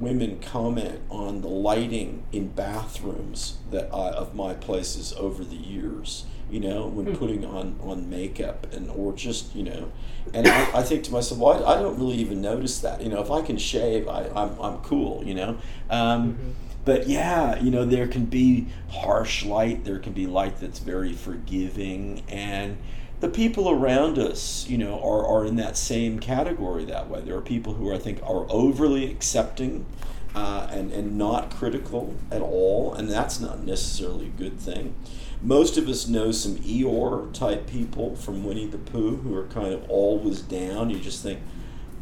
women 0.00 0.40
comment 0.40 1.00
on 1.10 1.40
the 1.40 1.48
lighting 1.48 2.24
in 2.32 2.48
bathrooms 2.48 3.58
that 3.70 3.92
I, 3.92 4.10
of 4.10 4.34
my 4.34 4.54
places 4.54 5.12
over 5.14 5.44
the 5.44 5.56
years. 5.56 6.24
You 6.50 6.60
know, 6.60 6.86
when 6.86 7.06
hmm. 7.06 7.14
putting 7.14 7.44
on 7.44 7.78
on 7.82 8.10
makeup 8.10 8.72
and 8.72 8.90
or 8.90 9.12
just 9.14 9.54
you 9.56 9.62
know, 9.62 9.90
and 10.32 10.46
I, 10.46 10.78
I 10.78 10.82
think 10.82 11.02
to 11.04 11.12
myself, 11.12 11.40
well, 11.40 11.64
I, 11.64 11.74
I, 11.76 11.82
don't 11.82 11.98
really 11.98 12.16
even 12.16 12.42
notice 12.42 12.80
that. 12.80 13.00
You 13.00 13.08
know, 13.08 13.22
if 13.22 13.30
I 13.30 13.40
can 13.40 13.56
shave, 13.56 14.06
I, 14.08 14.28
I'm 14.36 14.58
I'm 14.60 14.78
cool. 14.78 15.24
You 15.24 15.34
know. 15.34 15.58
Um, 15.90 16.34
mm-hmm 16.34 16.50
but 16.84 17.08
yeah, 17.08 17.58
you 17.60 17.70
know, 17.70 17.84
there 17.84 18.06
can 18.06 18.26
be 18.26 18.66
harsh 18.90 19.44
light, 19.44 19.84
there 19.84 19.98
can 19.98 20.12
be 20.12 20.26
light 20.26 20.60
that's 20.60 20.78
very 20.78 21.12
forgiving, 21.12 22.22
and 22.28 22.76
the 23.24 23.30
people 23.30 23.70
around 23.70 24.18
us, 24.18 24.68
you 24.68 24.76
know, 24.76 25.00
are, 25.00 25.26
are 25.26 25.46
in 25.46 25.56
that 25.56 25.78
same 25.78 26.18
category 26.18 26.84
that 26.84 27.08
way. 27.08 27.22
There 27.22 27.34
are 27.34 27.40
people 27.40 27.72
who 27.72 27.90
I 27.90 27.96
think 27.96 28.22
are 28.22 28.44
overly 28.50 29.10
accepting 29.10 29.86
uh, 30.34 30.68
and, 30.70 30.92
and 30.92 31.16
not 31.16 31.50
critical 31.50 32.14
at 32.30 32.42
all, 32.42 32.92
and 32.92 33.10
that's 33.10 33.40
not 33.40 33.60
necessarily 33.60 34.26
a 34.26 34.30
good 34.30 34.60
thing. 34.60 34.94
Most 35.40 35.78
of 35.78 35.88
us 35.88 36.06
know 36.06 36.32
some 36.32 36.56
Eeyore 36.56 37.32
type 37.32 37.66
people 37.66 38.14
from 38.14 38.44
Winnie 38.44 38.66
the 38.66 38.76
Pooh 38.76 39.16
who 39.16 39.34
are 39.34 39.46
kind 39.46 39.72
of 39.72 39.88
always 39.88 40.42
down. 40.42 40.90
You 40.90 41.00
just 41.00 41.22
think, 41.22 41.40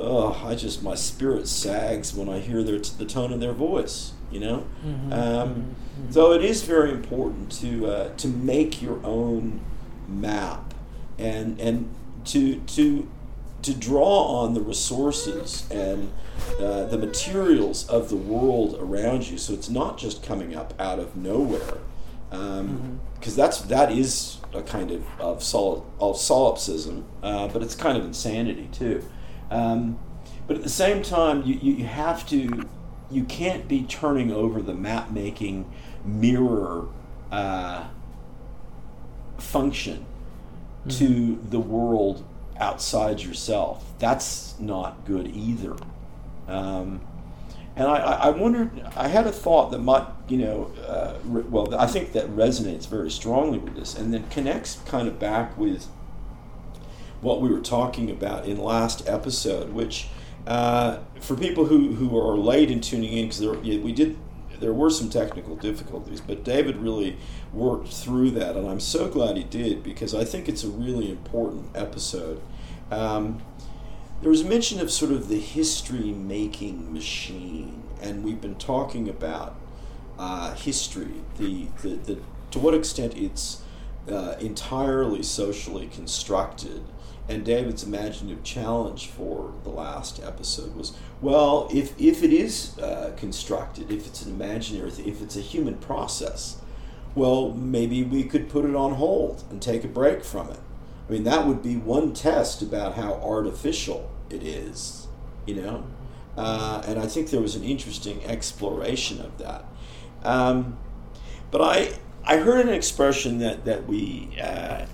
oh, 0.01 0.43
I 0.45 0.57
just, 0.57 0.83
my 0.83 0.97
spirit 0.97 1.47
sags 1.47 2.13
when 2.13 2.29
I 2.29 2.41
hear 2.41 2.65
their, 2.65 2.81
the 2.81 3.05
tone 3.05 3.33
of 3.33 3.39
their 3.39 3.53
voice 3.53 4.13
you 4.33 4.41
know. 4.41 4.67
Mm-hmm. 4.83 5.13
Um, 5.13 5.21
mm-hmm. 5.21 6.11
So 6.11 6.33
it 6.33 6.43
is 6.43 6.63
very 6.63 6.91
important 6.91 7.53
to 7.61 7.87
uh, 7.87 8.17
to 8.17 8.29
make 8.29 8.81
your 8.81 8.99
own 9.05 9.61
map 10.09 10.72
and 11.23 11.61
and 11.61 11.89
to 12.27 12.57
to 12.61 13.09
to 13.63 13.75
draw 13.75 14.43
on 14.43 14.55
the 14.55 14.61
resources 14.61 15.71
and 15.71 16.13
uh, 16.59 16.85
the 16.87 16.99
materials 16.99 17.89
of 17.89 18.09
the 18.09 18.17
world 18.17 18.77
around 18.81 19.29
you. 19.29 19.39
So 19.39 19.53
it's 19.53 19.71
not 19.71 19.99
just 19.99 20.25
coming 20.25 20.57
up 20.57 20.75
out 20.81 20.99
of 20.99 21.15
nowhere, 21.17 21.79
because 22.29 22.61
um, 22.61 22.99
mm-hmm. 22.99 23.37
that's 23.37 23.61
that 23.63 23.93
is 23.93 24.39
a 24.53 24.63
kind 24.63 24.91
of 24.91 25.05
of, 25.21 25.43
sol- 25.43 25.87
of 26.01 26.17
solipsism, 26.17 27.05
uh, 27.23 27.49
but 27.49 27.63
it's 27.63 27.75
kind 27.75 27.97
of 27.97 28.05
insanity 28.05 28.69
too. 28.73 29.05
Um, 29.51 29.99
but 30.47 30.57
at 30.57 30.63
the 30.63 30.69
same 30.69 31.03
time, 31.03 31.45
you, 31.45 31.55
you 31.55 31.85
have 31.87 32.27
to 32.31 32.69
you 33.11 33.25
can't 33.25 33.69
be 33.69 33.83
turning 33.85 34.33
over 34.33 34.61
the 34.61 34.75
map 34.75 35.11
making 35.13 35.71
mirror 36.05 36.89
uh, 37.31 37.87
function 39.39 40.07
mm-hmm. 40.87 40.99
to 40.99 41.49
the 41.51 41.61
world 41.61 42.25
outside 42.59 43.21
yourself. 43.21 43.85
That's 43.99 44.59
not 44.59 45.05
good 45.05 45.29
either. 45.29 45.77
Um, 46.49 47.01
and 47.75 47.89
I, 47.89 47.97
I 47.97 48.31
wondered, 48.31 48.83
I 48.97 49.09
had 49.09 49.27
a 49.27 49.33
thought 49.33 49.71
that 49.71 49.79
might, 49.79 50.07
you 50.29 50.37
know, 50.37 50.73
uh, 50.87 51.19
re- 51.25 51.43
well, 51.43 51.75
I 51.75 51.87
think 51.87 52.13
that 52.13 52.29
resonates 52.29 52.87
very 52.87 53.11
strongly 53.11 53.59
with 53.59 53.75
this 53.77 53.97
and 53.97 54.13
then 54.13 54.29
connects 54.29 54.79
kind 54.85 55.09
of 55.09 55.19
back 55.19 55.57
with 55.57 55.87
what 57.23 57.41
we 57.41 57.49
were 57.49 57.61
talking 57.61 58.11
about 58.11 58.45
in 58.45 58.59
last 58.59 59.09
episode, 59.09 59.73
which 59.73 60.09
uh, 60.47 60.99
for 61.21 61.37
people 61.37 61.67
who, 61.67 61.95
who 61.95 62.19
are 62.19 62.37
late 62.37 62.71
in 62.71 62.81
tuning 62.81 63.13
in, 63.13 63.29
because 63.29 63.41
we 63.63 63.93
did 63.93 64.19
there 64.63 64.73
were 64.73 64.91
some 64.91 65.11
technical 65.11 65.57
difficulties, 65.57 66.21
but 66.21 66.45
David 66.45 66.77
really 66.77 67.19
worked 67.53 67.89
through 67.89 68.31
that, 68.31 68.57
and 68.57 68.67
I'm 68.69 68.81
so 68.81 69.09
glad 69.09 69.37
he 69.37 69.45
did 69.45 69.83
because 69.83 70.15
I 70.15 70.25
think 70.25 70.49
it's 70.49 70.65
a 70.65 70.69
really 70.69 71.11
important 71.11 71.67
episode. 71.75 72.41
Um, 72.91 73.43
there 74.21 74.31
was 74.31 74.45
mention 74.45 74.81
of 74.81 74.91
sort 74.91 75.11
of 75.11 75.29
the 75.29 75.41
history 75.41 76.13
making 76.13 76.93
machine, 76.93 77.83
and 78.01 78.25
we've 78.25 78.41
been 78.41 78.55
talking 78.55 79.09
about 79.09 79.57
uh, 80.19 80.55
history, 80.55 81.25
the, 81.39 81.67
the, 81.83 81.89
the, 81.97 82.19
to 82.53 82.59
what 82.61 82.73
extent 82.73 83.17
it's 83.17 83.63
uh, 84.09 84.37
entirely 84.41 85.23
socially 85.23 85.89
constructed 85.89 86.83
and 87.29 87.45
David's 87.45 87.85
imaginative 87.85 88.43
challenge 88.43 89.07
for 89.07 89.53
the 89.63 89.71
last 89.71 90.23
episode 90.23 90.75
was 90.75 90.93
well, 91.23 91.69
if, 91.73 91.99
if 92.01 92.23
it 92.23 92.33
is 92.33 92.79
uh, 92.79 93.13
constructed, 93.17 93.91
if 93.91 94.07
it's 94.07 94.23
an 94.23 94.33
imaginary, 94.33 94.91
if 94.91 95.23
it's 95.23 95.37
a 95.37 95.41
human 95.41 95.77
process, 95.77 96.61
well, 97.15 97.53
maybe 97.53 98.03
we 98.03 98.25
could 98.25 98.49
put 98.49 98.65
it 98.65 98.75
on 98.75 98.95
hold 98.95 99.45
and 99.51 99.63
take 99.63 99.85
a 99.85 99.89
break 99.89 100.25
from 100.25 100.51
it. 100.51 100.61
I 101.09 101.13
mean, 101.13 101.25
that 101.25 101.47
would 101.47 101.63
be 101.63 101.77
one 101.77 102.13
test 102.13 102.63
about 102.63 102.95
how 102.95 103.15
artificial 103.15 104.11
it 104.29 104.43
is, 104.43 105.07
you 105.47 105.55
know? 105.55 105.85
Uh, 106.37 106.83
and 106.87 106.99
I 106.99 107.07
think 107.07 107.31
there 107.31 107.41
was 107.41 107.55
an 107.55 107.65
interesting 107.65 108.25
exploration 108.25 109.21
of 109.21 109.39
that. 109.39 109.65
Um, 110.25 110.79
but 111.51 111.61
I, 111.61 111.93
I 112.25 112.39
heard 112.39 112.67
an 112.67 112.73
expression 112.73 113.39
that, 113.39 113.65
that 113.65 113.87
we 113.87 114.31
uh, 114.41 114.87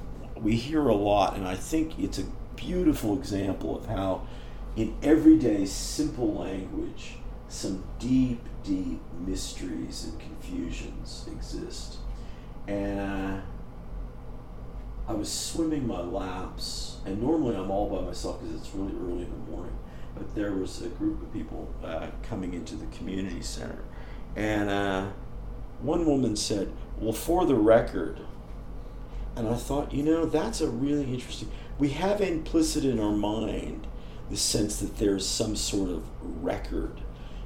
we 0.43 0.57
hear 0.57 0.87
a 0.89 0.95
lot, 0.95 1.37
and 1.37 1.47
I 1.47 1.57
think 1.57 1.99
it's 1.99 2.19
a 2.19 2.25
beautiful 2.57 3.17
example 3.17 3.77
of 3.77 3.87
how, 3.87 4.27
in 4.79 4.97
everyday 5.03 5.65
simple 5.67 6.35
language, 6.35 7.17
some 7.49 7.83
deep, 7.99 8.41
deep 8.63 9.01
mysteries 9.27 10.05
and 10.05 10.21
confusions 10.21 11.29
exist. 11.33 11.97
And 12.69 13.01
uh, 13.01 13.41
I 15.09 15.13
was 15.15 15.33
swimming 15.33 15.85
my 15.85 16.01
laps, 16.01 16.99
and 17.05 17.21
normally 17.21 17.57
I'm 17.57 17.73
all 17.73 17.91
by 17.91 18.03
myself 18.03 18.41
because 18.41 18.55
it's 18.55 18.73
really 18.73 18.95
early 19.01 19.25
in 19.25 19.31
the 19.31 19.51
morning. 19.51 19.77
But 20.15 20.33
there 20.37 20.53
was 20.53 20.81
a 20.83 20.89
group 20.91 21.23
of 21.23 21.33
people 21.33 21.75
uh, 21.83 22.07
coming 22.23 22.55
into 22.55 22.77
the 22.77 22.87
community 22.97 23.43
center, 23.43 23.83
and 24.37 24.71
uh, 24.71 25.09
one 25.81 26.07
woman 26.07 26.37
said, 26.37 26.73
"Well, 27.01 27.13
for 27.13 27.47
the 27.47 27.57
record." 27.57 28.21
And 29.35 29.49
I 29.49 29.55
thought, 29.55 29.93
you 29.93 30.03
know, 30.03 30.25
that's 30.25 30.61
a 30.61 30.69
really 30.69 31.13
interesting. 31.15 31.51
We 31.79 31.91
have 31.91 32.21
implicit 32.21 32.85
in 32.85 32.99
our 32.99 33.13
mind 33.13 33.88
the 34.31 34.37
sense 34.37 34.77
that 34.77 34.99
there's 34.99 35.27
some 35.27 35.57
sort 35.57 35.91
of 35.91 36.03
record. 36.43 37.01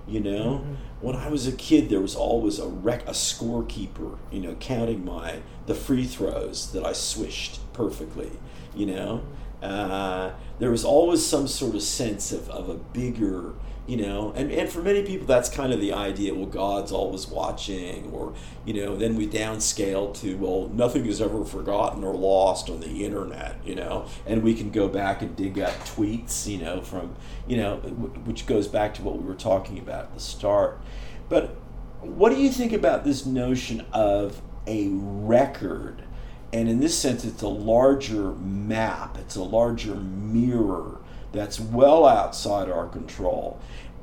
You 0.06 0.20
know, 0.20 0.64
mm-hmm. 0.64 0.74
when 1.00 1.14
I 1.16 1.28
was 1.28 1.46
a 1.46 1.52
kid, 1.52 1.88
there 1.88 2.00
was 2.00 2.16
always 2.16 2.58
a 2.58 2.66
rec- 2.66 3.06
a 3.06 3.12
scorekeeper. 3.12 4.18
You 4.30 4.40
know, 4.40 4.54
counting 4.56 5.04
my 5.04 5.42
the 5.66 5.74
free 5.74 6.06
throws 6.06 6.72
that 6.72 6.84
I 6.84 6.92
swished 6.92 7.60
perfectly. 7.72 8.32
You 8.74 8.86
know, 8.86 9.22
Uh, 9.62 10.32
there 10.58 10.72
was 10.72 10.84
always 10.84 11.24
some 11.24 11.46
sort 11.46 11.76
of 11.76 11.82
sense 11.82 12.32
of, 12.32 12.50
of 12.50 12.68
a 12.68 12.74
bigger, 12.74 13.52
you 13.86 13.96
know, 13.96 14.32
and, 14.36 14.52
and 14.52 14.70
for 14.70 14.80
many 14.80 15.02
people, 15.02 15.26
that's 15.26 15.48
kind 15.48 15.72
of 15.72 15.80
the 15.80 15.92
idea. 15.92 16.32
Well, 16.34 16.46
God's 16.46 16.92
always 16.92 17.26
watching, 17.26 18.10
or, 18.12 18.32
you 18.64 18.74
know, 18.74 18.94
then 18.94 19.16
we 19.16 19.26
downscale 19.26 20.14
to, 20.20 20.36
well, 20.36 20.68
nothing 20.68 21.06
is 21.06 21.20
ever 21.20 21.44
forgotten 21.44 22.04
or 22.04 22.14
lost 22.14 22.70
on 22.70 22.78
the 22.78 23.04
internet, 23.04 23.56
you 23.64 23.74
know, 23.74 24.06
and 24.24 24.42
we 24.42 24.54
can 24.54 24.70
go 24.70 24.86
back 24.86 25.20
and 25.20 25.34
dig 25.34 25.58
up 25.58 25.74
tweets, 25.80 26.46
you 26.46 26.58
know, 26.58 26.80
from, 26.80 27.16
you 27.48 27.56
know, 27.56 27.76
which 28.24 28.46
goes 28.46 28.68
back 28.68 28.94
to 28.94 29.02
what 29.02 29.18
we 29.18 29.24
were 29.24 29.34
talking 29.34 29.78
about 29.78 30.04
at 30.04 30.14
the 30.14 30.20
start. 30.20 30.80
But 31.28 31.56
what 32.00 32.30
do 32.30 32.40
you 32.40 32.50
think 32.50 32.72
about 32.72 33.04
this 33.04 33.26
notion 33.26 33.84
of 33.92 34.40
a 34.66 34.88
record? 34.90 36.04
And 36.52 36.68
in 36.68 36.78
this 36.78 36.96
sense, 36.96 37.24
it's 37.24 37.42
a 37.42 37.48
larger 37.48 38.32
map, 38.34 39.18
it's 39.18 39.34
a 39.34 39.42
larger 39.42 39.96
mirror 39.96 41.01
that's 41.32 41.58
well 41.58 42.06
outside 42.06 42.70
our 42.70 42.86
control. 42.86 43.60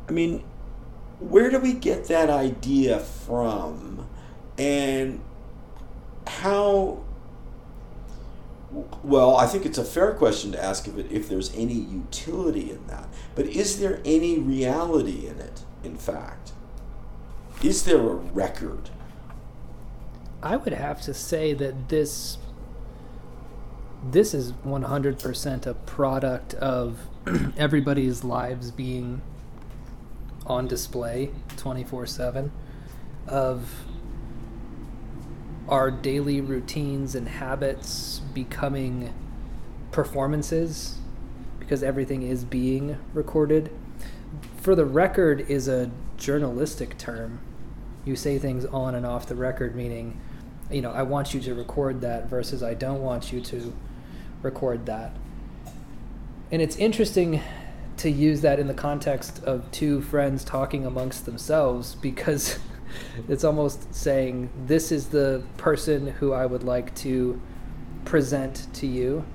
I 0.07 0.11
mean, 0.11 0.43
where 1.19 1.49
do 1.49 1.59
we 1.59 1.73
get 1.73 2.05
that 2.05 2.29
idea 2.29 2.99
from? 2.99 4.07
And 4.57 5.21
how 6.27 7.03
well, 9.03 9.35
I 9.35 9.47
think 9.47 9.65
it's 9.65 9.79
a 9.79 9.83
fair 9.83 10.13
question 10.13 10.51
to 10.51 10.63
ask 10.63 10.87
if 10.87 10.97
it 10.97 11.11
if 11.11 11.27
there's 11.27 11.53
any 11.55 11.73
utility 11.73 12.71
in 12.71 12.85
that. 12.87 13.07
But 13.35 13.47
is 13.47 13.79
there 13.79 13.99
any 14.05 14.37
reality 14.37 15.27
in 15.27 15.39
it, 15.39 15.63
in 15.83 15.97
fact? 15.97 16.51
Is 17.63 17.83
there 17.83 17.99
a 17.99 18.13
record? 18.13 18.89
I 20.41 20.55
would 20.55 20.73
have 20.73 21.01
to 21.01 21.13
say 21.13 21.53
that 21.53 21.89
this 21.89 22.37
this 24.03 24.33
is 24.33 24.53
100% 24.53 25.65
a 25.65 25.73
product 25.73 26.53
of 26.55 26.99
everybody's 27.57 28.23
lives 28.23 28.71
being 28.71 29.21
on 30.45 30.67
display 30.67 31.31
24/7 31.57 32.49
of 33.27 33.85
our 35.67 35.91
daily 35.91 36.41
routines 36.41 37.13
and 37.13 37.27
habits 37.27 38.21
becoming 38.33 39.13
performances 39.91 40.97
because 41.59 41.83
everything 41.83 42.23
is 42.23 42.43
being 42.43 42.97
recorded. 43.13 43.69
For 44.57 44.73
the 44.73 44.85
record 44.85 45.41
is 45.41 45.67
a 45.67 45.91
journalistic 46.17 46.97
term. 46.97 47.39
You 48.05 48.15
say 48.15 48.39
things 48.39 48.65
on 48.65 48.95
and 48.95 49.05
off 49.05 49.27
the 49.27 49.35
record, 49.35 49.75
meaning, 49.75 50.19
you 50.71 50.81
know, 50.81 50.91
I 50.91 51.03
want 51.03 51.33
you 51.35 51.39
to 51.41 51.53
record 51.53 52.01
that 52.01 52.27
versus 52.27 52.63
I 52.63 52.73
don't 52.73 53.01
want 53.01 53.31
you 53.31 53.39
to 53.41 53.73
record 54.41 54.85
that. 54.85 55.15
And 56.51 56.61
it's 56.61 56.75
interesting 56.77 57.41
to 57.97 58.09
use 58.09 58.41
that 58.41 58.59
in 58.59 58.67
the 58.67 58.73
context 58.73 59.43
of 59.43 59.69
two 59.71 60.01
friends 60.01 60.43
talking 60.43 60.85
amongst 60.85 61.25
themselves 61.25 61.95
because 61.95 62.59
it's 63.27 63.43
almost 63.43 63.93
saying 63.93 64.49
this 64.65 64.91
is 64.91 65.09
the 65.09 65.43
person 65.57 66.07
who 66.07 66.33
I 66.33 66.45
would 66.45 66.63
like 66.63 66.95
to 66.95 67.41
present 68.05 68.67
to 68.75 68.87
you 68.87 69.25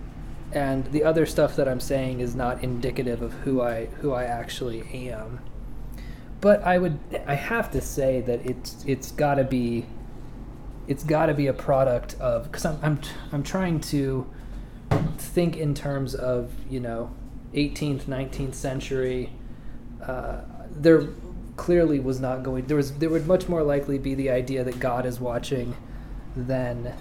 and 0.55 0.85
the 0.87 1.03
other 1.03 1.27
stuff 1.27 1.57
that 1.57 1.69
I'm 1.69 1.81
saying 1.81 2.21
is 2.21 2.35
not 2.37 2.63
indicative 2.63 3.21
of 3.21 3.33
who 3.33 3.61
I 3.61 3.87
who 4.01 4.13
I 4.13 4.25
actually 4.25 4.83
am. 5.11 5.41
But 6.41 6.63
I 6.63 6.79
would 6.79 6.99
I 7.27 7.35
have 7.35 7.71
to 7.73 7.81
say 7.81 8.21
that 8.23 8.47
it's 8.47 8.85
it's 8.87 9.11
got 9.11 9.35
to 9.35 9.45
be 9.45 9.87
it's 10.87 11.03
got 11.03 11.27
to 11.27 11.35
be 11.35 11.49
a 11.49 11.53
product 11.53 12.15
of 12.21 12.53
cuz 12.53 12.65
I'm 12.65 12.79
I'm 12.83 13.01
I'm 13.33 13.43
trying 13.43 13.81
to 13.93 14.27
think 15.19 15.57
in 15.57 15.75
terms 15.75 16.15
of, 16.15 16.53
you 16.71 16.81
know, 16.81 17.11
18th, 17.55 18.05
19th 18.05 18.55
century 18.55 19.31
uh, 20.03 20.41
there 20.71 21.09
clearly 21.57 22.01
was 22.01 22.21
not 22.21 22.43
going 22.43 22.67
there 22.67 22.77
was 22.77 22.93
there 22.99 23.09
would 23.09 23.27
much 23.27 23.49
more 23.49 23.63
likely 23.63 23.97
be 23.97 24.15
the 24.15 24.29
idea 24.29 24.65
that 24.65 24.81
God 24.81 25.07
is 25.07 25.21
watching 25.21 25.77
than 26.37 26.93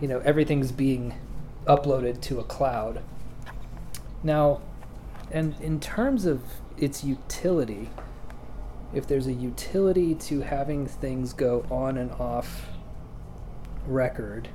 you 0.00 0.06
know 0.06 0.20
everything's 0.20 0.70
being 0.70 1.14
uploaded 1.66 2.20
to 2.20 2.40
a 2.40 2.44
cloud. 2.44 3.02
Now, 4.22 4.60
and 5.30 5.54
in 5.60 5.80
terms 5.80 6.24
of 6.24 6.42
its 6.76 7.04
utility, 7.04 7.90
if 8.94 9.06
there's 9.06 9.26
a 9.26 9.32
utility 9.32 10.14
to 10.14 10.42
having 10.42 10.86
things 10.86 11.32
go 11.32 11.66
on 11.70 11.96
and 11.96 12.10
off 12.12 12.66
record, 13.86 14.48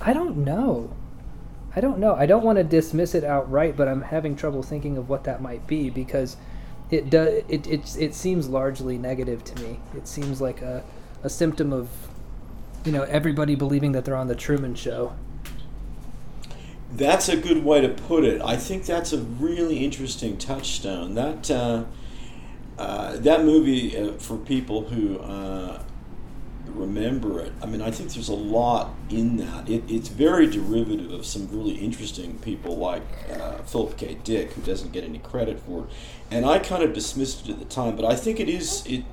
I 0.00 0.12
don't 0.12 0.38
know. 0.38 0.90
I 1.74 1.80
don't 1.80 1.98
know. 1.98 2.14
I 2.14 2.26
don't 2.26 2.44
want 2.44 2.58
to 2.58 2.64
dismiss 2.64 3.14
it 3.14 3.24
outright, 3.24 3.76
but 3.76 3.88
I'm 3.88 4.02
having 4.02 4.36
trouble 4.36 4.62
thinking 4.62 4.96
of 4.96 5.08
what 5.08 5.24
that 5.24 5.42
might 5.42 5.66
be 5.66 5.90
because 5.90 6.36
it 6.90 7.10
does 7.10 7.42
it 7.48 7.66
it, 7.66 7.96
it 7.96 8.14
seems 8.14 8.48
largely 8.48 8.98
negative 8.98 9.44
to 9.44 9.62
me. 9.62 9.80
It 9.96 10.08
seems 10.08 10.40
like 10.40 10.62
a, 10.62 10.82
a 11.22 11.28
symptom 11.28 11.72
of 11.72 11.88
you 12.84 12.92
know 12.92 13.02
everybody 13.02 13.54
believing 13.54 13.92
that 13.92 14.04
they're 14.04 14.16
on 14.16 14.28
the 14.28 14.34
Truman 14.34 14.74
Show. 14.74 15.14
That's 16.90 17.28
a 17.28 17.36
good 17.36 17.64
way 17.64 17.82
to 17.82 17.88
put 17.90 18.24
it. 18.24 18.40
I 18.40 18.56
think 18.56 18.86
that's 18.86 19.12
a 19.12 19.18
really 19.18 19.84
interesting 19.84 20.38
touchstone. 20.38 21.14
That 21.14 21.50
uh, 21.50 21.84
uh, 22.78 23.16
that 23.18 23.44
movie 23.44 23.96
uh, 23.96 24.12
for 24.14 24.38
people 24.38 24.84
who 24.84 25.18
uh, 25.18 25.82
remember 26.74 27.40
it. 27.40 27.52
I 27.62 27.66
mean, 27.66 27.80
I 27.80 27.90
think 27.90 28.12
there's 28.12 28.28
a 28.28 28.34
lot 28.34 28.94
in 29.10 29.36
that. 29.38 29.68
It, 29.68 29.84
it's 29.88 30.08
very 30.08 30.46
derivative 30.46 31.12
of 31.12 31.26
some 31.26 31.48
really 31.50 31.76
interesting 31.76 32.38
people 32.38 32.76
like 32.76 33.02
uh, 33.32 33.58
Philip 33.62 33.96
K. 33.96 34.18
Dick, 34.24 34.52
who 34.52 34.62
doesn't 34.62 34.92
get 34.92 35.04
any 35.04 35.18
credit 35.18 35.60
for 35.60 35.84
it. 35.84 35.90
And 36.30 36.44
I 36.46 36.58
kind 36.58 36.82
of 36.82 36.92
dismissed 36.92 37.48
it 37.48 37.52
at 37.52 37.58
the 37.58 37.64
time, 37.64 37.96
but 37.96 38.04
I 38.04 38.14
think 38.16 38.40
it 38.40 38.48
is 38.48 38.84
it. 38.86 39.04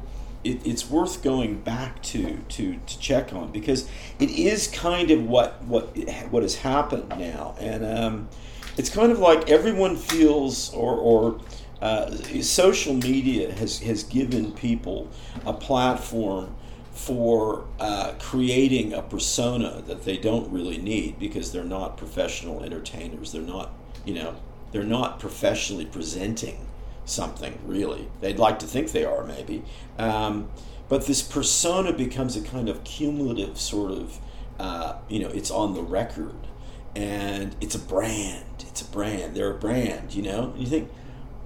It, 0.43 0.63
it's 0.63 0.87
worth 0.87 1.23
going 1.23 1.61
back 1.61 2.03
to, 2.03 2.37
to 2.37 2.75
to 2.75 2.99
check 2.99 3.33
on 3.33 3.51
because 3.51 3.89
it 4.19 4.29
is 4.29 4.67
kind 4.67 5.09
of 5.09 5.25
what 5.25 5.59
what 5.63 5.97
what 6.29 6.43
has 6.43 6.57
happened 6.57 7.09
now, 7.09 7.55
and 7.59 7.83
um, 7.83 8.29
it's 8.77 8.91
kind 8.91 9.11
of 9.11 9.17
like 9.17 9.49
everyone 9.49 9.95
feels 9.95 10.71
or 10.71 10.93
or 10.93 11.41
uh, 11.81 12.11
social 12.41 12.93
media 12.93 13.51
has 13.53 13.79
has 13.79 14.03
given 14.03 14.51
people 14.51 15.09
a 15.47 15.53
platform 15.53 16.55
for 16.95 17.65
uh, 17.77 18.13
creating 18.19 18.93
a 18.93 19.01
persona 19.01 19.83
that 19.85 20.05
they 20.05 20.17
don't 20.17 20.49
really 20.49 20.77
need 20.77 21.19
because 21.19 21.51
they're 21.51 21.63
not 21.65 21.97
professional 21.97 22.63
entertainers. 22.63 23.33
They're 23.33 23.41
not, 23.41 23.73
you 24.05 24.13
know, 24.13 24.35
they're 24.71 24.83
not 24.83 25.19
professionally 25.19 25.85
presenting 25.85 26.65
something 27.03 27.59
really. 27.65 28.07
They'd 28.21 28.39
like 28.39 28.59
to 28.59 28.65
think 28.65 28.93
they 28.93 29.03
are, 29.03 29.25
maybe. 29.25 29.63
Um, 29.99 30.49
but 30.87 31.05
this 31.05 31.21
persona 31.21 31.91
becomes 31.91 32.37
a 32.37 32.41
kind 32.41 32.69
of 32.69 32.83
cumulative 32.85 33.59
sort 33.59 33.91
of, 33.91 34.17
uh, 34.57 34.95
you 35.09 35.19
know, 35.19 35.29
it's 35.29 35.51
on 35.51 35.73
the 35.73 35.83
record 35.83 36.47
and 36.95 37.57
it's 37.59 37.75
a 37.75 37.79
brand. 37.79 38.63
It's 38.67 38.81
a 38.81 38.85
brand. 38.85 39.35
They're 39.35 39.51
a 39.51 39.59
brand, 39.59 40.15
you 40.15 40.23
know? 40.23 40.51
And 40.51 40.61
you 40.61 40.67
think, 40.67 40.89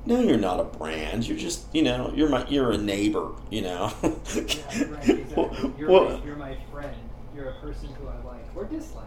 no, 0.06 0.22
you're 0.22 0.38
not 0.38 0.60
a 0.60 0.64
brand. 0.64 1.28
You're 1.28 1.38
just, 1.38 1.64
you 1.74 1.84
know, 1.84 2.12
you're 2.16 2.30
my, 2.30 2.48
you're 2.48 2.72
a 2.72 2.78
neighbor, 2.78 3.32
you 3.50 3.62
know. 3.62 3.94
yeah, 4.04 4.10
right, 4.10 4.30
exactly. 4.36 5.74
You're, 5.78 5.90
well, 5.90 6.18
my, 6.18 6.26
you're 6.26 6.36
my 6.36 6.58
friend. 6.72 6.96
You're 7.36 7.50
a 7.50 7.60
person 7.60 7.90
who 7.90 8.08
I 8.08 8.18
like 8.24 8.46
or 8.56 8.66
dislike. 8.66 9.06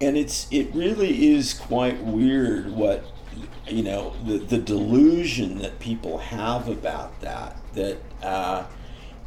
And 0.00 0.16
it's 0.16 0.46
it 0.52 0.72
really 0.74 1.34
is 1.34 1.54
quite 1.54 2.00
weird 2.04 2.70
what 2.70 3.04
you 3.66 3.82
know 3.82 4.14
the 4.24 4.38
the 4.38 4.58
delusion 4.58 5.58
that 5.58 5.80
people 5.80 6.18
have 6.18 6.68
about 6.68 7.20
that 7.20 7.56
that 7.74 7.98
uh, 8.22 8.64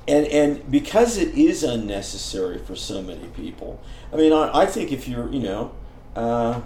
and 0.08 0.26
and 0.28 0.72
because 0.72 1.18
it 1.18 1.38
is 1.38 1.64
unnecessary 1.64 2.58
for 2.58 2.78
so 2.78 3.02
many 3.02 3.28
people. 3.28 3.84
I 4.14 4.16
mean, 4.16 4.32
I, 4.32 4.60
I 4.60 4.66
think 4.66 4.92
if 4.92 5.08
you're 5.08 5.30
you 5.32 5.40
know. 5.40 5.76
Uh, 6.16 6.62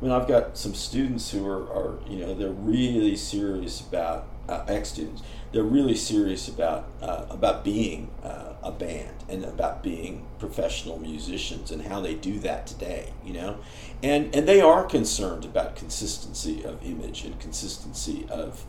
I 0.00 0.04
mean, 0.04 0.12
I've 0.12 0.26
got 0.26 0.56
some 0.56 0.74
students 0.74 1.30
who 1.30 1.46
are, 1.46 1.62
are 1.72 1.98
you 2.08 2.18
know, 2.18 2.32
they're 2.32 2.48
really 2.48 3.16
serious 3.16 3.80
about 3.80 4.26
uh, 4.48 4.64
ex 4.66 4.90
students. 4.90 5.22
They're 5.52 5.62
really 5.62 5.94
serious 5.94 6.48
about 6.48 6.88
uh, 7.02 7.26
about 7.28 7.64
being 7.64 8.10
uh, 8.22 8.54
a 8.62 8.72
band 8.72 9.24
and 9.28 9.44
about 9.44 9.82
being 9.82 10.26
professional 10.38 10.98
musicians 10.98 11.70
and 11.70 11.82
how 11.82 12.00
they 12.00 12.14
do 12.14 12.38
that 12.40 12.66
today. 12.66 13.12
You 13.24 13.34
know, 13.34 13.58
and 14.02 14.34
and 14.34 14.48
they 14.48 14.60
are 14.62 14.84
concerned 14.84 15.44
about 15.44 15.76
consistency 15.76 16.64
of 16.64 16.82
image 16.82 17.24
and 17.24 17.38
consistency 17.38 18.26
of 18.30 18.64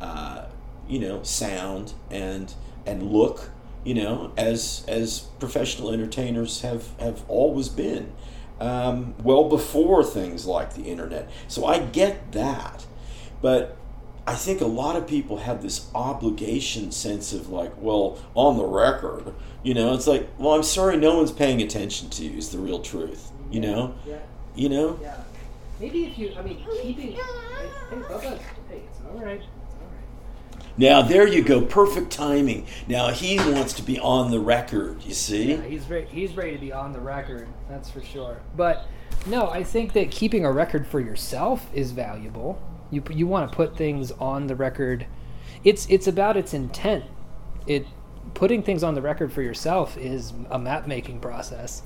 uh, 0.00 0.46
you 0.86 0.98
know 0.98 1.22
sound 1.22 1.94
and 2.10 2.52
and 2.84 3.10
look. 3.10 3.50
You 3.84 3.94
know, 3.94 4.32
as 4.36 4.84
as 4.86 5.20
professional 5.38 5.90
entertainers 5.92 6.60
have 6.60 6.88
have 7.00 7.22
always 7.28 7.68
been 7.70 8.12
um, 8.64 9.14
well 9.22 9.48
before 9.48 10.02
things 10.02 10.46
like 10.46 10.74
the 10.74 10.84
internet. 10.84 11.28
So 11.48 11.66
I 11.66 11.78
get 11.80 12.32
that. 12.32 12.86
But 13.42 13.76
I 14.26 14.34
think 14.34 14.62
a 14.62 14.66
lot 14.66 14.96
of 14.96 15.06
people 15.06 15.36
have 15.38 15.62
this 15.62 15.90
obligation 15.94 16.90
sense 16.92 17.32
of 17.34 17.50
like, 17.50 17.72
well, 17.78 18.18
on 18.34 18.56
the 18.56 18.64
record, 18.64 19.34
you 19.62 19.74
know, 19.74 19.92
it's 19.92 20.06
like, 20.06 20.28
well, 20.38 20.54
I'm 20.54 20.62
sorry, 20.62 20.96
no 20.96 21.16
one's 21.16 21.32
paying 21.32 21.60
attention 21.60 22.08
to 22.10 22.24
you, 22.24 22.38
is 22.38 22.48
the 22.50 22.58
real 22.58 22.80
truth. 22.80 23.30
You 23.50 23.60
Yeah, 23.60 23.70
know, 23.70 23.94
Yeah. 24.06 24.16
you 24.54 24.68
know. 24.70 24.98
Yeah. 25.02 25.16
Maybe 25.78 26.06
if 26.06 26.16
you, 26.18 26.32
I 26.38 26.42
mean, 26.42 26.64
keeping. 26.82 27.12
Hey, 27.12 27.20
hey, 27.90 27.96
Bubba. 27.96 28.38
Hey, 28.68 28.82
it's 28.88 29.00
all 29.06 29.20
right. 29.22 29.42
Now 30.76 31.02
there 31.02 31.26
you 31.26 31.42
go, 31.42 31.62
perfect 31.62 32.10
timing. 32.10 32.66
Now 32.88 33.10
he 33.10 33.38
wants 33.38 33.72
to 33.74 33.82
be 33.82 33.98
on 33.98 34.30
the 34.30 34.40
record. 34.40 35.02
You 35.04 35.14
see? 35.14 35.52
Yeah, 35.52 35.62
he's 35.62 35.88
ready. 35.88 36.06
He's 36.06 36.36
ready 36.36 36.52
to 36.52 36.58
be 36.58 36.72
on 36.72 36.92
the 36.92 37.00
record. 37.00 37.46
That's 37.68 37.88
for 37.90 38.02
sure. 38.02 38.40
But 38.56 38.86
no, 39.26 39.48
I 39.48 39.62
think 39.62 39.92
that 39.92 40.10
keeping 40.10 40.44
a 40.44 40.50
record 40.50 40.86
for 40.86 41.00
yourself 41.00 41.68
is 41.72 41.92
valuable. 41.92 42.60
You 42.90 43.02
you 43.10 43.26
want 43.26 43.50
to 43.50 43.56
put 43.56 43.76
things 43.76 44.10
on 44.12 44.48
the 44.48 44.56
record. 44.56 45.06
It's 45.62 45.86
it's 45.88 46.08
about 46.08 46.36
its 46.36 46.52
intent. 46.52 47.04
It 47.66 47.86
putting 48.34 48.62
things 48.62 48.82
on 48.82 48.94
the 48.94 49.02
record 49.02 49.32
for 49.32 49.42
yourself 49.42 49.96
is 49.96 50.32
a 50.50 50.58
map 50.58 50.88
making 50.88 51.20
process. 51.20 51.82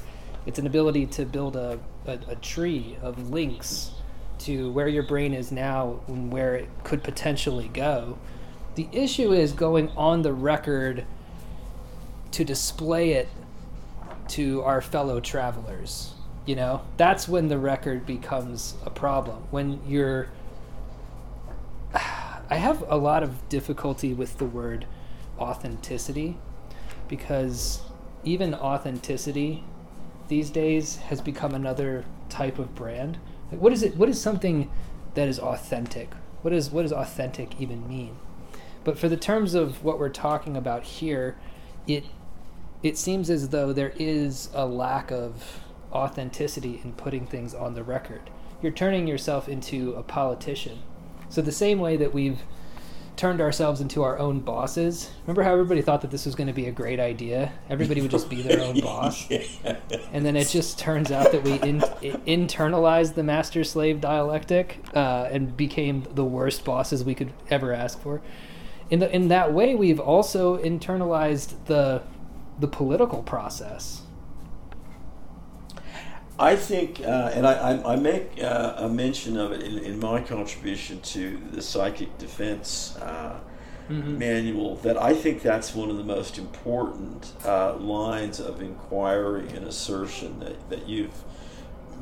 It's 0.47 0.59
an 0.59 0.67
ability 0.67 1.07
to 1.07 1.27
build 1.27 1.57
a, 1.57 1.79
a, 2.07 2.19
a 2.29 2.37
tree 2.37 2.97
of 3.03 3.31
links 3.31 3.91
to 4.39 4.71
where 4.73 4.89
your 4.89 5.03
brain 5.03 5.35
is 5.35 5.53
now 5.53 6.01
and 6.07 6.33
where 6.33 6.55
it 6.55 6.69
could 6.85 7.03
potentially 7.03 7.69
go. 7.69 8.19
The 8.79 8.89
issue 8.93 9.33
is 9.33 9.51
going 9.55 9.89
on 9.97 10.23
the 10.23 10.33
record 10.33 11.05
to 12.31 12.45
display 12.45 13.11
it 13.11 13.27
to 14.29 14.63
our 14.63 14.81
fellow 14.81 15.19
travelers. 15.19 16.15
You 16.47 16.55
know, 16.55 16.83
that's 16.97 17.27
when 17.27 17.49
the 17.49 17.59
record 17.59 18.07
becomes 18.07 18.77
a 18.87 18.91
problem. 18.91 19.49
When 19.51 19.81
you're. 19.85 20.29
I 21.93 22.55
have 22.55 22.85
a 22.89 22.95
lot 22.95 23.25
of 23.25 23.49
difficulty 23.49 24.15
with 24.15 24.39
the 24.39 24.45
word 24.45 24.87
authenticity 25.41 26.37
because 27.09 27.81
even 28.23 28.55
authenticity 28.55 29.65
these 30.29 30.51
days 30.51 30.99
has 31.09 31.21
become 31.21 31.53
another 31.53 32.05
type 32.29 32.61
of 32.61 32.77
brand. 32.77 33.19
Like 33.51 33.61
what 33.61 33.73
is 33.73 33.83
it 33.83 33.97
what 33.97 34.09
is 34.09 34.21
something 34.21 34.71
that 35.15 35.27
is 35.27 35.41
authentic? 35.41 36.15
What 36.43 36.55
is 36.55 36.71
what 36.71 36.83
does 36.83 36.93
authentic 36.93 37.61
even 37.61 37.89
mean? 37.89 38.15
But 38.89 38.99
for 38.99 39.11
the 39.11 39.19
terms 39.19 39.53
of 39.53 39.85
what 39.85 39.99
we're 39.99 40.09
talking 40.09 40.57
about 40.57 40.83
here, 40.83 41.37
it 41.87 42.07
it 42.83 42.97
seems 42.97 43.29
as 43.29 43.51
though 43.51 43.71
there 43.71 43.93
is 43.99 44.49
a 44.55 44.65
lack 44.65 45.11
of 45.11 45.61
authenticity 45.93 46.81
in 46.83 46.95
putting 46.95 47.27
things 47.27 47.53
on 47.53 47.75
the 47.75 47.85
record. 47.85 48.31
You're 48.63 48.73
turning 48.73 49.07
yourself 49.07 49.47
into 49.47 49.93
a 49.93 50.03
politician. 50.03 50.79
So 51.29 51.43
the 51.43 51.53
same 51.53 51.81
way 51.81 51.99
that 51.99 52.15
we've 52.15 52.41
turned 53.17 53.43
ourselves 53.43 53.83
into 53.83 54.03
our 54.05 54.19
own 54.19 54.41
bosses. 54.41 55.11
Remember 55.27 55.43
how 55.43 55.53
everybody 55.53 55.83
thought 55.83 56.01
that 56.01 56.11
this 56.11 56.25
was 56.25 56.35
going 56.35 56.47
to 56.47 56.55
be 56.55 56.65
a 56.65 56.73
great 56.73 56.99
idea? 56.99 57.53
Everybody 57.69 58.01
would 58.01 58.11
just 58.11 58.31
be 58.31 58.41
their 58.41 58.63
own 58.63 58.81
boss. 58.81 59.31
And 59.31 60.25
then 60.25 60.35
it 60.35 60.49
just 60.49 60.79
turns 60.79 61.13
out 61.13 61.31
that 61.33 61.43
we 61.43 61.61
in, 61.61 61.81
internalized 62.27 63.17
the 63.17 63.23
master 63.23 63.65
slave 63.65 64.01
dialectic 64.01 64.83
uh, 64.95 65.29
and 65.31 65.55
became 65.55 66.07
the 66.15 66.25
worst 66.25 66.65
bosses 66.65 67.05
we 67.05 67.15
could 67.15 67.35
ever 67.51 67.75
ask 67.75 68.01
for. 68.01 68.23
In, 68.91 69.01
the, 69.01 69.15
in 69.15 69.29
that 69.29 69.53
way, 69.53 69.75
we've 69.75 70.01
also 70.01 70.57
internalized 70.59 71.55
the, 71.67 72.03
the 72.59 72.69
political 72.69 73.23
process. 73.23 74.03
I 76.39 76.55
think, 76.55 77.01
uh, 77.01 77.33
and 77.35 77.47
I, 77.47 77.53
I, 77.53 77.93
I 77.95 77.97
make 77.97 78.43
uh, 78.43 78.75
a 78.77 78.89
mention 78.89 79.37
of 79.37 79.53
it 79.53 79.63
in, 79.63 79.79
in 79.79 79.99
my 79.99 80.21
contribution 80.21 81.01
to 81.01 81.39
the 81.51 81.61
psychic 81.61 82.17
defense 82.19 82.97
uh, 82.99 83.41
manual, 83.89 84.77
that 84.77 84.97
I 84.97 85.15
think 85.15 85.43
that's 85.43 85.75
one 85.75 85.91
of 85.91 85.97
the 85.97 86.05
most 86.05 86.39
important 86.39 87.33
uh, 87.45 87.75
lines 87.77 88.39
of 88.39 88.61
inquiry 88.61 89.49
and 89.49 89.67
assertion 89.67 90.41
that, 90.41 90.71
that 90.71 90.87
you've 90.87 91.25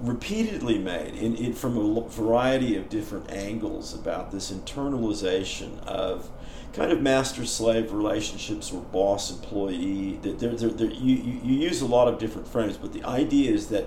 repeatedly 0.01 0.79
made 0.79 1.15
in, 1.15 1.37
in, 1.37 1.53
from 1.53 1.79
a 1.79 2.09
variety 2.09 2.77
of 2.77 2.89
different 2.89 3.31
angles 3.31 3.95
about 3.95 4.31
this 4.31 4.51
internalization 4.51 5.79
of 5.87 6.29
kind 6.77 6.93
of 6.93 7.01
master 7.01 7.47
slave 7.47 7.91
relationships 7.91 8.71
or 8.71 8.83
boss 8.83 9.31
employee. 9.31 10.19
There, 10.23 10.51
there, 10.51 10.91
you, 10.91 11.17
you, 11.17 11.41
you 11.43 11.55
use 11.59 11.81
a 11.81 11.87
lot 11.87 12.07
of 12.07 12.19
different 12.19 12.47
frames, 12.47 12.77
but 12.77 12.93
the 12.93 13.03
idea 13.03 13.51
is 13.51 13.69
that 13.69 13.87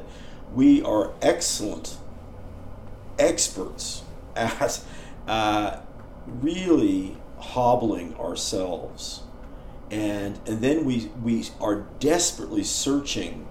we 0.56 0.82
are 0.82 1.14
excellent 1.22 1.98
experts 3.20 4.02
at 4.36 4.82
uh, 5.28 5.80
really 6.26 7.16
hobbling 7.38 8.16
ourselves. 8.16 9.22
And, 9.92 10.40
and 10.48 10.62
then 10.62 10.84
we, 10.84 11.12
we 11.22 11.48
are 11.62 11.88
desperately 12.00 12.64
searching, 12.64 13.48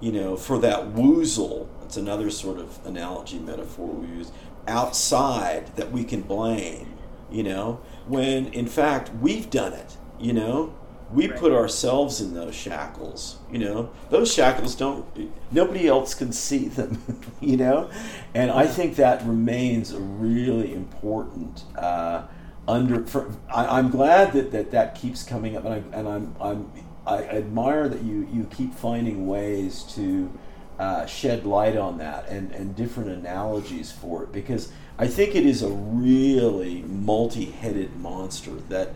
you 0.00 0.12
know, 0.12 0.36
for 0.36 0.58
that 0.60 0.94
woozle. 0.94 1.68
It's 1.84 1.98
another 1.98 2.30
sort 2.30 2.58
of 2.58 2.84
analogy 2.86 3.38
metaphor 3.38 3.88
we 3.88 4.06
use 4.08 4.32
outside 4.66 5.76
that 5.76 5.90
we 5.92 6.04
can 6.04 6.22
blame, 6.22 6.94
you 7.30 7.42
know, 7.42 7.80
when 8.08 8.46
in 8.52 8.66
fact 8.66 9.10
we've 9.20 9.50
done 9.50 9.72
it, 9.72 9.96
you 10.18 10.32
know, 10.32 10.74
we 11.12 11.26
Right. 11.28 11.38
put 11.40 11.52
ourselves 11.52 12.20
in 12.20 12.34
those 12.34 12.54
shackles 12.54 13.38
you 13.50 13.58
know? 13.58 13.90
Those 14.10 14.32
shackles 14.32 14.74
don't 14.74 15.06
nobody 15.50 15.86
else 15.88 16.14
can 16.14 16.32
see 16.32 16.68
them 16.68 17.02
you 17.40 17.56
know? 17.56 17.88
And 18.34 18.50
i 18.50 18.66
think 18.66 18.96
that 18.96 19.24
remains 19.24 19.92
a 19.92 20.00
really 20.00 20.74
important 20.74 21.64
uh, 21.76 22.22
under 22.66 23.06
for, 23.06 23.30
I, 23.50 23.78
i'm 23.78 23.90
glad 23.90 24.32
that, 24.34 24.52
that 24.52 24.70
that 24.72 24.94
keeps 24.94 25.22
coming 25.22 25.56
up 25.56 25.64
and, 25.64 25.74
I, 25.74 25.98
and 25.98 26.06
i'm 26.08 26.36
i'm 26.40 26.72
i 27.06 27.22
admire 27.24 27.88
that 27.88 28.02
you 28.02 28.28
you 28.30 28.44
keep 28.54 28.74
finding 28.74 29.26
ways 29.26 29.84
to 29.94 30.30
uh, 30.78 31.06
shed 31.06 31.44
light 31.44 31.76
on 31.76 31.98
that 31.98 32.28
and, 32.28 32.52
and 32.52 32.76
different 32.76 33.10
analogies 33.10 33.90
for 33.90 34.22
it 34.24 34.32
because 34.32 34.70
I 34.98 35.06
think 35.08 35.34
it 35.34 35.44
is 35.46 35.62
a 35.62 35.68
really 35.68 36.82
multi 36.82 37.46
headed 37.46 37.96
monster 37.96 38.52
that 38.68 38.90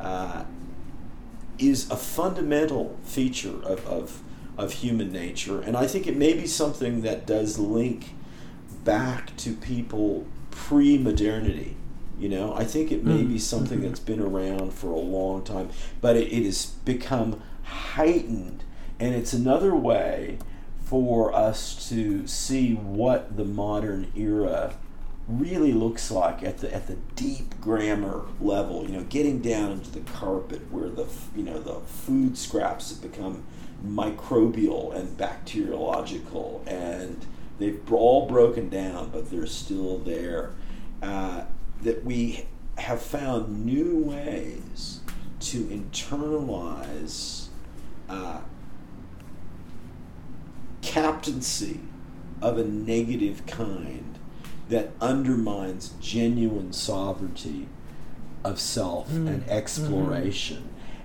uh, 0.00 0.44
is 1.58 1.90
a 1.90 1.96
fundamental 1.96 2.96
feature 3.04 3.62
of, 3.64 3.84
of, 3.86 4.22
of 4.56 4.72
human 4.74 5.12
nature. 5.12 5.60
And 5.60 5.76
I 5.76 5.86
think 5.86 6.06
it 6.06 6.16
may 6.16 6.32
be 6.32 6.46
something 6.46 7.02
that 7.02 7.26
does 7.26 7.58
link 7.58 8.14
back 8.84 9.36
to 9.38 9.54
people 9.54 10.26
pre 10.50 10.98
modernity. 10.98 11.76
You 12.18 12.28
know, 12.28 12.52
I 12.54 12.64
think 12.64 12.90
it 12.90 13.04
may 13.04 13.22
Mm. 13.22 13.28
be 13.28 13.38
something 13.38 13.80
that's 13.80 14.00
been 14.00 14.20
around 14.20 14.72
for 14.72 14.90
a 14.90 14.98
long 14.98 15.42
time, 15.44 15.68
but 16.00 16.16
it, 16.16 16.32
it 16.32 16.44
has 16.44 16.66
become 16.84 17.40
heightened. 17.62 18.64
And 18.98 19.14
it's 19.14 19.32
another 19.32 19.74
way 19.74 20.38
for 20.88 21.34
us 21.34 21.88
to 21.90 22.26
see 22.26 22.74
what 22.74 23.36
the 23.36 23.44
modern 23.44 24.10
era 24.16 24.74
really 25.28 25.72
looks 25.72 26.10
like 26.10 26.42
at 26.42 26.58
the 26.58 26.74
at 26.74 26.86
the 26.86 26.96
deep 27.14 27.60
grammar 27.60 28.24
level. 28.40 28.84
You 28.84 28.96
know, 28.96 29.04
getting 29.04 29.40
down 29.40 29.72
into 29.72 29.90
the 29.90 30.00
carpet 30.00 30.62
where 30.70 30.88
the 30.88 31.06
you 31.36 31.42
know 31.42 31.58
the 31.58 31.74
food 31.80 32.38
scraps 32.38 32.90
have 32.90 33.02
become 33.02 33.44
microbial 33.86 34.94
and 34.94 35.16
bacteriological, 35.16 36.62
and 36.66 37.24
they've 37.58 37.80
all 37.92 38.26
broken 38.26 38.68
down, 38.70 39.10
but 39.10 39.30
they're 39.30 39.46
still 39.46 39.98
there. 39.98 40.54
Uh, 41.02 41.44
that 41.82 42.04
we 42.04 42.46
have 42.76 43.00
found 43.00 43.64
new 43.64 43.98
ways 43.98 45.00
to 45.38 45.64
internalize 45.66 47.48
uh, 48.08 48.40
captaincy 50.88 51.80
of 52.40 52.56
a 52.58 52.64
negative 52.64 53.44
kind 53.46 54.18
that 54.68 54.90
undermines 55.00 55.92
genuine 56.00 56.72
sovereignty 56.72 57.66
of 58.44 58.58
self 58.60 59.10
Mm. 59.10 59.26
and 59.28 59.48
exploration. 59.50 60.62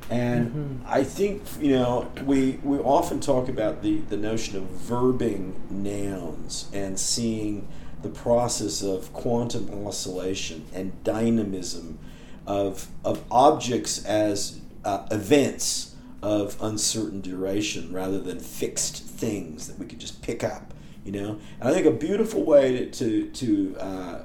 And 0.10 0.52
Mhm. 0.52 0.78
I 1.00 1.04
think 1.04 1.42
you 1.62 1.72
know 1.72 2.08
we 2.26 2.60
we 2.64 2.78
often 2.80 3.20
talk 3.20 3.50
about 3.50 3.82
the 3.82 4.02
the 4.10 4.18
notion 4.18 4.58
of 4.58 4.64
verbing 4.90 5.54
nouns 5.70 6.66
and 6.74 7.00
seeing 7.00 7.68
the 8.04 8.10
process 8.10 8.84
of 8.84 9.12
quantum 9.14 9.70
oscillation 9.88 10.64
and 10.74 10.92
dynamism 11.04 11.98
of 12.46 12.88
of 13.04 13.22
objects 13.32 14.04
as 14.06 14.60
uh, 14.86 15.06
events 15.12 15.93
of 16.24 16.58
uncertain 16.62 17.22
duration 17.22 17.94
rather 17.94 18.20
than 18.20 18.40
fixed 18.40 19.04
things 19.04 19.68
that 19.68 19.78
we 19.78 19.86
could 19.86 20.00
just 20.00 20.22
pick 20.22 20.44
up 20.44 20.74
you 21.04 21.12
know? 21.12 21.40
And 21.60 21.70
i 21.70 21.74
think 21.74 21.86
a 21.86 21.92
beautiful 21.92 22.44
way 22.44 22.72
to 22.72 22.90
to, 22.92 23.30
to 23.30 23.78
uh, 23.80 24.22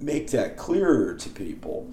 make 0.00 0.30
that 0.30 0.56
clearer 0.56 1.14
to 1.14 1.28
people 1.30 1.90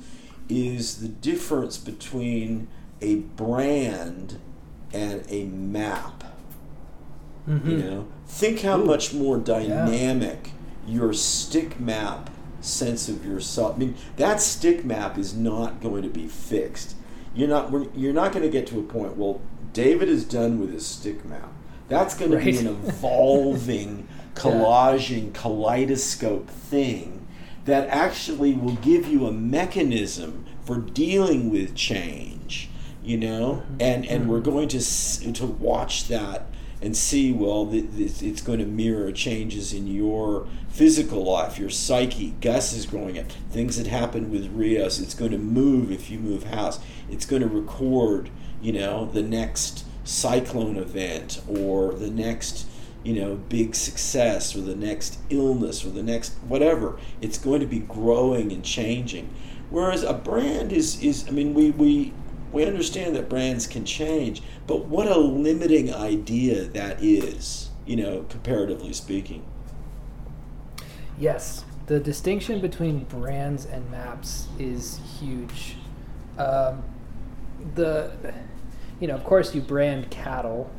is 0.50 0.98
the 0.98 1.08
difference 1.08 1.78
between 1.78 2.68
a 3.02 3.16
brand 3.16 4.40
and 4.94 5.26
a 5.28 5.46
map. 5.46 6.24
Mm-hmm. 7.48 7.70
you 7.70 7.78
know? 7.78 8.08
Think 8.28 8.62
how 8.62 8.80
Ooh. 8.80 8.86
much 8.86 9.14
more 9.14 9.38
dynamic 9.38 10.52
your 10.88 11.14
stick 11.14 11.80
map 11.80 12.30
sense 12.62 13.10
of 13.10 13.24
yourself 13.24 13.76
i 13.76 13.78
mean 13.78 13.96
that 14.18 14.42
stick 14.42 14.84
map 14.84 15.20
is 15.20 15.36
not 15.36 15.82
going 15.82 16.02
to 16.02 16.10
be 16.10 16.28
fixed 16.28 16.96
you're 17.36 17.50
not 17.50 17.72
we're- 17.72 17.90
you're 17.96 18.14
not 18.14 18.32
going 18.32 18.44
to 18.44 18.50
get 18.50 18.66
to 18.68 18.80
a 18.80 18.84
point 18.84 19.16
well 19.18 19.42
david 19.76 20.08
is 20.10 20.24
done 20.24 20.60
with 20.60 20.74
his 20.74 20.88
stick 20.88 21.24
map. 21.24 21.52
That's 21.88 22.16
going 22.16 22.32
to 22.32 22.38
be 22.38 22.58
an 22.58 22.68
evolving, 22.86 24.08
collaging, 24.34 25.34
kaleidoscope 25.34 26.50
thing 26.50 27.28
that 27.66 27.88
actually 27.90 28.54
will 28.54 28.76
give 28.78 29.06
you 29.08 29.28
a 29.28 29.32
mechanism 29.32 30.46
for 30.64 30.78
dealing 30.78 31.52
with 31.52 31.76
change. 31.76 32.70
You 33.04 33.18
know, 33.18 33.64
and 33.80 34.04
and 34.08 34.28
we're 34.28 34.40
mm-hmm. 34.40 34.50
going 34.50 34.68
to 34.70 35.34
to 35.34 35.46
watch 35.46 36.08
that 36.08 36.48
and 36.82 36.98
see 36.98 37.32
well 37.32 37.70
it's 37.72 38.42
going 38.42 38.60
to 38.60 38.66
mirror 38.66 39.12
changes 39.12 39.74
in 39.74 39.86
your 39.86 40.48
physical 40.76 41.24
life 41.24 41.58
your 41.58 41.70
psyche 41.70 42.36
gus 42.42 42.74
is 42.74 42.86
growing 42.86 43.18
up 43.18 43.32
things 43.50 43.78
that 43.78 43.88
happen 43.88 44.30
with 44.30 44.52
rios 44.52 45.00
it's 45.00 45.14
going 45.14 45.32
to 45.32 45.38
move 45.38 45.92
if 45.92 46.10
you 46.10 46.20
move 46.20 46.44
house. 46.46 46.80
It's 47.10 47.26
going 47.26 47.42
to 47.42 47.48
record 47.48 48.30
you 48.62 48.74
know 48.74 49.06
the 49.06 49.22
next 49.22 49.86
cyclone 50.04 50.78
event 50.78 51.42
or 51.48 51.94
the 51.94 52.10
next 52.10 52.68
you 53.04 53.14
know 53.14 53.36
big 53.36 53.76
success 53.76 54.56
or 54.56 54.62
the 54.62 54.76
next 54.76 55.20
illness 55.30 55.86
or 55.86 55.90
the 55.90 56.04
next 56.04 56.34
whatever. 56.48 57.00
It's 57.22 57.38
going 57.38 57.60
to 57.62 57.68
be 57.68 57.80
growing 57.80 58.52
and 58.52 58.64
changing. 58.64 59.34
Whereas 59.70 60.04
a 60.04 60.14
brand 60.14 60.72
is 60.72 61.02
is 61.02 61.28
i 61.28 61.32
mean 61.32 61.54
we 61.54 61.72
we 61.72 62.14
we 62.52 62.66
understand 62.66 63.16
that 63.16 63.28
brands 63.30 63.68
can 63.68 63.86
change, 63.86 64.42
but 64.66 64.86
what 64.86 65.08
a 65.08 65.18
limiting 65.18 65.94
idea 65.94 66.64
that 66.64 67.04
is, 67.04 67.70
you 67.86 67.98
know, 67.98 68.26
comparatively 68.30 68.94
speaking. 68.94 69.44
Yes, 71.18 71.64
the 71.88 72.00
distinction 72.00 72.60
between 72.60 73.06
brands 73.06 73.66
and 73.66 73.90
maps 73.90 74.48
is 74.60 75.00
huge. 75.20 75.78
Um, 76.38 76.84
the, 77.76 78.12
you 79.00 79.08
know, 79.08 79.16
of 79.16 79.24
course, 79.24 79.56
you 79.56 79.62
brand 79.62 80.10
cattle, 80.10 80.70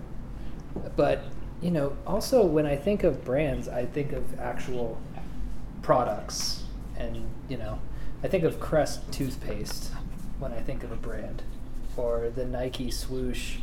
but 0.95 1.24
you 1.62 1.70
know, 1.70 1.97
also 2.07 2.45
when 2.45 2.66
I 2.66 2.76
think 2.76 3.03
of 3.03 3.24
brands, 3.24 3.66
I 3.66 3.87
think 3.87 4.12
of 4.12 4.39
actual 4.39 5.01
products, 5.80 6.64
and 6.99 7.24
you 7.49 7.57
know, 7.57 7.80
I 8.22 8.28
think 8.28 8.45
of 8.45 8.61
Crest 8.61 9.11
toothpaste 9.11 9.93
when 10.39 10.53
I 10.53 10.61
think 10.61 10.84
of 10.84 10.93
a 10.93 10.97
brand, 10.97 11.43
or 11.97 12.28
the 12.28 12.45
Nike 12.45 12.91
swoosh, 12.91 13.57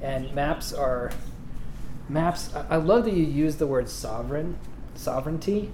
and 0.00 0.32
maps 0.34 0.72
are 0.72 1.10
maps. 2.08 2.54
I, 2.54 2.76
love 2.76 3.04
that 3.04 3.12
you 3.12 3.24
use 3.24 3.56
the 3.56 3.66
word 3.66 3.90
sovereign, 3.90 4.56
sovereignty 4.94 5.70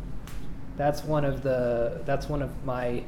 that's 0.77 1.05
one 1.05 1.25
of 1.25 1.43
the 1.43 2.01
that's 2.05 2.29
one 2.29 2.43
of 2.43 2.65
my 2.65 3.03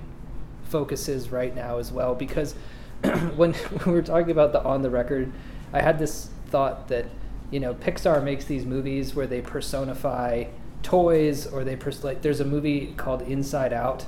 focuses 0.65 1.31
right 1.31 1.55
now 1.55 1.79
as 1.79 1.93
well 1.93 2.15
because 2.15 2.55
when 3.37 3.55
we 3.87 3.93
were 3.93 4.03
talking 4.03 4.31
about 4.31 4.53
the 4.53 4.63
on 4.63 4.83
the 4.83 4.91
record 4.91 5.33
i 5.73 5.81
had 5.81 5.99
this 5.99 6.31
thought 6.47 6.89
that 6.89 7.07
you 7.51 7.61
know 7.61 7.75
pixar 7.75 8.23
makes 8.23 8.45
these 8.45 8.65
movies 8.65 9.15
where 9.15 9.27
they 9.27 9.41
personify 9.41 10.45
toys 10.83 11.47
or 11.47 11.65
they 11.65 11.77
pers- 11.77 12.05
like 12.05 12.23
there's 12.23 12.41
a 12.41 12.45
movie 12.45 12.95
called 12.97 13.23
inside 13.23 13.73
out 13.73 14.07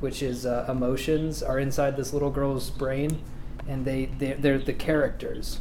which 0.00 0.22
is 0.22 0.44
uh, 0.44 0.66
emotions 0.68 1.42
are 1.42 1.58
inside 1.58 1.96
this 1.96 2.12
little 2.12 2.30
girl's 2.30 2.70
brain 2.70 3.20
and 3.68 3.84
they 3.84 4.06
they're, 4.18 4.36
they're 4.36 4.58
the 4.58 4.72
characters. 4.72 5.60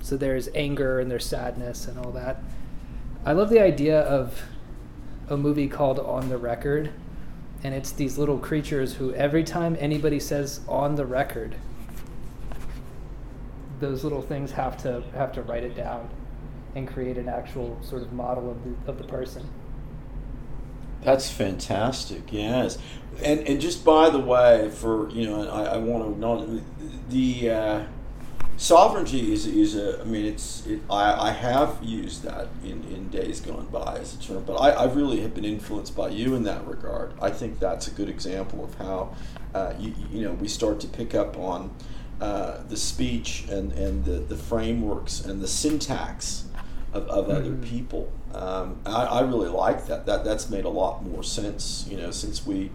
So 0.00 0.16
there's 0.16 0.48
anger 0.54 1.00
and 1.00 1.10
there's 1.10 1.26
sadness 1.26 1.86
and 1.86 1.98
all 1.98 2.12
that. 2.12 2.42
I 3.24 3.32
love 3.32 3.48
the 3.48 3.60
idea 3.60 4.00
of 4.00 4.42
a 5.28 5.36
movie 5.36 5.68
called 5.68 5.98
On 5.98 6.28
the 6.28 6.38
Record, 6.38 6.92
and 7.62 7.74
it's 7.74 7.92
these 7.92 8.18
little 8.18 8.38
creatures 8.38 8.94
who 8.94 9.14
every 9.14 9.42
time 9.42 9.76
anybody 9.80 10.20
says 10.20 10.60
on 10.68 10.96
the 10.96 11.06
record, 11.06 11.56
those 13.80 14.04
little 14.04 14.22
things 14.22 14.52
have 14.52 14.76
to 14.82 15.02
have 15.14 15.32
to 15.32 15.42
write 15.42 15.64
it 15.64 15.74
down 15.74 16.08
and 16.74 16.86
create 16.86 17.16
an 17.16 17.28
actual 17.28 17.78
sort 17.82 18.02
of 18.02 18.12
model 18.12 18.50
of 18.50 18.62
the 18.64 18.90
of 18.90 18.98
the 18.98 19.04
person. 19.04 19.48
That's 21.02 21.30
fantastic. 21.30 22.32
Yes, 22.32 22.78
and 23.22 23.40
and 23.40 23.60
just 23.60 23.84
by 23.84 24.10
the 24.10 24.18
way, 24.18 24.70
for 24.70 25.08
you 25.10 25.26
know, 25.26 25.48
I, 25.48 25.74
I 25.74 25.76
want 25.78 26.04
to 26.04 26.18
not 26.18 26.48
the 27.08 27.50
uh, 27.50 27.84
sovereignty 28.56 29.32
is 29.32 29.46
is 29.46 29.74
a. 29.76 30.00
I 30.00 30.04
mean, 30.04 30.24
it's 30.26 30.66
it, 30.66 30.80
I 30.90 31.28
I 31.28 31.30
have 31.32 31.78
used 31.82 32.22
that 32.22 32.48
in, 32.62 32.84
in 32.84 33.08
days 33.10 33.40
gone 33.40 33.66
by 33.66 33.98
as 33.98 34.14
a 34.14 34.18
term, 34.18 34.44
but 34.44 34.54
I, 34.54 34.70
I 34.70 34.84
really 34.92 35.20
have 35.20 35.34
been 35.34 35.44
influenced 35.44 35.96
by 35.96 36.08
you 36.08 36.34
in 36.34 36.42
that 36.44 36.66
regard. 36.66 37.12
I 37.20 37.30
think 37.30 37.58
that's 37.58 37.86
a 37.88 37.90
good 37.90 38.08
example 38.08 38.64
of 38.64 38.74
how 38.76 39.14
uh, 39.54 39.74
you 39.78 39.94
you 40.10 40.22
know 40.22 40.32
we 40.32 40.48
start 40.48 40.80
to 40.80 40.88
pick 40.88 41.14
up 41.14 41.36
on 41.38 41.70
uh, 42.20 42.58
the 42.68 42.76
speech 42.76 43.44
and 43.50 43.72
and 43.72 44.04
the 44.04 44.18
the 44.20 44.36
frameworks 44.36 45.20
and 45.24 45.40
the 45.40 45.48
syntax 45.48 46.44
of, 46.92 47.06
of 47.08 47.28
other 47.28 47.42
Mhm. 47.50 47.62
people. 47.64 48.12
Um, 48.34 48.78
I, 48.86 49.04
I 49.04 49.20
really 49.22 49.48
like 49.48 49.86
that. 49.86 50.06
That 50.06 50.24
that's 50.24 50.50
made 50.50 50.64
a 50.64 50.68
lot 50.68 51.04
more 51.04 51.22
sense. 51.22 51.86
You 51.88 51.96
know, 51.98 52.10
since 52.10 52.46
we 52.46 52.70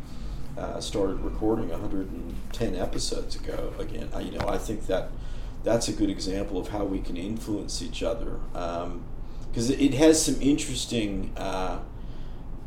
uh, 0.58 0.82
started 0.82 1.22
recording 1.22 1.70
110 1.70 2.76
episodes 2.76 3.36
ago. 3.38 3.74
Again, 3.80 4.10
I, 4.14 4.20
you 4.22 4.38
know, 4.38 4.46
I 4.50 4.58
think 4.58 4.88
that 4.88 5.10
that's 5.70 5.88
a 5.88 5.93
good 5.93 6.09
example 6.09 6.57
of 6.57 6.70
how 6.70 6.84
we 6.84 6.99
can 6.99 7.15
influence 7.15 7.80
each 7.82 8.01
other 8.01 8.39
because 9.51 9.70
it, 9.70 9.80
it 9.80 9.93
has 9.93 10.24
some 10.26 10.41
interesting 10.41 11.32
uh, 11.38 11.80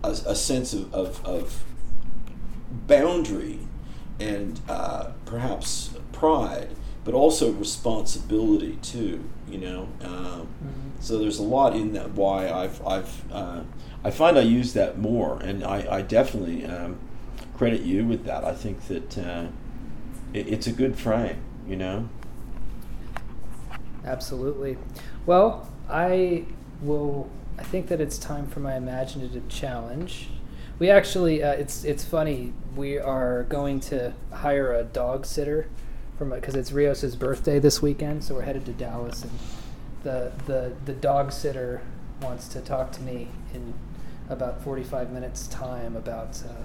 a, 0.04 0.10
a 0.10 0.34
sense 0.36 0.72
of, 0.72 0.94
of, 0.94 1.24
of 1.24 1.64
boundary 2.86 3.58
and 4.20 4.60
uh, 4.68 5.10
perhaps 5.24 5.90
pride, 6.12 6.70
but 7.04 7.12
also 7.12 7.50
responsibility 7.52 8.78
too. 8.82 9.28
You 9.48 9.58
know, 9.58 9.88
um, 10.02 10.48
so 11.00 11.18
there's 11.18 11.38
a 11.38 11.42
lot 11.42 11.74
in 11.74 11.92
that. 11.94 12.12
Why 12.12 12.48
I've 12.48 12.86
I've 12.86 13.32
uh, 13.32 13.62
I 14.04 14.10
find 14.10 14.38
I 14.38 14.42
use 14.42 14.74
that 14.74 14.98
more, 14.98 15.40
and 15.42 15.64
I, 15.64 15.96
I 15.96 16.02
definitely 16.02 16.64
um, 16.64 17.00
credit 17.56 17.82
you 17.82 18.06
with 18.06 18.24
that. 18.26 18.44
I 18.44 18.54
think 18.54 18.86
that 18.86 19.18
uh, 19.18 19.46
it, 20.32 20.48
it's 20.48 20.66
a 20.66 20.72
good 20.72 20.96
frame. 20.96 21.42
You 21.66 21.76
know. 21.76 22.08
Absolutely. 24.04 24.76
Well, 25.26 25.68
I 25.88 26.44
will. 26.80 27.28
I 27.58 27.62
think 27.62 27.88
that 27.88 28.00
it's 28.00 28.18
time 28.18 28.46
for 28.48 28.60
my 28.60 28.76
imaginative 28.76 29.48
challenge. 29.48 30.28
We 30.78 30.90
actually, 30.90 31.42
uh, 31.42 31.52
it's 31.52 31.84
it's 31.84 32.04
funny. 32.04 32.52
We 32.74 32.98
are 32.98 33.44
going 33.44 33.80
to 33.80 34.14
hire 34.32 34.72
a 34.72 34.82
dog 34.82 35.26
sitter 35.26 35.68
from 36.18 36.30
because 36.30 36.56
it's 36.56 36.72
Rios's 36.72 37.14
birthday 37.14 37.58
this 37.58 37.80
weekend, 37.80 38.24
so 38.24 38.34
we're 38.34 38.42
headed 38.42 38.64
to 38.66 38.72
Dallas, 38.72 39.22
and 39.22 39.32
the 40.02 40.32
the 40.46 40.72
the 40.84 40.92
dog 40.92 41.30
sitter 41.30 41.82
wants 42.20 42.48
to 42.48 42.60
talk 42.60 42.92
to 42.92 43.02
me 43.02 43.28
in 43.54 43.74
about 44.28 44.62
forty 44.62 44.82
five 44.82 45.12
minutes 45.12 45.46
time 45.46 45.94
about 45.94 46.42
uh, 46.44 46.62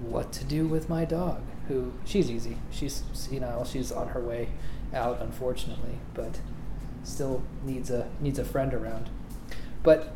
what 0.00 0.32
to 0.32 0.44
do 0.44 0.68
with 0.68 0.88
my 0.88 1.04
dog. 1.04 1.40
Who 1.66 1.92
she's 2.04 2.30
easy. 2.30 2.58
She's 2.70 3.02
senile. 3.12 3.64
She's 3.64 3.90
on 3.90 4.08
her 4.08 4.20
way 4.20 4.50
out, 4.94 5.20
unfortunately, 5.20 5.98
but 6.14 6.40
still 7.02 7.42
needs 7.64 7.90
a 7.90 8.08
needs 8.20 8.38
a 8.38 8.44
friend 8.44 8.74
around. 8.74 9.08
But 9.82 10.12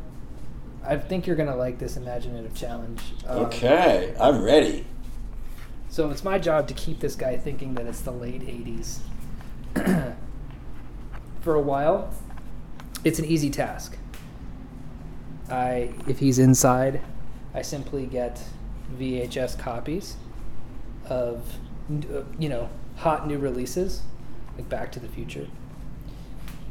I 0.83 0.97
think 0.97 1.25
you're 1.27 1.35
gonna 1.35 1.55
like 1.55 1.79
this 1.79 1.97
imaginative 1.97 2.53
challenge. 2.55 3.01
Um, 3.27 3.45
Okay, 3.45 4.15
I'm 4.19 4.43
ready. 4.43 4.85
So 5.89 6.09
it's 6.09 6.23
my 6.23 6.39
job 6.39 6.67
to 6.67 6.73
keep 6.73 6.99
this 6.99 7.15
guy 7.15 7.37
thinking 7.37 7.75
that 7.75 7.85
it's 7.85 8.01
the 8.01 8.11
late 8.11 8.41
'80s. 8.41 8.99
For 11.41 11.55
a 11.55 11.61
while, 11.61 12.13
it's 13.03 13.19
an 13.19 13.25
easy 13.25 13.49
task. 13.49 13.97
I, 15.49 15.93
if 16.07 16.19
he's 16.19 16.39
inside, 16.39 17.01
I 17.53 17.61
simply 17.61 18.05
get 18.05 18.41
VHS 18.97 19.59
copies 19.59 20.15
of, 21.05 21.57
uh, 21.91 22.21
you 22.39 22.47
know, 22.49 22.69
hot 22.95 23.27
new 23.27 23.37
releases, 23.37 24.01
like 24.57 24.69
Back 24.69 24.91
to 24.93 24.99
the 24.99 25.07
Future, 25.07 25.47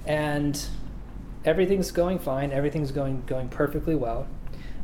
and 0.07 0.65
everything's 1.45 1.91
going 1.91 2.19
fine. 2.19 2.53
Everything's 2.53 2.93
going 2.93 3.23
going 3.27 3.49
perfectly 3.49 3.95
well, 3.95 4.27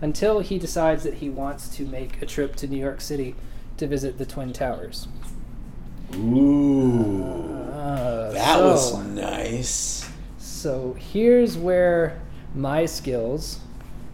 until 0.00 0.40
he 0.40 0.58
decides 0.58 1.02
that 1.04 1.14
he 1.14 1.28
wants 1.30 1.68
to 1.76 1.86
make 1.86 2.20
a 2.22 2.26
trip 2.26 2.56
to 2.56 2.66
New 2.66 2.78
York 2.78 3.00
City 3.00 3.34
to 3.76 3.86
visit 3.86 4.18
the 4.18 4.26
Twin 4.26 4.52
Towers. 4.52 5.08
Ooh, 6.14 7.22
Uh, 7.72 8.32
that 8.32 8.56
so- 8.56 8.66
was 8.70 8.98
nice. 9.06 10.10
So 10.38 10.96
here's 10.98 11.56
where 11.56 12.20
my 12.54 12.86
skills 12.86 13.60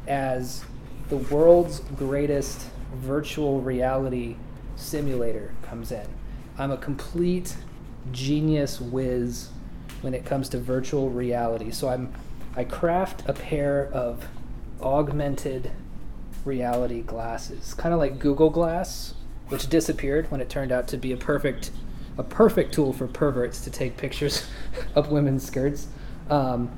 as 0.07 0.65
the 1.09 1.17
world's 1.17 1.81
greatest 1.97 2.67
virtual 2.97 3.61
reality 3.61 4.37
simulator 4.77 5.53
comes 5.63 5.91
in. 5.93 6.07
I'm 6.59 6.71
a 6.71 6.77
complete 6.77 7.57
genius 8.13 8.81
whiz 8.81 9.49
when 10.01 10.15
it 10.15 10.25
comes 10.25 10.49
to 10.51 10.59
virtual 10.59 11.11
reality. 11.11 11.71
So 11.71 11.89
I'm 11.89 12.13
I 12.57 12.65
craft 12.65 13.29
a 13.29 13.33
pair 13.33 13.91
of 13.93 14.29
augmented 14.81 15.71
reality 16.45 17.03
glasses, 17.03 17.75
kind 17.75 17.93
of 17.93 17.99
like 17.99 18.19
Google 18.19 18.51
Glass, 18.51 19.15
which 19.49 19.69
disappeared 19.69 20.31
when 20.31 20.41
it 20.41 20.49
turned 20.49 20.71
out 20.71 20.87
to 20.89 20.97
be 20.97 21.13
a 21.13 21.17
perfect 21.17 21.71
a 22.17 22.23
perfect 22.23 22.73
tool 22.73 22.93
for 22.93 23.09
perverts 23.09 23.63
to 23.63 23.71
take 23.71 23.97
pictures 23.97 24.47
of 24.95 25.11
women's 25.11 25.45
skirts. 25.45 25.89
Um, 26.31 26.71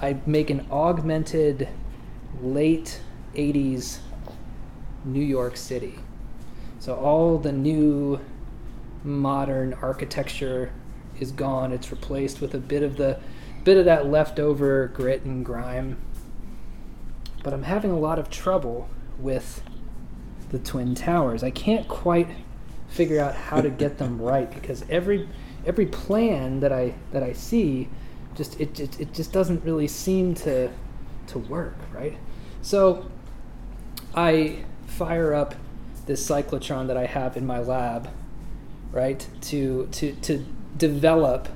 I 0.00 0.18
make 0.24 0.50
an 0.50 0.66
augmented 0.70 1.68
late 2.40 3.00
80s 3.34 3.98
New 5.04 5.22
York 5.22 5.56
City. 5.56 5.98
So 6.78 6.94
all 6.94 7.38
the 7.38 7.52
new 7.52 8.20
modern 9.04 9.74
architecture 9.74 10.72
is 11.18 11.32
gone. 11.32 11.72
It's 11.72 11.90
replaced 11.90 12.40
with 12.40 12.54
a 12.54 12.58
bit 12.58 12.82
of 12.82 12.96
the 12.96 13.18
bit 13.64 13.76
of 13.76 13.84
that 13.84 14.06
leftover 14.06 14.88
grit 14.88 15.22
and 15.22 15.44
grime. 15.44 15.96
But 17.42 17.52
I'm 17.52 17.62
having 17.62 17.90
a 17.90 17.98
lot 17.98 18.18
of 18.18 18.30
trouble 18.30 18.88
with 19.18 19.62
the 20.50 20.58
twin 20.58 20.94
towers. 20.94 21.42
I 21.42 21.50
can't 21.50 21.86
quite 21.88 22.28
figure 22.88 23.20
out 23.20 23.34
how 23.34 23.60
to 23.60 23.70
get 23.70 23.98
them 23.98 24.20
right 24.22 24.52
because 24.52 24.84
every 24.88 25.28
every 25.64 25.86
plan 25.86 26.60
that 26.60 26.72
I 26.72 26.94
that 27.12 27.22
I 27.22 27.32
see 27.32 27.88
just 28.34 28.58
it, 28.60 28.78
it, 28.80 29.00
it 29.00 29.14
just 29.14 29.32
doesn't 29.32 29.64
really 29.64 29.88
seem 29.88 30.34
to 30.36 30.70
to 31.28 31.38
work, 31.38 31.76
right? 31.92 32.16
So 32.62 33.10
I 34.14 34.64
fire 34.86 35.34
up 35.34 35.54
this 36.06 36.28
cyclotron 36.28 36.88
that 36.88 36.96
I 36.96 37.06
have 37.06 37.36
in 37.36 37.46
my 37.46 37.60
lab, 37.60 38.10
right, 38.92 39.26
to 39.42 39.88
to 39.92 40.12
to 40.12 40.44
develop 40.76 41.48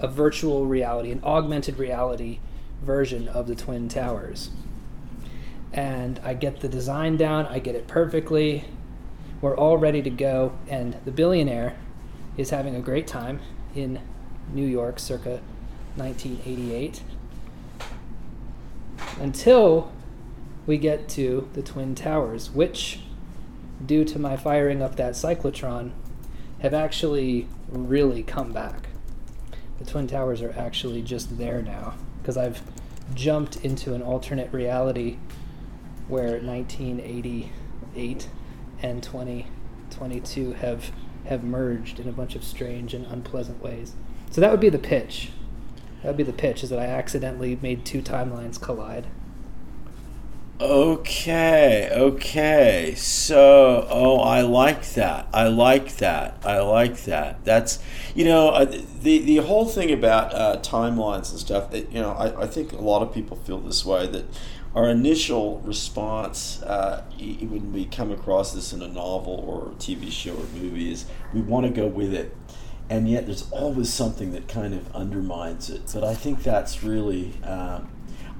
a 0.00 0.08
virtual 0.08 0.66
reality, 0.66 1.10
an 1.10 1.20
augmented 1.24 1.78
reality 1.78 2.40
version 2.82 3.28
of 3.28 3.46
the 3.46 3.54
Twin 3.54 3.88
Towers. 3.88 4.50
And 5.72 6.20
I 6.24 6.34
get 6.34 6.60
the 6.60 6.68
design 6.68 7.16
down, 7.16 7.46
I 7.46 7.58
get 7.58 7.74
it 7.74 7.86
perfectly. 7.86 8.64
We're 9.40 9.56
all 9.56 9.76
ready 9.76 10.02
to 10.02 10.10
go, 10.10 10.52
and 10.68 10.96
the 11.04 11.10
billionaire 11.10 11.76
is 12.36 12.50
having 12.50 12.74
a 12.74 12.80
great 12.80 13.06
time 13.06 13.40
in 13.74 14.00
New 14.52 14.66
York 14.66 14.98
circa 14.98 15.40
1988 15.96 17.02
until 19.20 19.92
we 20.66 20.78
get 20.78 21.08
to 21.10 21.48
the 21.54 21.62
Twin 21.62 21.94
Towers, 21.94 22.50
which, 22.50 23.00
due 23.84 24.04
to 24.04 24.18
my 24.18 24.36
firing 24.36 24.82
up 24.82 24.96
that 24.96 25.14
cyclotron, 25.14 25.92
have 26.60 26.74
actually 26.74 27.48
really 27.68 28.22
come 28.22 28.52
back. 28.52 28.88
The 29.78 29.84
Twin 29.84 30.08
Towers 30.08 30.42
are 30.42 30.52
actually 30.56 31.02
just 31.02 31.38
there 31.38 31.62
now 31.62 31.94
because 32.20 32.36
I've 32.36 32.62
jumped 33.14 33.56
into 33.64 33.94
an 33.94 34.02
alternate 34.02 34.52
reality 34.52 35.18
where 36.08 36.40
1988 36.40 38.28
and 38.82 39.02
2022 39.02 40.52
have 40.54 40.92
have 41.26 41.44
merged 41.44 42.00
in 42.00 42.08
a 42.08 42.12
bunch 42.12 42.34
of 42.34 42.42
strange 42.42 42.94
and 42.94 43.06
unpleasant 43.06 43.62
ways. 43.62 43.94
So 44.30 44.40
that 44.40 44.50
would 44.50 44.60
be 44.60 44.70
the 44.70 44.78
pitch. 44.78 45.30
That 46.02 46.08
would 46.08 46.16
be 46.16 46.22
the 46.22 46.32
pitch 46.32 46.64
is 46.64 46.70
that 46.70 46.78
I 46.78 46.86
accidentally 46.86 47.58
made 47.60 47.84
two 47.84 48.00
timelines 48.00 48.60
collide. 48.60 49.06
Okay, 50.60 51.88
okay. 51.92 52.92
So, 52.96 53.86
oh, 53.88 54.18
I 54.18 54.40
like 54.40 54.84
that. 54.94 55.28
I 55.32 55.46
like 55.46 55.98
that. 55.98 56.42
I 56.44 56.58
like 56.58 57.04
that. 57.04 57.44
That's, 57.44 57.78
you 58.12 58.24
know, 58.24 58.48
uh, 58.48 58.64
the 58.64 59.18
the 59.20 59.36
whole 59.36 59.66
thing 59.66 59.92
about 59.92 60.34
uh, 60.34 60.58
timelines 60.60 61.30
and 61.30 61.38
stuff. 61.38 61.68
You 61.72 62.00
know, 62.00 62.10
I, 62.10 62.42
I 62.42 62.46
think 62.48 62.72
a 62.72 62.80
lot 62.80 63.02
of 63.02 63.14
people 63.14 63.36
feel 63.36 63.60
this 63.60 63.84
way. 63.84 64.08
That 64.08 64.24
our 64.74 64.88
initial 64.88 65.60
response, 65.60 66.60
uh, 66.62 67.04
when 67.20 67.72
we 67.72 67.84
come 67.84 68.10
across 68.10 68.52
this 68.52 68.72
in 68.72 68.82
a 68.82 68.88
novel 68.88 69.44
or 69.46 69.70
a 69.70 69.74
TV 69.76 70.10
show 70.10 70.34
or 70.34 70.46
movie, 70.60 70.90
is 70.90 71.06
we 71.32 71.40
want 71.40 71.66
to 71.66 71.72
go 71.72 71.86
with 71.86 72.12
it, 72.12 72.36
and 72.90 73.08
yet 73.08 73.26
there's 73.26 73.48
always 73.52 73.94
something 73.94 74.32
that 74.32 74.48
kind 74.48 74.74
of 74.74 74.92
undermines 74.92 75.70
it. 75.70 75.82
But 75.94 76.02
I 76.02 76.14
think 76.16 76.42
that's 76.42 76.82
really. 76.82 77.34
Um, 77.44 77.90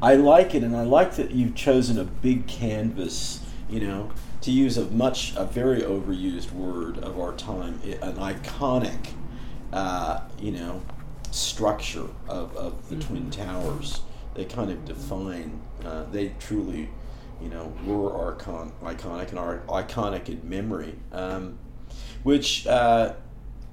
I 0.00 0.14
like 0.14 0.54
it, 0.54 0.62
and 0.62 0.76
I 0.76 0.82
like 0.82 1.16
that 1.16 1.32
you've 1.32 1.54
chosen 1.54 1.98
a 1.98 2.04
big 2.04 2.46
canvas. 2.46 3.44
You 3.68 3.80
know, 3.80 4.10
to 4.42 4.50
use 4.50 4.78
a 4.78 4.86
much 4.86 5.34
a 5.36 5.44
very 5.44 5.82
overused 5.82 6.52
word 6.52 6.98
of 6.98 7.18
our 7.20 7.34
time, 7.34 7.80
an 7.84 8.16
iconic, 8.16 9.12
uh, 9.72 10.20
you 10.40 10.52
know, 10.52 10.82
structure 11.30 12.06
of, 12.28 12.56
of 12.56 12.88
the 12.88 12.96
mm-hmm. 12.96 13.08
Twin 13.08 13.30
Towers. 13.30 14.02
They 14.34 14.44
kind 14.44 14.70
of 14.70 14.84
define. 14.84 15.60
Uh, 15.84 16.04
they 16.04 16.32
truly, 16.38 16.88
you 17.42 17.48
know, 17.48 17.72
were 17.84 18.32
icon- 18.32 18.72
iconic 18.82 19.30
and 19.30 19.38
are 19.38 19.58
iconic 19.68 20.28
in 20.28 20.48
memory. 20.48 20.94
Um, 21.12 21.58
which 22.22 22.66
uh, 22.66 23.14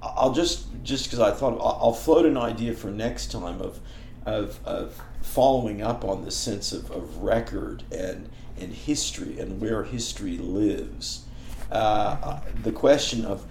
I'll 0.02 0.34
just 0.34 0.68
just 0.84 1.06
because 1.06 1.20
I 1.20 1.32
thought 1.32 1.60
I'll 1.62 1.94
float 1.94 2.26
an 2.26 2.38
idea 2.38 2.74
for 2.74 2.88
next 2.88 3.32
time 3.32 3.62
of 3.62 3.80
of, 4.26 4.60
of 4.66 5.00
following 5.36 5.82
up 5.82 6.06
on 6.06 6.24
the 6.24 6.32
sense 6.32 6.72
of, 6.72 6.90
of 6.92 7.18
record 7.18 7.84
and, 7.92 8.30
and 8.58 8.72
history 8.72 9.38
and 9.38 9.60
where 9.60 9.84
history 9.84 10.38
lives. 10.38 11.26
Uh, 11.70 12.40
the 12.64 12.72
question 12.72 13.26
of 13.26 13.46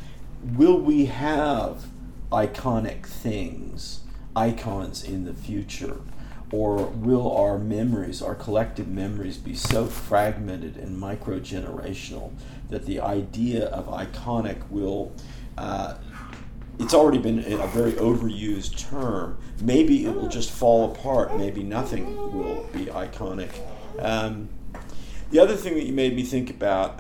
will 0.57 0.81
we 0.81 1.05
have 1.05 1.85
iconic 2.33 3.05
things, 3.05 4.01
icons 4.35 5.05
in 5.05 5.27
the 5.27 5.35
future? 5.35 6.01
Or 6.51 6.87
will 6.87 7.31
our 7.37 7.59
memories, 7.59 8.23
our 8.23 8.35
collective 8.35 8.89
memories, 8.89 9.37
be 9.37 9.55
so 9.55 9.85
fragmented 9.85 10.79
and 10.79 10.99
micro 10.99 11.39
generational 11.39 12.33
that 12.71 12.87
the 12.87 12.99
idea 13.01 13.67
of 13.67 13.89
iconic 13.89 14.71
will 14.71 15.13
uh, 15.59 15.97
it's 16.79 16.95
already 16.95 17.19
been 17.19 17.39
a 17.41 17.67
very 17.69 17.93
overused 17.93 18.79
term. 18.79 19.39
Maybe 19.61 20.07
it 20.07 20.15
will 20.15 20.29
just 20.29 20.51
fall 20.51 20.91
apart. 20.91 21.37
Maybe 21.37 21.63
nothing 21.63 22.17
will 22.17 22.69
be 22.73 22.87
iconic. 22.87 23.51
Um, 23.99 24.49
the 25.31 25.39
other 25.39 25.57
thing 25.57 25.75
that 25.75 25.85
you 25.85 25.93
made 25.93 26.15
me 26.15 26.23
think 26.23 26.51
about, 26.51 26.99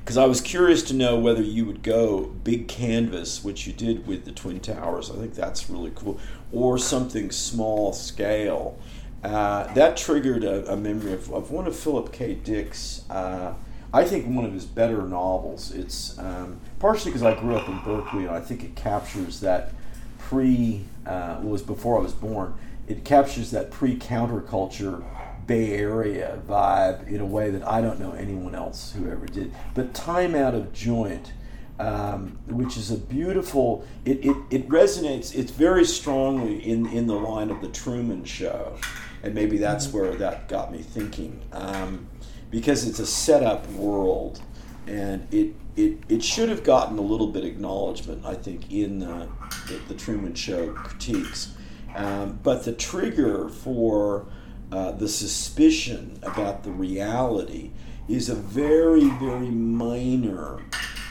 because 0.00 0.16
um, 0.16 0.22
I 0.22 0.26
was 0.26 0.40
curious 0.40 0.82
to 0.84 0.94
know 0.94 1.18
whether 1.18 1.42
you 1.42 1.64
would 1.64 1.82
go 1.82 2.26
big 2.26 2.68
canvas, 2.68 3.42
which 3.42 3.66
you 3.66 3.72
did 3.72 4.06
with 4.06 4.24
the 4.24 4.32
Twin 4.32 4.60
Towers. 4.60 5.10
I 5.10 5.14
think 5.14 5.34
that's 5.34 5.68
really 5.70 5.92
cool, 5.94 6.20
or 6.52 6.78
something 6.78 7.30
small 7.30 7.92
scale. 7.92 8.78
Uh, 9.24 9.72
that 9.74 9.96
triggered 9.96 10.44
a, 10.44 10.72
a 10.72 10.76
memory 10.76 11.12
of, 11.12 11.32
of, 11.32 11.50
one 11.50 11.66
of 11.66 11.76
Philip 11.76 12.12
K. 12.12 12.34
Dick's. 12.34 13.02
Uh, 13.10 13.54
I 13.92 14.04
think 14.04 14.26
one 14.26 14.44
of 14.44 14.52
his 14.52 14.66
better 14.66 15.02
novels. 15.02 15.72
It's 15.72 16.18
um, 16.18 16.60
partially 16.78 17.10
because 17.10 17.22
I 17.22 17.38
grew 17.38 17.56
up 17.56 17.68
in 17.68 17.78
Berkeley, 17.80 18.26
and 18.26 18.30
I 18.30 18.40
think 18.40 18.62
it 18.62 18.76
captures 18.76 19.40
that 19.40 19.72
pre 20.18 20.84
uh, 21.06 21.40
was 21.42 21.62
before 21.62 21.98
I 21.98 22.02
was 22.02 22.12
born. 22.12 22.54
It 22.86 23.04
captures 23.04 23.50
that 23.52 23.70
pre 23.70 23.96
counterculture 23.96 25.02
Bay 25.48 25.72
Area 25.72 26.38
vibe 26.46 27.08
in 27.08 27.20
a 27.20 27.26
way 27.26 27.50
that 27.50 27.66
I 27.66 27.80
don't 27.80 27.98
know 27.98 28.12
anyone 28.12 28.54
else 28.54 28.92
who 28.92 29.10
ever 29.10 29.26
did. 29.26 29.52
But 29.74 29.94
Time 29.94 30.34
Out 30.34 30.54
of 30.54 30.72
Joint, 30.74 31.32
um, 31.80 32.38
which 32.46 32.76
is 32.76 32.90
a 32.90 32.98
beautiful, 32.98 33.84
it, 34.04 34.24
it, 34.24 34.36
it 34.50 34.68
resonates, 34.68 35.34
it's 35.34 35.50
very 35.50 35.86
strongly 35.86 36.58
in, 36.58 36.86
in 36.86 37.06
the 37.06 37.14
line 37.14 37.50
of 37.50 37.62
The 37.62 37.68
Truman 37.68 38.24
Show. 38.24 38.76
And 39.22 39.34
maybe 39.34 39.56
that's 39.56 39.86
mm-hmm. 39.86 39.98
where 39.98 40.14
that 40.16 40.48
got 40.48 40.70
me 40.70 40.82
thinking. 40.82 41.40
Um, 41.52 42.06
because 42.50 42.86
it's 42.86 42.98
a 42.98 43.06
set 43.06 43.42
up 43.42 43.68
world 43.70 44.40
and 44.86 45.26
it, 45.32 45.54
it, 45.76 45.98
it 46.08 46.24
should 46.24 46.48
have 46.48 46.64
gotten 46.64 46.98
a 46.98 47.02
little 47.02 47.26
bit 47.26 47.44
acknowledgement, 47.44 48.24
I 48.24 48.34
think, 48.34 48.72
in 48.72 49.00
the, 49.00 49.28
the, 49.68 49.74
the 49.88 49.94
Truman 49.94 50.34
Show 50.34 50.72
critiques. 50.72 51.52
Um, 51.94 52.38
but 52.42 52.64
the 52.64 52.72
trigger 52.72 53.48
for 53.48 54.26
uh, 54.72 54.92
the 54.92 55.08
suspicion 55.08 56.18
about 56.22 56.62
the 56.62 56.70
reality 56.70 57.70
is 58.08 58.28
a 58.28 58.34
very, 58.34 59.08
very 59.10 59.50
minor, 59.50 60.62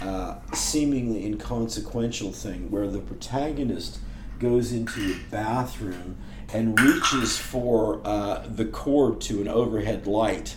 uh, 0.02 0.36
seemingly 0.54 1.26
inconsequential 1.26 2.32
thing 2.32 2.72
where 2.72 2.88
the 2.88 3.00
protagonist 3.00 4.00
goes 4.40 4.72
into 4.72 5.14
a 5.14 5.32
bathroom 5.32 6.18
and 6.54 6.80
reaches 6.80 7.38
for 7.38 8.02
uh, 8.06 8.46
the 8.48 8.66
cord 8.66 9.20
to 9.22 9.42
an 9.42 9.48
overhead 9.48 10.08
light 10.08 10.56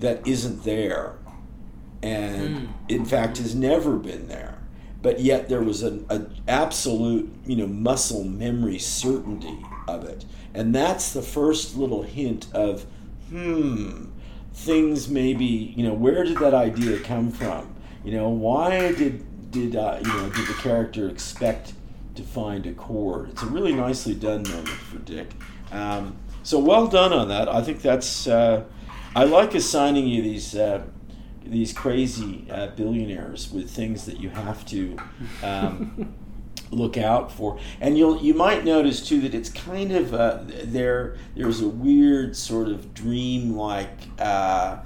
that 0.00 0.26
isn't 0.26 0.64
there. 0.64 1.16
And 2.02 2.56
mm. 2.56 2.68
in 2.88 3.04
fact 3.04 3.38
has 3.38 3.54
never 3.54 3.96
been 3.96 4.28
there. 4.28 4.58
But 5.02 5.20
yet 5.20 5.48
there 5.48 5.62
was 5.62 5.82
an 5.82 6.34
absolute 6.48 7.32
you 7.46 7.56
know 7.56 7.66
muscle 7.66 8.24
memory 8.24 8.78
certainty 8.78 9.58
of 9.86 10.04
it. 10.04 10.24
And 10.54 10.74
that's 10.74 11.12
the 11.12 11.22
first 11.22 11.76
little 11.76 12.02
hint 12.02 12.46
of 12.52 12.86
hmm 13.28 14.06
things 14.56 15.08
maybe 15.08 15.44
you 15.44 15.86
know 15.86 15.92
where 15.92 16.24
did 16.24 16.38
that 16.38 16.54
idea 16.54 16.98
come 17.00 17.30
from? 17.30 17.74
You 18.04 18.12
know 18.12 18.28
why 18.28 18.92
did 18.92 19.50
did 19.50 19.76
uh, 19.76 19.98
you 20.00 20.08
know 20.08 20.30
did 20.30 20.46
the 20.46 20.54
character 20.54 21.08
expect 21.08 21.74
to 22.14 22.22
find 22.22 22.66
a 22.66 22.72
cord? 22.72 23.30
It's 23.30 23.42
a 23.42 23.46
really 23.46 23.74
nicely 23.74 24.14
done 24.14 24.42
moment 24.44 24.68
for 24.68 24.98
dick. 24.98 25.30
Um, 25.72 26.16
so 26.42 26.58
well 26.58 26.86
done 26.86 27.12
on 27.12 27.28
that. 27.28 27.48
I 27.48 27.62
think 27.62 27.82
that's 27.82 28.26
uh, 28.26 28.64
I 29.16 29.24
like 29.24 29.54
assigning 29.54 30.06
you 30.06 30.20
these 30.20 30.54
uh, 30.54 30.82
these 31.42 31.72
crazy 31.72 32.46
uh, 32.50 32.66
billionaires 32.68 33.50
with 33.50 33.70
things 33.70 34.04
that 34.04 34.20
you 34.20 34.28
have 34.28 34.66
to 34.66 34.98
um, 35.42 36.14
look 36.70 36.98
out 36.98 37.32
for. 37.32 37.58
And 37.80 37.96
you'll 37.96 38.22
you 38.22 38.34
might 38.34 38.62
notice 38.66 39.00
too 39.00 39.22
that 39.22 39.34
it's 39.34 39.48
kind 39.48 39.92
of 39.92 40.12
uh, 40.12 40.40
there. 40.64 41.16
There's 41.34 41.62
a 41.62 41.68
weird 41.68 42.36
sort 42.36 42.68
of 42.68 42.92
dream-like 42.92 43.88
uh, 44.18 44.80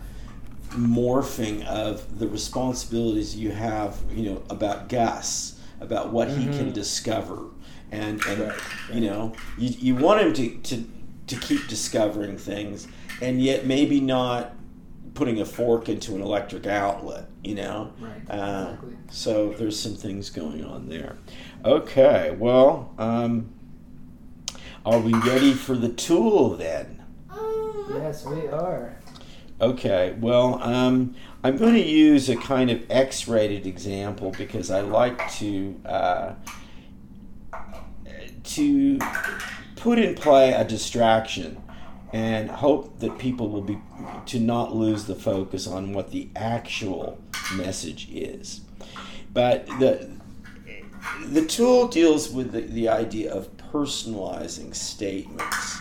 morphing 0.68 1.66
of 1.66 2.20
the 2.20 2.28
responsibilities 2.28 3.34
you 3.34 3.50
have, 3.50 4.00
you 4.12 4.30
know, 4.30 4.44
about 4.48 4.88
Gus, 4.88 5.58
about 5.80 6.12
what 6.12 6.28
mm-hmm. 6.28 6.52
he 6.52 6.56
can 6.56 6.72
discover, 6.72 7.46
and 7.90 8.24
and 8.26 8.40
right, 8.42 8.48
right. 8.50 8.60
you 8.92 9.00
know, 9.00 9.32
you, 9.58 9.70
you 9.70 9.94
want 9.96 10.20
him 10.20 10.32
to, 10.34 10.56
to 10.76 10.84
to 11.26 11.36
keep 11.36 11.66
discovering 11.66 12.36
things, 12.36 12.86
and 13.20 13.42
yet 13.42 13.66
maybe 13.66 14.00
not 14.00 14.54
putting 15.14 15.40
a 15.40 15.44
fork 15.44 15.88
into 15.88 16.14
an 16.14 16.22
electric 16.22 16.66
outlet, 16.66 17.26
you 17.42 17.54
know? 17.54 17.92
Right. 18.00 18.30
Uh, 18.30 18.68
exactly. 18.72 18.96
So 19.10 19.50
there's 19.50 19.78
some 19.78 19.94
things 19.94 20.30
going 20.30 20.64
on 20.64 20.88
there. 20.88 21.16
Okay, 21.64 22.36
well, 22.38 22.94
um, 22.98 23.52
are 24.86 24.98
we 24.98 25.12
ready 25.12 25.52
for 25.52 25.76
the 25.76 25.90
tool 25.90 26.56
then? 26.56 27.02
Yes, 27.92 28.24
we 28.24 28.46
are. 28.48 28.96
Okay, 29.60 30.16
well, 30.20 30.62
um, 30.62 31.14
I'm 31.42 31.56
going 31.56 31.74
to 31.74 31.86
use 31.86 32.28
a 32.28 32.36
kind 32.36 32.70
of 32.70 32.88
X 32.88 33.28
rated 33.28 33.66
example 33.66 34.30
because 34.36 34.70
I 34.70 34.80
like 34.80 35.30
to. 35.32 35.80
Uh, 35.84 36.34
to 38.42 38.98
put 39.76 39.98
in 39.98 40.14
play 40.14 40.52
a 40.52 40.64
distraction 40.64 41.62
and 42.12 42.50
hope 42.50 42.98
that 43.00 43.18
people 43.18 43.48
will 43.48 43.62
be 43.62 43.78
to 44.26 44.40
not 44.40 44.74
lose 44.74 45.04
the 45.04 45.14
focus 45.14 45.66
on 45.66 45.92
what 45.92 46.10
the 46.10 46.28
actual 46.34 47.18
message 47.54 48.08
is. 48.10 48.62
But 49.32 49.66
the 49.78 50.10
the 51.24 51.46
tool 51.46 51.88
deals 51.88 52.30
with 52.30 52.52
the, 52.52 52.60
the 52.60 52.88
idea 52.88 53.32
of 53.32 53.56
personalizing 53.72 54.74
statements, 54.74 55.78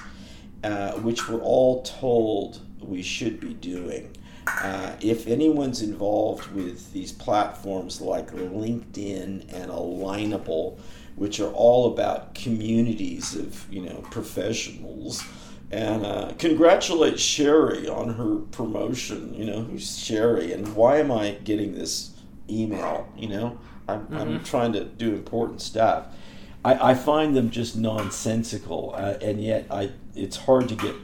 uh, 0.64 0.94
which 0.94 1.28
we're 1.28 1.42
all 1.42 1.82
told 1.84 2.62
we 2.80 3.02
should 3.02 3.40
be 3.40 3.54
doing. 3.54 4.16
Uh, 4.48 4.96
if 5.02 5.28
anyone's 5.28 5.82
involved 5.82 6.52
with 6.54 6.92
these 6.94 7.12
platforms 7.12 8.02
like 8.02 8.32
LinkedIn 8.32 9.54
and 9.54 9.72
Alignable, 9.72 10.80
which 11.16 11.40
are 11.40 11.52
all 11.52 11.94
about 11.94 12.34
communities 12.34 13.36
of 13.36 13.72
you 13.72 13.82
know 13.82 14.02
professionals, 14.10 15.24
and 15.72 16.06
uh, 16.06 16.34
congratulate 16.38 17.20
Sherry 17.20 17.88
on 17.88 18.16
her 18.16 18.38
promotion. 18.52 19.34
You 19.34 19.46
know, 19.46 19.62
who's 19.62 19.98
Sherry, 19.98 20.52
and 20.54 20.76
why 20.76 20.98
am 20.98 21.12
I 21.12 21.32
getting 21.44 21.76
this 21.76 22.12
email? 22.50 23.08
You 23.16 23.30
know, 23.30 23.60
I'm, 23.88 24.02
mm-hmm. 24.02 24.18
I'm 24.18 24.44
trying 24.44 24.74
to 24.74 24.84
do 24.84 25.14
important 25.14 25.62
stuff. 25.62 26.08
I, 26.66 26.92
I 26.92 26.94
find 26.94 27.36
them 27.36 27.52
just 27.52 27.76
nonsensical, 27.76 28.94
uh, 28.96 29.18
and 29.22 29.42
yet 29.42 29.68
I 29.70 29.92
it's 30.16 30.38
hard 30.38 30.70
to 30.70 30.76
get 30.76 30.96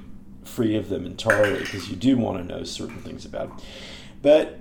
free 0.44 0.76
of 0.76 0.90
them 0.90 1.06
entirely 1.06 1.60
because 1.60 1.90
you 1.90 1.96
do 1.96 2.18
want 2.18 2.38
to 2.38 2.44
know 2.44 2.64
certain 2.64 3.00
things 3.02 3.26
about 3.26 3.50
them. 3.50 3.66
But 4.22 4.60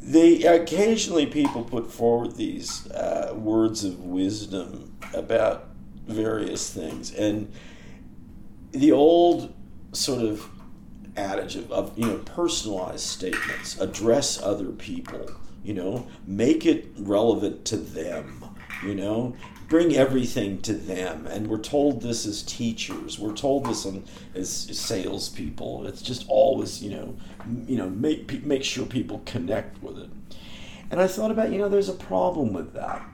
they 0.00 0.42
occasionally 0.42 1.26
people 1.26 1.62
put 1.62 1.90
forward 1.90 2.36
these 2.36 2.90
uh, 2.90 3.32
words 3.34 3.84
of 3.84 4.00
wisdom 4.00 4.94
about 5.14 5.68
various 6.06 6.70
things, 6.70 7.14
and 7.14 7.50
the 8.74 8.92
old 8.92 9.54
sort 9.92 10.22
of 10.22 10.48
adage 11.16 11.56
of, 11.56 11.70
of, 11.70 11.96
you 11.98 12.06
know 12.06 12.18
personalized 12.18 13.06
statements 13.06 13.80
address 13.80 14.42
other 14.42 14.70
people 14.72 15.30
you 15.62 15.72
know 15.72 16.08
make 16.26 16.66
it 16.66 16.88
relevant 16.98 17.64
to 17.64 17.76
them 17.76 18.44
you 18.82 18.94
know 18.94 19.36
bring 19.68 19.96
everything 19.96 20.60
to 20.62 20.72
them. 20.72 21.26
And 21.26 21.48
we're 21.48 21.58
told 21.58 22.02
this 22.02 22.26
as 22.26 22.42
teachers. 22.42 23.18
We're 23.18 23.34
told 23.34 23.66
this 23.66 23.86
on, 23.86 24.04
as 24.34 24.50
salespeople. 24.50 25.86
It's 25.86 26.02
just 26.02 26.24
always 26.28 26.82
you 26.82 26.90
know 26.90 27.16
you 27.66 27.76
know 27.76 27.90
make 27.90 28.44
make 28.44 28.64
sure 28.64 28.86
people 28.86 29.22
connect 29.26 29.82
with 29.82 29.98
it. 29.98 30.10
And 30.90 31.00
i 31.00 31.06
thought 31.06 31.30
about 31.30 31.50
you 31.50 31.58
know 31.58 31.68
there's 31.68 31.88
a 31.88 31.94
problem 31.94 32.52
with 32.52 32.72
that 32.74 33.04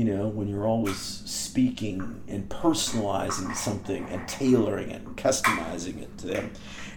you 0.00 0.06
know, 0.06 0.28
when 0.28 0.48
you're 0.48 0.66
always 0.66 0.96
speaking 0.96 2.22
and 2.26 2.48
personalizing 2.48 3.54
something 3.54 4.08
and 4.08 4.26
tailoring 4.26 4.90
it 4.90 5.02
and 5.02 5.14
customizing 5.14 6.00
it 6.00 6.16
to 6.16 6.26
them. 6.26 6.50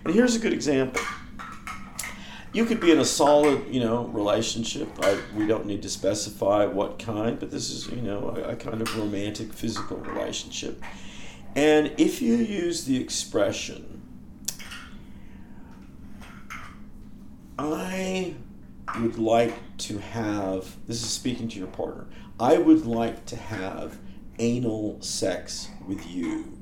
And 0.05 0.13
here's 0.13 0.37
a 0.37 0.39
good 0.39 0.53
example. 0.53 1.01
You 2.53 2.63
could 2.63 2.79
be 2.79 2.91
in 2.91 2.99
a 2.99 3.03
solid, 3.03 3.67
you 3.67 3.81
know, 3.81 4.05
relationship. 4.05 4.87
I, 5.01 5.17
we 5.35 5.45
don't 5.45 5.65
need 5.65 5.81
to 5.81 5.89
specify 5.89 6.65
what 6.65 6.97
kind, 6.97 7.37
but 7.37 7.51
this 7.51 7.71
is, 7.71 7.89
you 7.89 8.01
know, 8.01 8.29
a, 8.37 8.51
a 8.51 8.55
kind 8.55 8.81
of 8.81 8.97
romantic 8.97 9.51
physical 9.51 9.97
relationship. 9.97 10.81
And 11.57 11.91
if 11.97 12.21
you 12.21 12.35
use 12.35 12.85
the 12.85 12.95
expression, 12.95 14.01
I 17.59 18.35
would 19.01 19.17
like 19.17 19.53
to 19.79 19.97
have, 19.97 20.77
this 20.87 21.03
is 21.03 21.09
speaking 21.09 21.49
to 21.49 21.59
your 21.59 21.67
partner, 21.67 22.07
I 22.43 22.57
would 22.57 22.85
like 22.85 23.25
to 23.27 23.37
have 23.37 23.99
anal 24.37 25.01
sex 25.01 25.69
with 25.87 26.05
you. 26.05 26.59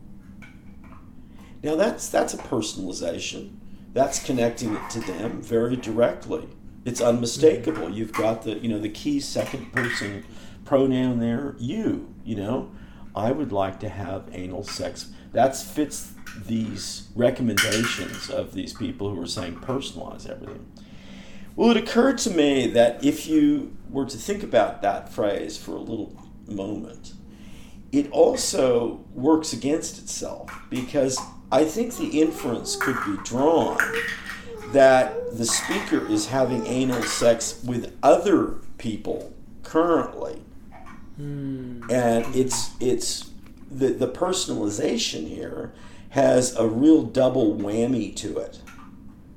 Now 1.64 1.76
that's 1.76 2.08
that's 2.08 2.36
a 2.36 2.38
personalization. 2.38 3.56
That's 3.92 4.24
connecting 4.24 4.76
it 4.76 4.90
to 4.92 5.00
them 5.00 5.42
very 5.42 5.76
directly. 5.76 6.48
It's 6.86 7.02
unmistakable. 7.02 7.90
You've 7.90 8.14
got 8.14 8.44
the 8.44 8.60
you 8.60 8.70
know 8.70 8.78
the 8.78 8.90
key 8.90 9.20
second 9.20 9.74
person 9.74 10.24
pronoun 10.66 11.20
there, 11.20 11.56
you, 11.58 12.14
you 12.24 12.36
know. 12.36 12.72
I 13.16 13.32
would 13.32 13.52
like 13.52 13.80
to 13.80 13.90
have 13.90 14.30
anal 14.34 14.64
sex. 14.64 15.10
That 15.32 15.56
fits 15.56 16.14
these 16.46 17.10
recommendations 17.16 18.30
of 18.30 18.54
these 18.54 18.74
people 18.74 19.10
who 19.10 19.20
are 19.20 19.26
saying 19.26 19.56
personalize 19.56 20.30
everything. 20.30 20.72
Well, 21.56 21.72
it 21.72 21.78
occurred 21.78 22.18
to 22.20 22.30
me 22.32 22.68
that 22.68 23.04
if 23.04 23.28
you 23.28 23.76
were 23.90 24.06
to 24.06 24.18
think 24.18 24.44
about 24.44 24.82
that 24.82 25.10
phrase 25.10 25.58
for 25.58 25.72
a 25.72 25.80
little 25.80 26.16
moment, 26.48 27.14
it 27.92 28.10
also 28.12 29.04
works 29.14 29.52
against 29.52 30.00
itself 30.00 30.50
because 30.70 31.20
I 31.52 31.66
think 31.66 31.98
the 31.98 32.22
inference 32.22 32.78
could 32.78 32.98
be 33.06 33.18
drawn 33.24 33.78
that 34.72 35.38
the 35.38 35.46
speaker 35.46 36.06
is 36.08 36.28
having 36.28 36.66
anal 36.66 37.04
sex 37.04 37.62
with 37.66 37.98
other 38.02 38.60
people 38.78 39.34
currently. 39.64 40.42
Mm. 41.20 41.92
And 41.92 42.34
it's 42.34 42.72
it's 42.80 43.30
the 43.70 43.90
the 43.90 44.08
personalization 44.08 45.28
here 45.28 45.74
has 46.12 46.56
a 46.56 46.66
real 46.66 47.04
double 47.04 47.56
whammy 47.56 48.16
to 48.16 48.38
it. 48.38 48.62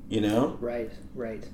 You 0.07 0.21
know? 0.21 0.57
Right, 0.61 0.91
right 1.13 1.45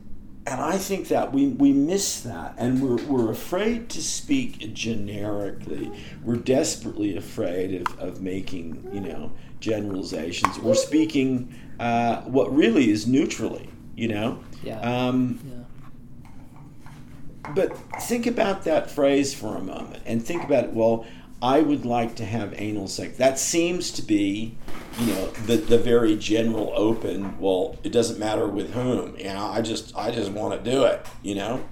and 0.47 0.59
I 0.59 0.77
think 0.77 1.09
that 1.09 1.31
we, 1.31 1.47
we 1.47 1.71
miss 1.71 2.21
that, 2.21 2.55
and 2.57 2.81
we're, 2.81 3.03
we're 3.05 3.31
afraid 3.31 3.89
to 3.89 4.01
speak 4.01 4.73
generically. 4.73 5.91
We're 6.23 6.37
desperately 6.37 7.15
afraid 7.15 7.81
of, 7.81 7.99
of 7.99 8.21
making, 8.21 8.89
you 8.91 9.01
know, 9.01 9.31
generalizations. 9.59 10.57
We're 10.59 10.73
speaking 10.73 11.53
uh, 11.79 12.21
what 12.21 12.53
really 12.55 12.89
is 12.89 13.05
neutrally, 13.05 13.69
you 13.95 14.07
know? 14.07 14.43
Yeah. 14.63 14.79
Um, 14.79 15.39
yeah. 15.45 15.57
But 17.53 17.77
think 18.03 18.27
about 18.27 18.63
that 18.63 18.89
phrase 18.89 19.33
for 19.33 19.57
a 19.57 19.61
moment 19.61 20.03
and 20.05 20.25
think 20.25 20.43
about 20.43 20.65
it. 20.65 20.73
Well, 20.73 21.05
I 21.41 21.61
would 21.61 21.85
like 21.85 22.15
to 22.17 22.25
have 22.25 22.53
anal 22.55 22.87
sex. 22.87 23.17
That 23.17 23.39
seems 23.39 23.91
to 23.91 24.03
be, 24.03 24.55
you 24.99 25.07
know, 25.07 25.27
the, 25.47 25.57
the 25.57 25.77
very 25.79 26.15
general 26.15 26.71
open. 26.75 27.39
Well, 27.39 27.77
it 27.83 27.91
doesn't 27.91 28.19
matter 28.19 28.47
with 28.47 28.73
whom. 28.73 29.17
You 29.17 29.25
know, 29.25 29.47
I 29.47 29.61
just 29.61 29.95
I 29.97 30.11
just 30.11 30.31
want 30.31 30.63
to 30.63 30.71
do 30.71 30.83
it. 30.83 31.05
You 31.23 31.35
know, 31.35 31.63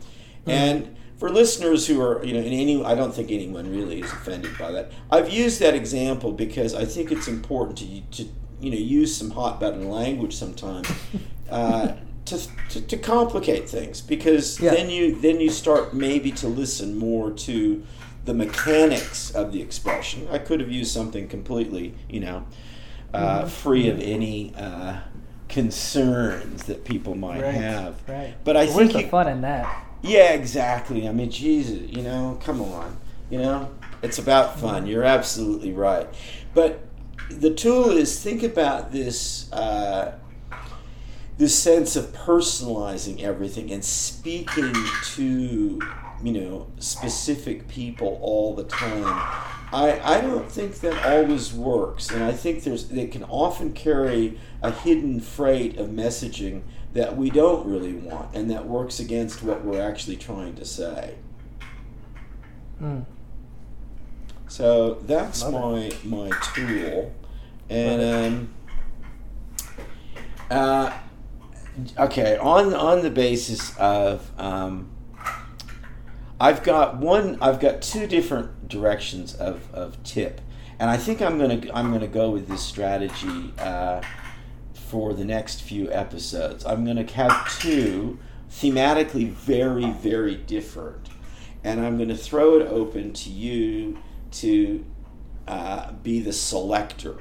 mm-hmm. 0.41 0.49
and 0.49 0.95
for 1.17 1.30
listeners 1.30 1.86
who 1.86 2.01
are 2.01 2.24
you 2.26 2.34
know 2.34 2.39
in 2.39 2.53
any 2.53 2.84
I 2.84 2.95
don't 2.95 3.13
think 3.13 3.30
anyone 3.30 3.70
really 3.70 4.01
is 4.01 4.11
offended 4.11 4.57
by 4.57 4.72
that. 4.72 4.91
I've 5.11 5.30
used 5.30 5.59
that 5.59 5.76
example 5.76 6.32
because 6.32 6.74
I 6.74 6.86
think 6.86 7.11
it's 7.11 7.28
important 7.28 7.78
to 7.80 8.24
to 8.24 8.30
you 8.59 8.72
know 8.72 8.78
use 8.78 9.15
some 9.15 9.30
hot 9.32 9.59
button 9.59 9.89
language 9.89 10.36
sometimes. 10.36 10.89
Uh, 11.49 11.95
to, 12.26 12.39
to, 12.70 12.82
to, 12.82 12.97
complicate 12.97 13.67
things 13.67 14.01
because 14.01 14.59
yeah. 14.59 14.70
then 14.70 14.88
you 14.88 15.20
then 15.20 15.39
you 15.39 15.49
start 15.49 15.95
maybe 15.95 16.32
to 16.32 16.47
listen 16.47 16.95
more 16.95 17.32
to 17.32 17.84
the 18.26 18.34
mechanics 18.34 19.32
of 19.32 19.51
the 19.51 19.61
expression. 19.61 20.28
I 20.30 20.38
could 20.38 20.59
have 20.59 20.72
used 20.72 20.91
something 20.91 21.28
completely, 21.28 21.95
you 22.09 22.20
know, 22.20 22.45
uh, 23.13 23.39
mm-hmm. 23.39 23.47
free 23.47 23.89
of 23.89 23.99
any 23.99 24.53
uh, 24.55 24.99
concerns 25.47 26.63
that 26.63 26.86
people 26.86 27.15
might 27.15 27.41
right, 27.41 27.53
have. 27.53 28.01
Right. 28.07 28.36
But 28.43 28.57
I 28.57 28.65
well, 28.65 28.78
think 28.78 28.93
the 28.93 29.03
fun 29.03 29.28
in 29.28 29.41
that? 29.41 29.86
Yeah, 30.01 30.34
exactly. 30.34 31.07
I 31.07 31.11
mean, 31.11 31.32
Jesus, 31.32 31.89
you 31.89 32.03
know, 32.03 32.39
come 32.43 32.61
on, 32.61 32.97
you 33.30 33.39
know, 33.39 33.70
it's 34.01 34.17
about 34.17 34.59
fun. 34.59 34.86
You're 34.88 35.03
absolutely 35.03 35.74
right. 35.74 36.07
But 36.53 36.82
the 37.30 37.53
tool 37.53 37.91
is 37.91 38.22
think 38.22 38.43
about 38.43 38.91
this. 38.91 39.51
Uh, 39.51 40.15
this 41.39 41.57
sense 41.57 41.95
of 41.95 42.05
personalizing 42.07 43.22
everything 43.22 43.72
and 43.72 43.84
speaking 43.84 44.74
to 45.05 45.80
you 46.24 46.34
know, 46.34 46.67
specific 46.80 47.67
people 47.67 48.20
all 48.22 48.55
the 48.55 48.63
time. 48.63 49.03
I, 49.72 49.99
I 50.03 50.22
don't 50.22 50.51
think 50.51 50.80
that 50.80 51.05
always 51.05 51.53
works, 51.53 52.09
and 52.09 52.24
I 52.24 52.32
think 52.32 52.63
there's 52.63 52.91
it 52.91 53.11
can 53.11 53.24
often 53.26 53.74
carry 53.74 54.39
a 54.61 54.72
hidden 54.72 55.20
freight 55.20 55.78
of 55.78 55.89
messaging 55.89 56.63
that 56.93 57.15
we 57.15 57.30
don't 57.30 57.67
really 57.67 57.93
want, 57.93 58.36
and 58.36 58.49
that 58.49 58.65
works 58.65 58.99
against 58.99 59.43
what 59.43 59.63
we're 59.63 59.82
actually 59.82 60.17
trying 60.17 60.55
to 60.55 60.65
say. 60.65 61.15
Mm. 62.82 63.05
So 64.47 64.95
that's 65.05 65.43
my 65.43 65.91
my 66.03 66.32
tool, 66.55 67.13
and 67.70 68.01
um, 68.01 68.49
uh, 70.49 70.97
okay 71.99 72.38
on 72.38 72.74
on 72.74 73.03
the 73.03 73.11
basis 73.11 73.78
of 73.78 74.32
um, 74.39 74.89
I've 76.40 76.64
got 76.64 76.98
one 76.98 77.38
I've 77.42 77.60
got 77.60 77.82
two 77.82 78.08
different 78.08 78.68
directions 78.68 79.34
of, 79.36 79.74
of 79.74 80.02
tip, 80.04 80.42
and 80.80 80.90
I 80.90 80.98
think 80.98 81.22
I'm 81.22 81.38
gonna 81.38 81.62
I'm 81.74 81.92
gonna 81.92 82.08
go 82.08 82.30
with 82.30 82.48
this 82.48 82.62
strategy 82.62 83.54
uh, 83.60 84.02
for 84.74 85.14
the 85.14 85.26
next 85.26 85.62
few 85.62 85.92
episodes. 85.92 86.66
I'm 86.66 86.86
gonna 86.86 87.10
have 87.12 87.60
two 87.60 88.20
thematically 88.50 89.30
very 89.30 89.92
very 89.92 90.36
different, 90.36 91.10
and 91.64 91.82
I'm 91.82 91.98
gonna 91.98 92.16
throw 92.16 92.58
it 92.60 92.68
open 92.68 93.14
to 93.14 93.30
you 93.30 93.98
to 94.32 94.86
uh, 95.48 95.92
be 95.92 96.20
the 96.22 96.34
selector. 96.34 97.18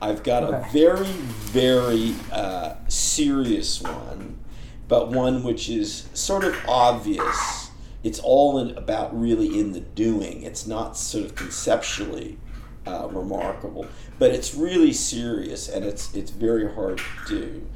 I've 0.00 0.22
got 0.22 0.42
a 0.42 0.66
very, 0.72 1.06
very 1.06 2.14
uh, 2.30 2.74
serious 2.88 3.80
one, 3.80 4.38
but 4.86 5.08
one 5.08 5.42
which 5.42 5.68
is 5.68 6.08
sort 6.12 6.44
of 6.44 6.56
obvious. 6.68 7.63
It's 8.04 8.20
all 8.20 8.58
in, 8.58 8.76
about 8.76 9.18
really 9.18 9.58
in 9.58 9.72
the 9.72 9.80
doing. 9.80 10.42
It's 10.42 10.66
not 10.66 10.96
sort 10.96 11.24
of 11.24 11.34
conceptually 11.34 12.38
uh, 12.86 13.08
remarkable, 13.10 13.86
but 14.18 14.30
it's 14.30 14.54
really 14.54 14.92
serious 14.92 15.68
and 15.68 15.84
it's 15.84 16.14
it's 16.14 16.30
very 16.30 16.72
hard 16.72 16.98
to 16.98 17.28
do. 17.28 17.66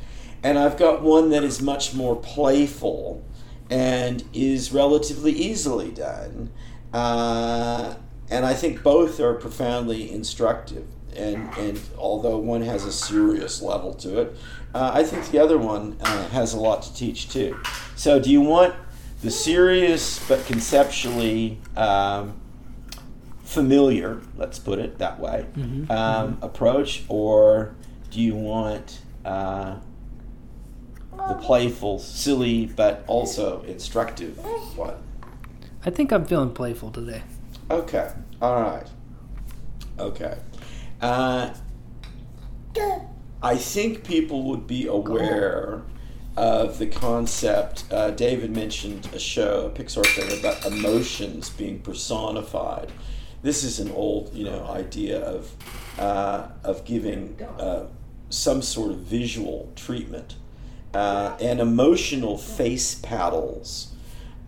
And 0.43 0.59
I've 0.59 0.77
got 0.77 1.03
one 1.03 1.31
that 1.31 1.43
is 1.43 1.61
much 1.61 1.95
more 1.95 2.15
playful 2.15 3.25
and 3.71 4.23
is 4.33 4.73
relatively 4.73 5.33
easily 5.33 5.91
done. 5.91 6.51
Uh, 6.93 7.95
and 8.31 8.45
I 8.45 8.55
think 8.55 8.83
both 8.83 9.21
are 9.21 9.35
profoundly 9.35 10.11
instructive. 10.11 10.87
And, 11.17 11.49
and 11.57 11.81
although 11.97 12.39
one 12.39 12.63
has 12.63 12.85
a 12.85 12.93
serious 12.93 13.61
level 13.61 13.95
to 13.95 14.21
it, 14.21 14.37
uh, 14.75 14.93
I 14.95 15.03
think 15.03 15.31
the 15.31 15.39
other 15.39 15.59
one 15.59 15.97
uh, 16.01 16.29
has 16.29 16.55
a 16.55 16.61
lot 16.61 16.83
to 16.83 16.95
teach 16.95 17.31
too. 17.31 17.59
So, 17.97 18.21
do 18.21 18.31
you 18.31 18.41
want 18.41 18.75
the 19.23 19.31
serious 19.31 20.21
but 20.29 20.45
conceptually 20.47 21.59
um, 21.77 22.35
familiar, 23.43 24.21
let's 24.37 24.59
put 24.59 24.79
it 24.79 24.99
that 24.99 25.19
way, 25.19 25.47
Mhm, 25.57 25.91
um, 25.91 26.39
approach, 26.43 27.05
or 27.09 27.75
do 28.11 28.21
you 28.21 28.35
want 28.35 29.01
uh, 29.25 29.77
the 31.29 31.35
playful, 31.35 31.99
silly, 31.99 32.67
but 32.67 33.05
also 33.07 33.63
instructive 33.63 34.39
one? 34.77 34.95
I 35.85 35.91
think 35.91 36.13
I'm 36.13 36.25
feeling 36.25 36.53
playful 36.53 36.91
today. 36.91 37.23
Okay. 37.71 38.11
All 38.41 38.61
right. 38.63 38.87
Okay. 39.99 40.39
Uh, 41.01 41.53
I 43.43 43.57
think 43.57 44.05
people 44.05 44.43
would 44.45 44.67
be 44.67 44.87
aware 44.87 45.83
of 46.39 46.79
the 46.79 46.87
concept. 46.87 47.85
Uh, 47.91 48.11
David 48.11 48.55
mentioned 48.55 49.09
a 49.13 49.19
show, 49.19 49.67
a 49.67 49.71
Pixar 49.71 50.07
thing 50.07 50.39
about 50.39 50.65
emotions 50.65 51.51
being 51.51 51.81
personified. 51.81 52.93
This 53.43 53.65
is 53.65 53.81
an 53.81 53.91
old, 53.91 54.33
you 54.33 54.45
know, 54.45 54.65
idea 54.69 55.21
of 55.21 55.53
uh, 55.99 56.47
of 56.63 56.85
giving 56.85 57.43
uh, 57.59 57.89
some 58.31 58.63
sort 58.63 58.93
of 58.93 58.99
visual 58.99 59.73
treatment 59.75 60.37
uh, 60.95 61.37
and 61.41 61.59
emotional 61.59 62.39
face 62.39 62.95
paddles 62.95 63.95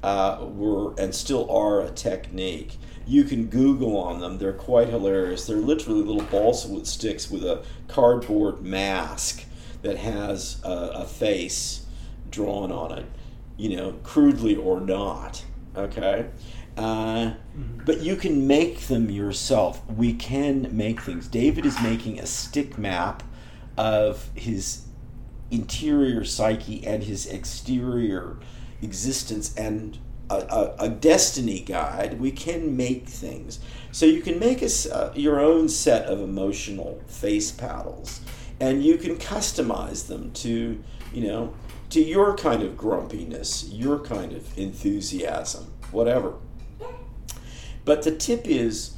uh, 0.04 0.46
were 0.48 0.94
and 0.96 1.12
still 1.12 1.50
are 1.50 1.80
a 1.80 1.90
technique. 1.90 2.78
You 3.04 3.24
can 3.24 3.46
Google 3.46 3.96
on 3.96 4.20
them; 4.20 4.38
they're 4.38 4.52
quite 4.52 4.90
hilarious. 4.90 5.48
They're 5.48 5.56
literally 5.56 6.02
little 6.02 6.22
balsa 6.22 6.84
sticks 6.84 7.28
with 7.28 7.42
a 7.42 7.64
cardboard 7.88 8.62
mask 8.62 9.44
that 9.82 9.96
has 9.96 10.60
a, 10.62 10.70
a 10.94 11.04
face 11.04 11.79
drawn 12.30 12.72
on 12.72 12.98
it, 12.98 13.06
you 13.56 13.76
know, 13.76 13.92
crudely 14.02 14.56
or 14.56 14.80
not. 14.80 15.44
Okay. 15.76 16.26
Uh, 16.76 17.34
but 17.84 18.00
you 18.00 18.16
can 18.16 18.46
make 18.46 18.80
them 18.82 19.10
yourself. 19.10 19.82
We 19.90 20.14
can 20.14 20.68
make 20.74 21.00
things. 21.00 21.28
David 21.28 21.66
is 21.66 21.80
making 21.82 22.18
a 22.18 22.26
stick 22.26 22.78
map 22.78 23.22
of 23.76 24.30
his 24.34 24.86
interior 25.50 26.24
psyche 26.24 26.86
and 26.86 27.02
his 27.02 27.26
exterior 27.26 28.38
existence 28.82 29.54
and 29.56 29.98
a, 30.30 30.36
a, 30.36 30.74
a 30.84 30.88
destiny 30.88 31.60
guide. 31.60 32.20
We 32.20 32.30
can 32.30 32.76
make 32.76 33.08
things. 33.08 33.58
So 33.92 34.06
you 34.06 34.22
can 34.22 34.38
make 34.38 34.62
a 34.62 34.68
uh, 34.94 35.12
your 35.14 35.40
own 35.40 35.68
set 35.68 36.06
of 36.06 36.20
emotional 36.20 37.02
face 37.06 37.50
paddles 37.50 38.20
and 38.60 38.84
you 38.84 38.98
can 38.98 39.16
customize 39.16 40.06
them 40.06 40.30
to, 40.32 40.82
you 41.12 41.26
know, 41.26 41.52
to 41.90 42.00
your 42.00 42.36
kind 42.36 42.62
of 42.62 42.76
grumpiness, 42.76 43.68
your 43.70 43.98
kind 43.98 44.32
of 44.32 44.56
enthusiasm, 44.58 45.72
whatever. 45.90 46.34
But 47.84 48.02
the 48.02 48.14
tip 48.14 48.46
is 48.46 48.94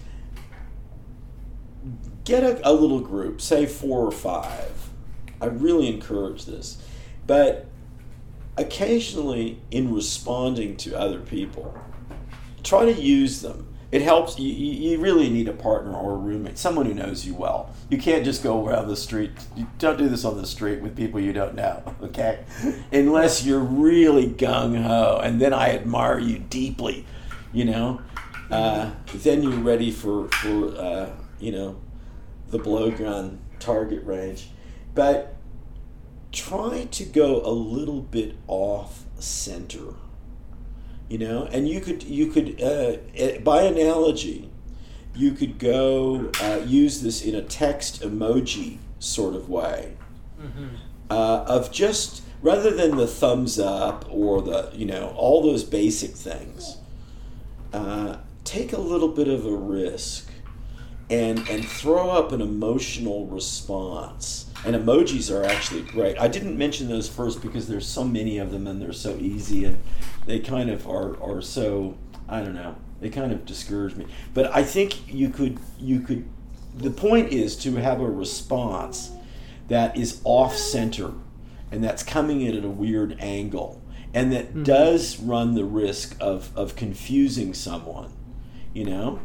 get 2.24 2.42
a, 2.44 2.68
a 2.68 2.72
little 2.72 3.00
group, 3.00 3.40
say 3.40 3.66
four 3.66 4.06
or 4.06 4.12
five. 4.12 4.90
I 5.40 5.46
really 5.46 5.88
encourage 5.88 6.44
this. 6.44 6.82
But 7.26 7.66
occasionally, 8.56 9.60
in 9.70 9.94
responding 9.94 10.76
to 10.78 10.98
other 10.98 11.20
people, 11.20 11.76
try 12.62 12.84
to 12.84 12.92
use 12.92 13.40
them. 13.42 13.71
It 13.92 14.00
helps. 14.00 14.38
You, 14.38 14.48
you 14.50 14.98
really 14.98 15.28
need 15.28 15.48
a 15.48 15.52
partner 15.52 15.94
or 15.94 16.12
a 16.12 16.16
roommate, 16.16 16.56
someone 16.56 16.86
who 16.86 16.94
knows 16.94 17.26
you 17.26 17.34
well. 17.34 17.70
You 17.90 17.98
can't 17.98 18.24
just 18.24 18.42
go 18.42 18.66
around 18.66 18.88
the 18.88 18.96
street. 18.96 19.32
You 19.54 19.66
don't 19.78 19.98
do 19.98 20.08
this 20.08 20.24
on 20.24 20.38
the 20.38 20.46
street 20.46 20.80
with 20.80 20.96
people 20.96 21.20
you 21.20 21.34
don't 21.34 21.54
know, 21.54 21.82
okay? 22.02 22.42
Unless 22.90 23.44
you're 23.44 23.60
really 23.60 24.26
gung 24.26 24.82
ho, 24.82 25.20
and 25.22 25.38
then 25.38 25.52
I 25.52 25.74
admire 25.74 26.18
you 26.18 26.38
deeply, 26.38 27.04
you 27.52 27.66
know. 27.66 28.00
Uh, 28.50 28.92
then 29.14 29.42
you're 29.42 29.52
ready 29.52 29.90
for 29.90 30.28
for 30.28 30.74
uh, 30.76 31.10
you 31.38 31.52
know 31.52 31.76
the 32.48 32.58
blowgun 32.58 33.38
target 33.58 34.04
range, 34.04 34.48
but 34.94 35.36
try 36.32 36.86
to 36.90 37.04
go 37.04 37.42
a 37.44 37.52
little 37.52 38.00
bit 38.00 38.36
off 38.46 39.04
center 39.18 39.94
you 41.12 41.18
know? 41.18 41.44
And 41.52 41.68
you 41.68 41.80
could 41.80 42.02
you 42.02 42.28
could 42.28 42.60
uh, 42.62 42.96
by 43.40 43.62
analogy 43.64 44.48
you 45.14 45.32
could 45.32 45.58
go 45.58 46.30
uh, 46.40 46.62
use 46.64 47.02
this 47.02 47.22
in 47.22 47.34
a 47.34 47.42
text 47.42 48.00
emoji 48.00 48.78
sort 48.98 49.34
of 49.34 49.48
way. 49.48 49.94
Uh, 51.10 51.44
of 51.46 51.70
just 51.70 52.22
rather 52.40 52.70
than 52.70 52.96
the 52.96 53.06
thumbs 53.06 53.58
up 53.58 54.06
or 54.10 54.40
the 54.40 54.70
you 54.72 54.86
know 54.86 55.14
all 55.16 55.42
those 55.42 55.62
basic 55.62 56.12
things 56.12 56.78
uh, 57.74 58.16
take 58.44 58.72
a 58.72 58.80
little 58.80 59.08
bit 59.08 59.28
of 59.28 59.44
a 59.44 59.54
risk 59.54 60.31
and 61.12 61.46
and 61.48 61.64
throw 61.68 62.10
up 62.10 62.32
an 62.32 62.40
emotional 62.40 63.26
response. 63.26 64.46
And 64.64 64.76
emojis 64.76 65.34
are 65.34 65.44
actually 65.44 65.82
great. 65.82 66.18
I 66.18 66.28
didn't 66.28 66.56
mention 66.56 66.88
those 66.88 67.08
first 67.08 67.42
because 67.42 67.66
there's 67.68 67.86
so 67.86 68.04
many 68.04 68.38
of 68.38 68.50
them 68.50 68.66
and 68.66 68.80
they're 68.80 68.92
so 68.92 69.16
easy 69.16 69.64
and 69.64 69.82
they 70.26 70.40
kind 70.40 70.70
of 70.70 70.88
are 70.88 71.20
are 71.22 71.42
so 71.42 71.96
i 72.28 72.40
don't 72.40 72.54
know 72.54 72.76
they 73.00 73.10
kind 73.10 73.32
of 73.32 73.44
discourage 73.44 73.96
me. 73.96 74.06
But 74.32 74.54
i 74.54 74.62
think 74.62 75.12
you 75.12 75.28
could 75.28 75.58
you 75.78 76.00
could 76.00 76.28
the 76.74 76.90
point 76.90 77.32
is 77.32 77.56
to 77.56 77.76
have 77.76 78.00
a 78.00 78.08
response 78.08 79.10
that 79.68 79.96
is 79.96 80.20
off 80.24 80.56
center 80.56 81.12
and 81.70 81.84
that's 81.84 82.02
coming 82.02 82.40
in 82.40 82.56
at 82.56 82.64
a 82.64 82.68
weird 82.68 83.16
angle 83.20 83.82
and 84.14 84.32
that 84.32 84.48
mm-hmm. 84.48 84.62
does 84.62 85.18
run 85.18 85.54
the 85.54 85.64
risk 85.64 86.16
of 86.20 86.56
of 86.56 86.76
confusing 86.76 87.52
someone 87.52 88.12
you 88.72 88.84
know 88.84 89.20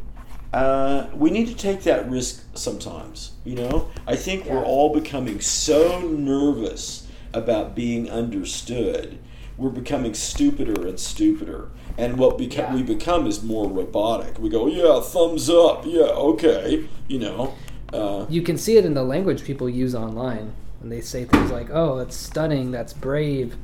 uh, 0.52 1.06
we 1.14 1.30
need 1.30 1.46
to 1.48 1.54
take 1.54 1.82
that 1.82 2.08
risk 2.10 2.44
sometimes. 2.54 3.32
You 3.44 3.56
know, 3.56 3.90
I 4.06 4.16
think 4.16 4.46
we're 4.46 4.64
all 4.64 4.92
becoming 4.94 5.40
so 5.40 6.00
nervous 6.00 7.06
about 7.32 7.74
being 7.74 8.10
understood. 8.10 9.18
We're 9.56 9.70
becoming 9.70 10.14
stupider 10.14 10.86
and 10.86 10.98
stupider, 11.00 11.68
and 11.98 12.16
what 12.16 12.38
beca- 12.38 12.56
Yeah. 12.56 12.74
we 12.74 12.82
become 12.82 13.26
is 13.26 13.42
more 13.42 13.68
robotic. 13.68 14.38
We 14.38 14.48
go, 14.48 14.66
yeah, 14.68 15.00
thumbs 15.00 15.50
up, 15.50 15.84
yeah, 15.84 16.02
okay, 16.04 16.84
you 17.08 17.18
know. 17.18 17.54
Uh, 17.92 18.26
You 18.28 18.42
can 18.42 18.56
see 18.56 18.76
it 18.76 18.84
in 18.84 18.94
the 18.94 19.02
language 19.02 19.42
people 19.44 19.68
use 19.68 19.94
online 19.94 20.52
when 20.80 20.90
they 20.90 21.00
say 21.00 21.24
things 21.24 21.50
like, 21.50 21.70
"Oh, 21.72 21.98
that's 21.98 22.16
stunning. 22.16 22.70
That's 22.70 22.92
brave." 22.92 23.56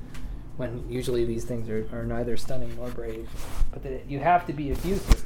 when 0.57 0.85
usually 0.89 1.25
these 1.25 1.43
things 1.45 1.69
are, 1.69 1.85
are 1.93 2.05
neither 2.05 2.37
stunning 2.37 2.73
nor 2.77 2.89
brave. 2.91 3.29
But 3.73 3.83
that 3.83 4.05
you 4.09 4.21
have 4.21 4.47
to 4.47 4.53
be 4.53 4.71
effusive. 4.71 5.25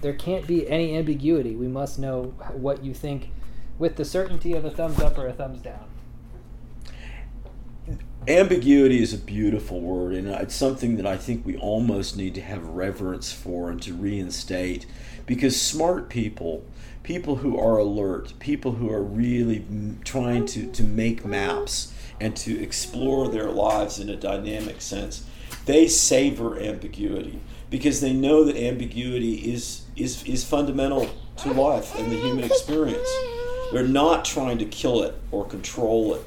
There 0.00 0.14
can't 0.14 0.46
be 0.46 0.68
any 0.68 0.96
ambiguity. 0.96 1.54
We 1.54 1.68
must 1.68 1.98
know 1.98 2.34
what 2.52 2.84
you 2.84 2.94
think 2.94 3.30
with 3.78 3.96
the 3.96 4.04
certainty 4.04 4.54
of 4.54 4.64
a 4.64 4.70
thumbs 4.70 5.00
up 5.00 5.18
or 5.18 5.26
a 5.26 5.32
thumbs 5.32 5.60
down. 5.60 5.84
Ambiguity 8.28 9.02
is 9.02 9.14
a 9.14 9.18
beautiful 9.18 9.80
word, 9.80 10.14
and 10.14 10.28
it's 10.28 10.54
something 10.54 10.96
that 10.96 11.06
I 11.06 11.16
think 11.16 11.44
we 11.44 11.56
almost 11.56 12.16
need 12.16 12.34
to 12.34 12.42
have 12.42 12.66
reverence 12.66 13.32
for 13.32 13.70
and 13.70 13.80
to 13.82 13.94
reinstate 13.94 14.84
because 15.24 15.60
smart 15.60 16.10
people, 16.10 16.64
people 17.02 17.36
who 17.36 17.58
are 17.58 17.78
alert, 17.78 18.34
people 18.38 18.72
who 18.72 18.90
are 18.90 19.02
really 19.02 19.64
trying 20.04 20.44
to, 20.46 20.70
to 20.70 20.82
make 20.82 21.24
maps 21.24 21.94
and 22.20 22.36
to 22.36 22.62
explore 22.62 23.28
their 23.28 23.50
lives 23.50 23.98
in 23.98 24.10
a 24.10 24.16
dynamic 24.16 24.82
sense, 24.82 25.24
they 25.64 25.88
savor 25.88 26.58
ambiguity 26.60 27.40
because 27.70 28.00
they 28.00 28.12
know 28.12 28.44
that 28.44 28.56
ambiguity 28.56 29.52
is, 29.52 29.82
is, 30.02 30.22
is 30.24 30.44
fundamental 30.44 31.08
to 31.38 31.52
life 31.52 31.98
and 31.98 32.10
the 32.10 32.16
human 32.16 32.44
experience. 32.44 33.08
They're 33.72 33.86
not 33.86 34.24
trying 34.24 34.58
to 34.58 34.64
kill 34.64 35.02
it 35.02 35.14
or 35.30 35.46
control 35.46 36.14
it. 36.14 36.22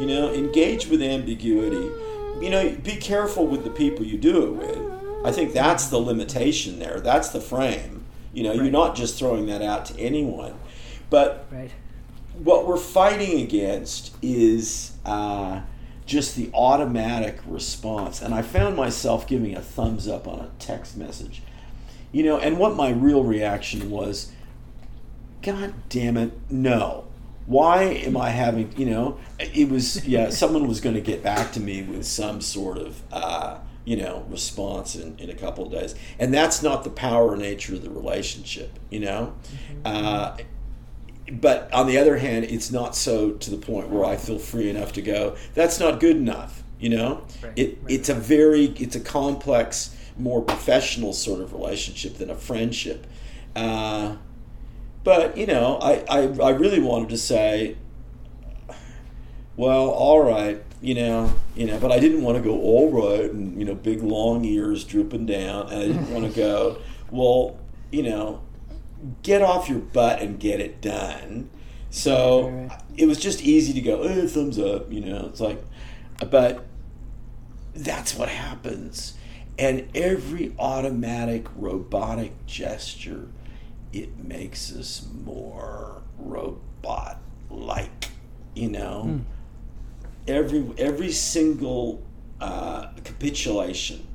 You 0.00 0.06
know, 0.06 0.32
engage 0.32 0.86
with 0.86 1.02
ambiguity. 1.02 1.90
You 2.40 2.50
know, 2.50 2.76
be 2.82 2.96
careful 2.96 3.46
with 3.46 3.64
the 3.64 3.70
people 3.70 4.04
you 4.04 4.18
do 4.18 4.44
it 4.44 4.50
with. 4.52 5.24
I 5.24 5.30
think 5.30 5.52
that's 5.52 5.86
the 5.86 5.98
limitation 5.98 6.78
there. 6.78 7.00
That's 7.00 7.28
the 7.28 7.40
frame. 7.40 8.04
You 8.32 8.44
know, 8.44 8.50
right. 8.50 8.58
you're 8.58 8.70
not 8.70 8.96
just 8.96 9.18
throwing 9.18 9.46
that 9.46 9.62
out 9.62 9.86
to 9.86 9.98
anyone. 9.98 10.54
But 11.10 11.46
right. 11.52 11.70
what 12.34 12.66
we're 12.66 12.76
fighting 12.78 13.40
against 13.40 14.16
is 14.22 14.92
uh, 15.04 15.60
just 16.06 16.34
the 16.36 16.50
automatic 16.54 17.38
response. 17.46 18.22
And 18.22 18.34
I 18.34 18.42
found 18.42 18.76
myself 18.76 19.26
giving 19.26 19.54
a 19.54 19.60
thumbs 19.60 20.08
up 20.08 20.26
on 20.26 20.40
a 20.40 20.50
text 20.58 20.96
message. 20.96 21.42
You 22.12 22.22
know, 22.24 22.38
and 22.38 22.58
what 22.58 22.76
my 22.76 22.90
real 22.90 23.24
reaction 23.24 23.90
was 23.90 24.30
God 25.42 25.74
damn 25.88 26.16
it, 26.16 26.32
no. 26.50 27.04
Why 27.46 27.82
am 27.82 28.16
I 28.16 28.30
having, 28.30 28.72
you 28.78 28.86
know, 28.86 29.18
it 29.38 29.68
was, 29.68 30.06
yeah, 30.06 30.30
someone 30.30 30.68
was 30.68 30.80
going 30.80 30.94
to 30.94 31.00
get 31.00 31.22
back 31.22 31.52
to 31.52 31.60
me 31.60 31.82
with 31.82 32.06
some 32.06 32.40
sort 32.40 32.78
of, 32.78 33.02
uh, 33.12 33.58
you 33.84 33.96
know, 33.96 34.24
response 34.30 34.94
in, 34.94 35.18
in 35.18 35.28
a 35.28 35.34
couple 35.34 35.66
of 35.66 35.72
days. 35.72 35.94
And 36.18 36.32
that's 36.32 36.62
not 36.62 36.84
the 36.84 36.90
power 36.90 37.36
nature 37.36 37.74
of 37.74 37.82
the 37.82 37.90
relationship, 37.90 38.78
you 38.90 39.00
know? 39.00 39.34
Mm-hmm. 39.74 39.80
Uh, 39.84 40.36
but 41.32 41.72
on 41.72 41.86
the 41.88 41.98
other 41.98 42.18
hand, 42.18 42.44
it's 42.44 42.70
not 42.70 42.94
so 42.94 43.32
to 43.32 43.50
the 43.50 43.56
point 43.56 43.88
where 43.88 44.04
I 44.04 44.16
feel 44.16 44.38
free 44.38 44.70
enough 44.70 44.92
to 44.92 45.02
go, 45.02 45.36
that's 45.54 45.80
not 45.80 45.98
good 45.98 46.16
enough, 46.16 46.62
you 46.78 46.90
know? 46.90 47.26
Right, 47.42 47.52
it, 47.56 47.78
right. 47.82 47.92
It's 47.92 48.08
a 48.08 48.14
very, 48.14 48.66
it's 48.66 48.94
a 48.94 49.00
complex, 49.00 49.96
more 50.18 50.42
professional 50.42 51.12
sort 51.12 51.40
of 51.40 51.52
relationship 51.52 52.18
than 52.18 52.30
a 52.30 52.34
friendship. 52.34 53.06
Uh, 53.54 54.16
but 55.04 55.36
you 55.36 55.46
know, 55.46 55.78
I, 55.80 56.04
I, 56.08 56.18
I 56.42 56.50
really 56.50 56.80
wanted 56.80 57.08
to 57.10 57.18
say, 57.18 57.76
well, 59.56 59.90
all 59.90 60.22
right, 60.22 60.62
you 60.80 60.94
know, 60.94 61.32
you 61.54 61.66
know, 61.66 61.78
but 61.78 61.92
I 61.92 61.98
didn't 61.98 62.22
want 62.22 62.36
to 62.36 62.42
go 62.42 62.60
all 62.60 62.90
right 62.90 63.30
and 63.30 63.58
you 63.58 63.64
know, 63.64 63.74
big 63.74 64.02
long 64.02 64.44
ears 64.44 64.84
drooping 64.84 65.26
down, 65.26 65.68
and 65.70 65.82
I 65.82 65.86
didn't 65.86 66.12
want 66.12 66.26
to 66.26 66.36
go, 66.36 66.78
well, 67.10 67.58
you 67.90 68.02
know, 68.02 68.42
get 69.22 69.42
off 69.42 69.68
your 69.68 69.80
butt 69.80 70.20
and 70.20 70.38
get 70.38 70.60
it 70.60 70.80
done. 70.80 71.50
So 71.90 72.48
right, 72.48 72.68
right. 72.68 72.80
it 72.96 73.06
was 73.06 73.18
just 73.18 73.42
easy 73.42 73.72
to 73.74 73.80
go, 73.80 74.02
oh, 74.02 74.26
thumbs 74.26 74.58
up, 74.58 74.90
you 74.90 75.00
know. 75.00 75.26
It's 75.26 75.40
like, 75.40 75.62
but 76.30 76.64
that's 77.74 78.14
what 78.14 78.28
happens. 78.28 79.14
And 79.58 79.88
every 79.94 80.54
automatic 80.58 81.46
robotic 81.56 82.46
gesture 82.46 83.28
it 83.92 84.18
makes 84.18 84.74
us 84.74 85.06
more 85.24 86.02
robot 86.18 87.18
like 87.50 88.08
you 88.54 88.68
know 88.68 89.04
mm. 89.06 89.24
every 90.26 90.64
every 90.78 91.12
single 91.12 92.02
uh, 92.40 92.88
capitulation 93.04 94.06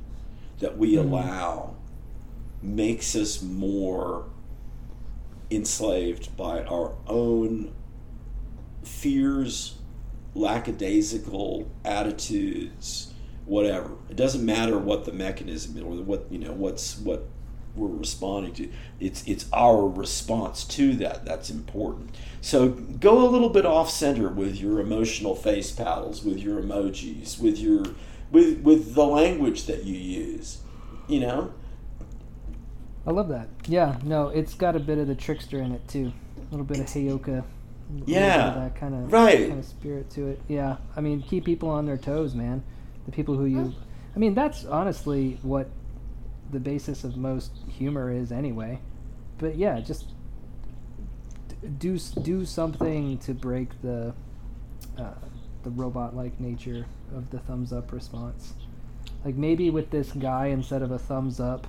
that 0.58 0.76
we 0.76 0.94
mm. 0.94 1.00
allow 1.00 1.74
makes 2.60 3.14
us 3.14 3.40
more 3.40 4.26
enslaved 5.50 6.36
by 6.36 6.62
our 6.64 6.92
own 7.06 7.72
fears 8.82 9.76
lackadaisical 10.34 11.70
attitudes 11.84 13.07
whatever 13.48 13.90
it 14.10 14.16
doesn't 14.16 14.44
matter 14.44 14.78
what 14.78 15.04
the 15.04 15.12
mechanism 15.12 15.76
or 15.78 16.02
what 16.02 16.26
you 16.30 16.38
know 16.38 16.52
what's 16.52 16.98
what 16.98 17.26
we're 17.78 17.88
responding 17.88 18.52
to. 18.54 18.68
It's 19.00 19.26
it's 19.26 19.46
our 19.52 19.86
response 19.86 20.64
to 20.64 20.94
that 20.96 21.24
that's 21.24 21.50
important. 21.50 22.14
So 22.40 22.70
go 22.70 23.26
a 23.26 23.28
little 23.28 23.48
bit 23.48 23.64
off 23.64 23.90
center 23.90 24.28
with 24.28 24.60
your 24.60 24.80
emotional 24.80 25.34
face 25.34 25.70
paddles, 25.70 26.24
with 26.24 26.38
your 26.38 26.60
emojis, 26.60 27.40
with 27.40 27.58
your 27.58 27.84
with 28.30 28.60
with 28.60 28.94
the 28.94 29.04
language 29.04 29.66
that 29.66 29.84
you 29.84 29.96
use. 29.96 30.58
You 31.06 31.20
know. 31.20 31.52
I 33.06 33.10
love 33.10 33.28
that. 33.28 33.48
Yeah, 33.66 33.98
no, 34.02 34.28
it's 34.28 34.54
got 34.54 34.76
a 34.76 34.80
bit 34.80 34.98
of 34.98 35.06
the 35.06 35.14
trickster 35.14 35.62
in 35.62 35.72
it 35.72 35.86
too. 35.88 36.12
A 36.36 36.50
little 36.50 36.66
bit 36.66 36.80
of 36.80 36.86
Heyoka. 36.86 37.42
Yeah. 38.04 38.50
That 38.50 38.76
kind 38.76 38.94
of 38.94 39.10
right. 39.10 39.48
kind 39.48 39.60
of 39.60 39.64
spirit 39.64 40.10
to 40.10 40.26
it. 40.28 40.40
Yeah. 40.46 40.76
I 40.94 41.00
mean, 41.00 41.22
keep 41.22 41.46
people 41.46 41.70
on 41.70 41.86
their 41.86 41.96
toes, 41.96 42.34
man. 42.34 42.62
The 43.08 43.12
people 43.12 43.36
who 43.38 43.46
you 43.46 43.74
I 44.14 44.18
mean, 44.18 44.34
that's 44.34 44.66
honestly 44.66 45.38
what 45.42 45.70
the 46.50 46.60
basis 46.60 47.04
of 47.04 47.16
most 47.16 47.52
humor 47.68 48.12
is 48.12 48.32
anyway. 48.32 48.80
But 49.38 49.56
yeah, 49.56 49.80
just 49.80 50.10
do 51.78 51.98
do 52.22 52.44
something 52.44 53.16
to 53.18 53.32
break 53.32 53.80
the 53.80 54.12
uh, 54.98 55.14
the 55.62 55.70
robot-like 55.70 56.38
nature 56.40 56.84
of 57.14 57.30
the 57.30 57.38
thumbs 57.38 57.72
up 57.72 57.92
response. 57.92 58.54
Like 59.24 59.36
maybe 59.36 59.70
with 59.70 59.90
this 59.90 60.12
guy, 60.12 60.46
instead 60.46 60.82
of 60.82 60.90
a 60.90 60.98
thumbs 60.98 61.40
up, 61.40 61.66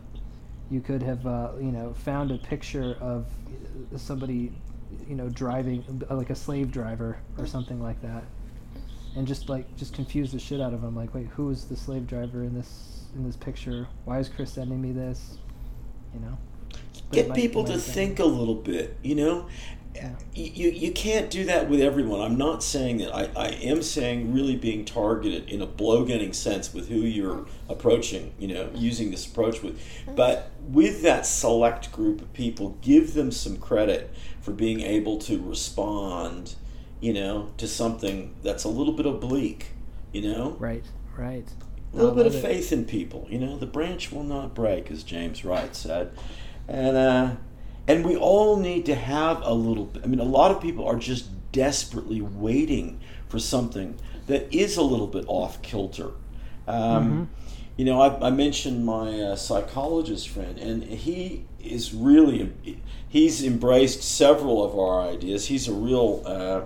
you 0.70 0.82
could 0.82 1.04
have 1.04 1.26
uh, 1.26 1.52
you 1.60 1.72
know 1.72 1.94
found 1.94 2.32
a 2.32 2.38
picture 2.38 2.98
of 3.00 3.28
somebody 3.96 4.52
you 5.08 5.16
know 5.16 5.30
driving 5.30 6.04
like 6.10 6.32
a 6.32 6.36
slave 6.36 6.72
driver 6.72 7.20
or 7.38 7.46
something 7.46 7.82
like 7.82 8.02
that, 8.02 8.24
and 9.16 9.28
just 9.28 9.50
like 9.50 9.76
just 9.76 9.94
confuse 9.94 10.32
the 10.32 10.40
shit 10.40 10.62
out 10.62 10.74
of 10.74 10.84
him. 10.84 10.96
Like, 10.96 11.14
wait, 11.14 11.28
who 11.28 11.50
is 11.50 11.66
the 11.66 11.76
slave 11.76 12.08
driver 12.08 12.44
in 12.44 12.54
this 12.54 13.04
in 13.16 13.24
this 13.24 13.36
picture? 13.36 13.88
Why 14.06 14.20
is 14.20 14.30
Chris 14.30 14.54
sending 14.54 14.82
me 14.82 14.92
this? 14.92 15.38
You 16.14 16.20
know, 16.22 16.38
get 17.12 17.34
people 17.34 17.64
to 17.66 17.78
think 17.78 18.20
a 18.20 18.26
little 18.26 18.56
bit. 18.56 18.98
You 19.04 19.16
know, 19.16 19.48
yeah. 19.96 20.16
you 20.34 20.70
you 20.70 20.92
can't 20.92 21.30
do 21.30 21.46
that 21.46 21.70
with 21.70 21.82
everyone. 21.82 22.22
I'm 22.22 22.38
not 22.38 22.64
saying 22.64 22.98
that. 22.98 23.14
I, 23.14 23.30
I 23.36 23.48
am 23.50 23.82
saying 23.82 24.34
really 24.34 24.56
being 24.56 24.86
targeted 24.86 25.50
in 25.50 25.62
a 25.62 25.66
blow 25.66 26.06
getting 26.06 26.34
sense 26.34 26.74
with 26.74 26.90
who 26.90 27.00
you're 27.00 27.46
approaching. 27.68 28.34
You 28.40 28.50
know, 28.50 28.70
using 28.74 29.12
this 29.12 29.26
approach 29.26 29.62
with, 29.62 29.80
mm-hmm. 29.80 30.16
but 30.16 30.52
with 30.68 31.02
that 31.02 31.26
select 31.26 31.92
group 31.92 32.22
of 32.22 32.32
people, 32.34 32.78
give 32.82 33.14
them 33.14 33.32
some 33.32 33.58
credit 33.58 34.14
for 34.42 34.52
being 34.52 34.82
able 34.82 35.18
to 35.20 35.42
respond. 35.42 36.56
You 37.00 37.14
know, 37.14 37.52
to 37.58 37.68
something 37.68 38.36
that's 38.44 38.64
a 38.64 38.70
little 38.70 38.94
bit 38.94 39.06
oblique. 39.06 39.68
You 40.12 40.22
know, 40.22 40.58
right, 40.60 40.84
right. 41.18 41.48
A 41.94 41.96
little 41.96 42.14
bit 42.14 42.28
of 42.28 42.36
it. 42.36 42.42
faith 42.42 42.72
in 42.72 42.86
people. 42.86 43.28
You 43.30 43.40
know, 43.40 43.58
the 43.58 43.66
branch 43.66 44.12
will 44.12 44.24
not 44.24 44.54
break, 44.54 44.92
as 44.92 45.04
James 45.04 45.44
Wright 45.44 45.76
said, 45.76 46.12
and 46.68 46.98
uh, 46.98 47.32
and 47.88 48.06
we 48.06 48.16
all 48.16 48.58
need 48.58 48.86
to 48.86 48.96
have 48.96 49.42
a 49.42 49.54
little. 49.54 49.92
I 50.04 50.08
mean, 50.08 50.20
a 50.20 50.24
lot 50.24 50.52
of 50.52 50.62
people 50.62 50.86
are 50.88 50.98
just 50.98 51.30
desperately 51.52 52.22
waiting 52.22 53.00
for 53.28 53.40
something 53.40 53.98
that 54.28 54.54
is 54.54 54.78
a 54.78 54.82
little 54.82 55.08
bit 55.08 55.26
off 55.28 55.62
kilter. 55.62 56.12
Um, 56.68 56.78
mm-hmm. 56.78 57.24
You 57.78 57.86
know, 57.86 58.02
I, 58.02 58.28
I 58.28 58.30
mentioned 58.30 58.86
my 58.86 59.22
uh, 59.22 59.36
psychologist 59.36 60.30
friend, 60.30 60.60
and 60.60 60.84
he 60.84 61.46
is 61.60 61.94
really 61.94 62.52
he's 63.08 63.44
embraced 63.44 64.04
several 64.04 64.64
of 64.64 64.78
our 64.78 65.02
ideas. 65.02 65.48
He's 65.48 65.68
a 65.68 65.74
real 65.74 66.22
uh, 66.26 66.62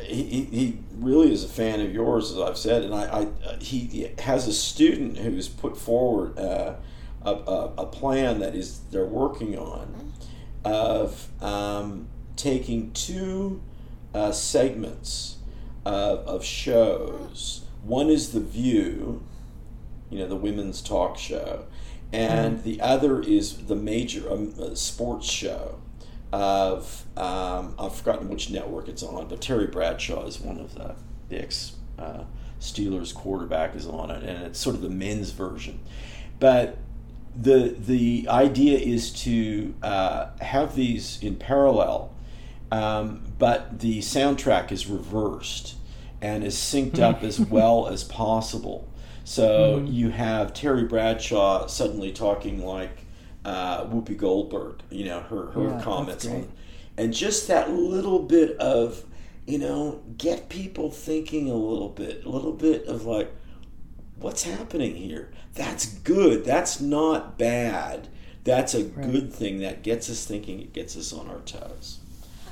he, 0.00 0.44
he 0.44 0.78
really 0.98 1.32
is 1.32 1.44
a 1.44 1.48
fan 1.48 1.80
of 1.80 1.92
yours, 1.92 2.32
as 2.32 2.38
I've 2.38 2.58
said, 2.58 2.82
and 2.82 2.94
I, 2.94 3.04
I 3.04 3.22
uh, 3.46 3.58
he 3.60 4.10
has 4.18 4.46
a 4.46 4.52
student 4.52 5.16
who's 5.18 5.48
put 5.48 5.76
forward 5.76 6.38
uh, 6.38 6.74
a, 7.22 7.30
a, 7.30 7.72
a, 7.78 7.86
plan 7.86 8.40
that 8.40 8.54
is 8.54 8.80
they're 8.90 9.04
working 9.06 9.58
on 9.58 10.12
of 10.64 11.28
um, 11.42 12.08
taking 12.36 12.92
two 12.92 13.62
uh, 14.14 14.32
segments 14.32 15.36
of, 15.84 16.18
of 16.26 16.44
shows. 16.44 17.64
One 17.82 18.10
is 18.10 18.32
the 18.32 18.40
View, 18.40 19.22
you 20.10 20.18
know, 20.18 20.28
the 20.28 20.36
women's 20.36 20.82
talk 20.82 21.16
show, 21.16 21.64
and 22.12 22.58
mm-hmm. 22.58 22.64
the 22.64 22.80
other 22.82 23.22
is 23.22 23.66
the 23.66 23.76
major 23.76 24.30
um, 24.30 24.76
sports 24.76 25.30
show 25.30 25.78
of 26.32 27.04
um, 27.16 27.74
I've 27.78 27.94
forgotten 27.94 28.28
which 28.28 28.50
network 28.50 28.88
it's 28.88 29.02
on, 29.02 29.28
but 29.28 29.40
Terry 29.40 29.66
Bradshaw 29.66 30.26
is 30.26 30.40
one 30.40 30.58
of 30.58 30.74
the, 30.74 30.94
the 31.28 31.40
ex 31.40 31.76
uh, 31.98 32.24
Steelers 32.60 33.14
quarterback 33.14 33.74
is 33.74 33.86
on 33.86 34.10
it, 34.10 34.22
and 34.22 34.44
it's 34.44 34.58
sort 34.58 34.74
of 34.74 34.82
the 34.82 34.90
men's 34.90 35.30
version. 35.30 35.80
But 36.40 36.78
the 37.34 37.76
the 37.78 38.26
idea 38.28 38.78
is 38.78 39.12
to 39.24 39.74
uh, 39.82 40.28
have 40.40 40.74
these 40.74 41.22
in 41.22 41.36
parallel, 41.36 42.14
um, 42.72 43.22
but 43.38 43.80
the 43.80 44.00
soundtrack 44.00 44.72
is 44.72 44.86
reversed 44.86 45.76
and 46.22 46.42
is 46.44 46.56
synced 46.56 46.98
up 46.98 47.22
as 47.22 47.38
well 47.50 47.88
as 47.88 48.04
possible. 48.04 48.88
So 49.24 49.80
mm-hmm. 49.80 49.92
you 49.92 50.10
have 50.10 50.54
Terry 50.54 50.84
Bradshaw 50.84 51.66
suddenly 51.66 52.12
talking 52.12 52.64
like 52.64 53.05
uh, 53.46 53.84
Whoopi 53.86 54.16
Goldberg, 54.16 54.82
you 54.90 55.04
know, 55.04 55.20
her 55.20 55.52
her 55.52 55.68
yeah, 55.68 55.80
comments 55.80 56.26
on, 56.26 56.52
and 56.96 57.14
just 57.14 57.46
that 57.46 57.70
little 57.70 58.18
bit 58.18 58.56
of, 58.58 59.04
you 59.46 59.58
know, 59.58 60.02
get 60.18 60.48
people 60.48 60.90
thinking 60.90 61.48
a 61.48 61.54
little 61.54 61.88
bit, 61.88 62.24
a 62.24 62.28
little 62.28 62.52
bit 62.52 62.86
of 62.86 63.06
like, 63.06 63.32
what's 64.16 64.42
happening 64.42 64.96
here? 64.96 65.30
That's 65.54 65.86
good. 65.86 66.44
That's 66.44 66.80
not 66.80 67.38
bad. 67.38 68.08
That's 68.42 68.74
a 68.74 68.84
right. 68.84 69.12
good 69.12 69.32
thing. 69.32 69.60
That 69.60 69.84
gets 69.84 70.10
us 70.10 70.26
thinking. 70.26 70.60
It 70.60 70.72
gets 70.72 70.96
us 70.96 71.12
on 71.12 71.28
our 71.28 71.40
toes. 71.40 72.00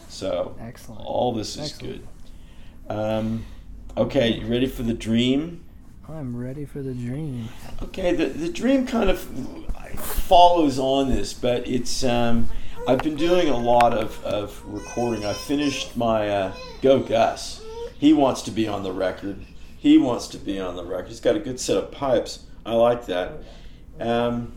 So 0.08 0.54
excellent. 0.60 1.04
All 1.04 1.32
this 1.32 1.56
is 1.56 1.72
Excellent. 1.72 2.06
good. 2.88 2.96
Um, 2.96 3.44
okay, 3.96 4.34
you 4.34 4.46
ready 4.46 4.66
for 4.66 4.84
the 4.84 4.94
dream? 4.94 5.64
I'm 6.08 6.36
ready 6.36 6.66
for 6.66 6.82
the 6.82 6.94
dream. 6.94 7.48
Okay, 7.82 8.14
the 8.14 8.26
the 8.26 8.48
dream 8.48 8.86
kind 8.86 9.10
of 9.10 9.63
follows 10.24 10.78
on 10.78 11.10
this, 11.10 11.34
but 11.34 11.68
it's 11.68 12.02
um, 12.02 12.48
I've 12.88 13.02
been 13.02 13.14
doing 13.14 13.48
a 13.48 13.56
lot 13.56 13.92
of, 13.92 14.22
of 14.24 14.62
recording. 14.64 15.26
I 15.26 15.34
finished 15.34 15.98
my 15.98 16.28
uh, 16.28 16.52
Go 16.80 17.00
Gus. 17.00 17.62
He 17.98 18.14
wants 18.14 18.40
to 18.42 18.50
be 18.50 18.66
on 18.66 18.82
the 18.82 18.92
record. 18.92 19.44
He 19.76 19.98
wants 19.98 20.26
to 20.28 20.38
be 20.38 20.58
on 20.58 20.76
the 20.76 20.84
record. 20.84 21.08
He's 21.08 21.20
got 21.20 21.36
a 21.36 21.40
good 21.40 21.60
set 21.60 21.76
of 21.76 21.90
pipes. 21.90 22.46
I 22.64 22.72
like 22.72 23.04
that. 23.06 23.42
Um, 24.00 24.52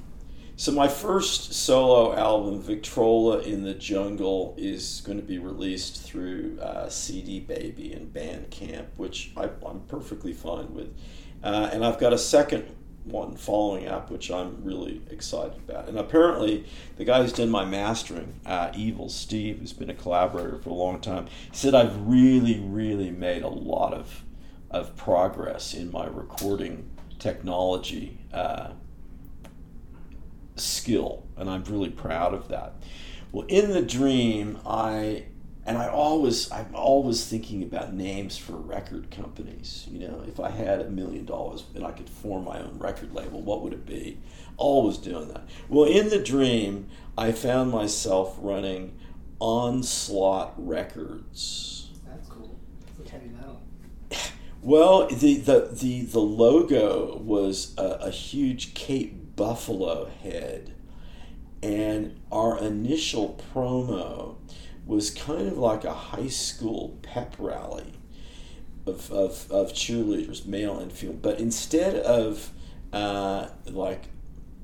so 0.56 0.72
my 0.72 0.88
first 0.88 1.54
solo 1.54 2.16
album, 2.16 2.62
Victrola 2.62 3.40
in 3.40 3.64
the 3.64 3.74
Jungle, 3.74 4.56
is 4.58 5.02
going 5.06 5.20
to 5.20 5.24
be 5.24 5.38
released 5.38 6.02
through 6.02 6.60
uh, 6.62 6.88
CD 6.88 7.42
Baby 7.42 7.92
and 7.92 8.14
Bandcamp, 8.14 8.86
which 8.96 9.32
I, 9.36 9.50
am 9.68 9.82
perfectly 9.90 10.32
fine 10.32 10.74
with. 10.74 10.96
Uh, 11.44 11.70
and 11.74 11.86
I've 11.86 12.00
got 12.00 12.14
a 12.14 12.18
second 12.18 12.74
one 13.10 13.36
following 13.36 13.88
up, 13.88 14.10
which 14.12 14.30
I'm 14.32 14.64
really 14.64 15.02
excited 15.10 15.58
about. 15.68 15.88
And 15.88 15.98
apparently, 15.98 16.66
the 16.98 17.06
guy 17.06 17.22
who's 17.22 17.34
done 17.34 17.50
my 17.50 17.66
mastering, 17.66 18.40
uh, 18.46 18.72
Evil 18.76 19.10
Steve, 19.10 19.60
who's 19.60 19.74
been 19.74 19.90
a 19.90 19.94
collaborator 19.94 20.58
for 20.58 20.70
a 20.70 20.74
long 20.74 21.00
time, 21.00 21.28
said 21.52 21.74
I've 21.74 22.08
really, 22.08 22.60
really 22.60 23.12
made 23.12 23.44
a 23.44 23.50
lot 23.50 23.94
of 23.94 24.24
of 24.70 24.96
progress 24.98 25.74
in 25.74 25.90
my 25.92 26.06
recording 26.06 26.90
technology 27.20 28.18
uh, 28.34 28.72
skill, 30.56 31.26
and 31.38 31.50
I'm 31.50 31.64
really 31.64 31.90
proud 31.90 32.34
of 32.34 32.50
that. 32.50 32.74
Well, 33.32 33.46
in 33.48 33.72
the 33.72 33.82
dream, 33.82 34.60
I 34.66 35.26
and 35.68 35.78
I 35.78 35.90
always 35.90 36.50
I'm 36.50 36.74
always 36.74 37.26
thinking 37.26 37.62
about 37.62 37.94
names 37.94 38.38
for 38.38 38.54
record 38.54 39.12
companies. 39.12 39.86
You 39.92 40.08
know, 40.08 40.24
if 40.26 40.40
I 40.40 40.50
had 40.50 40.80
a 40.80 40.90
million 40.90 41.26
dollars 41.26 41.66
and 41.76 41.86
I 41.86 41.92
could 41.92 42.10
form 42.10 42.46
my 42.46 42.60
own 42.60 42.80
record 42.80 43.14
label, 43.14 43.42
what 43.42 43.62
would 43.62 43.74
it 43.74 43.86
be? 43.86 44.18
Always 44.56 44.98
doing 44.98 45.28
that. 45.28 45.44
Well, 45.68 45.84
in 45.84 46.08
the 46.08 46.20
dream, 46.20 46.88
I 47.18 47.34
found 47.34 47.72
myself 47.72 48.38
running 48.40 48.98
Onslaught 49.40 50.54
Records. 50.58 51.90
That's 52.08 52.30
cool. 52.30 52.58
It's 53.00 53.12
heavy 53.12 53.28
metal. 53.28 53.62
Well, 54.60 55.08
the, 55.08 55.38
the, 55.38 55.70
the, 55.72 56.02
the 56.02 56.20
logo 56.20 57.20
was 57.20 57.76
a, 57.78 57.84
a 58.02 58.10
huge 58.10 58.74
Cape 58.74 59.36
Buffalo 59.36 60.10
head. 60.24 60.74
And 61.62 62.20
our 62.32 62.58
initial 62.58 63.40
promo 63.54 64.37
was 64.88 65.12
kind 65.12 65.48
of 65.48 65.58
like 65.58 65.84
a 65.84 65.94
high 65.94 66.28
school 66.28 66.98
pep 67.02 67.36
rally 67.38 67.94
of, 68.86 69.12
of, 69.12 69.52
of 69.52 69.74
cheerleaders, 69.74 70.46
male 70.46 70.80
and 70.80 70.92
female. 70.92 71.18
But 71.22 71.40
instead 71.40 71.96
of 71.98 72.52
uh, 72.94 73.50
like, 73.66 74.06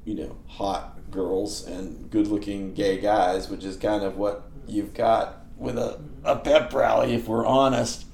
you 0.06 0.16
know, 0.16 0.38
hot 0.48 1.12
girls 1.12 1.66
and 1.68 2.10
good 2.10 2.28
looking 2.28 2.74
gay 2.74 3.00
guys, 3.00 3.50
which 3.50 3.64
is 3.64 3.76
kind 3.76 4.04
of 4.04 4.18
what 4.18 4.50
you've 4.66 4.94
got 4.94 5.46
with 5.58 5.78
a, 5.78 6.00
a 6.24 6.38
pep 6.38 6.74
rally, 6.74 7.14
if 7.14 7.28
we're 7.28 7.46
honest. 7.46 8.06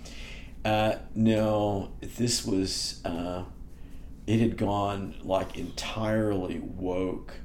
Uh, 0.65 0.95
no, 1.15 1.91
this 2.02 2.45
was, 2.45 3.02
uh, 3.06 3.44
it 4.27 4.40
had 4.40 4.57
gone 4.57 5.15
like 5.23 5.57
entirely 5.57 6.60
woke 6.60 7.36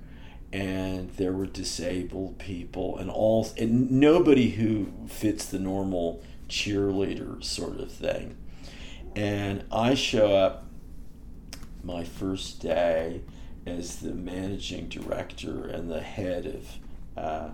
and 0.55 1.11
there 1.17 1.33
were 1.33 1.47
disabled 1.47 2.39
people 2.39 2.97
and 2.97 3.11
all 3.11 3.49
and 3.59 3.91
nobody 3.91 4.51
who 4.51 4.87
fits 5.09 5.47
the 5.47 5.59
normal 5.59 6.23
cheerleader 6.49 7.43
sort 7.43 7.81
of 7.81 7.91
thing. 7.91 8.37
And 9.17 9.65
i 9.73 9.95
show 9.95 10.33
up 10.33 10.67
my 11.83 12.05
first 12.05 12.61
day 12.61 13.23
as 13.67 13.97
the 13.97 14.15
managing 14.15 14.89
director 14.89 15.67
and 15.67 15.91
the 15.91 16.01
head 16.01 16.47
of 16.47 16.69
uh, 17.17 17.51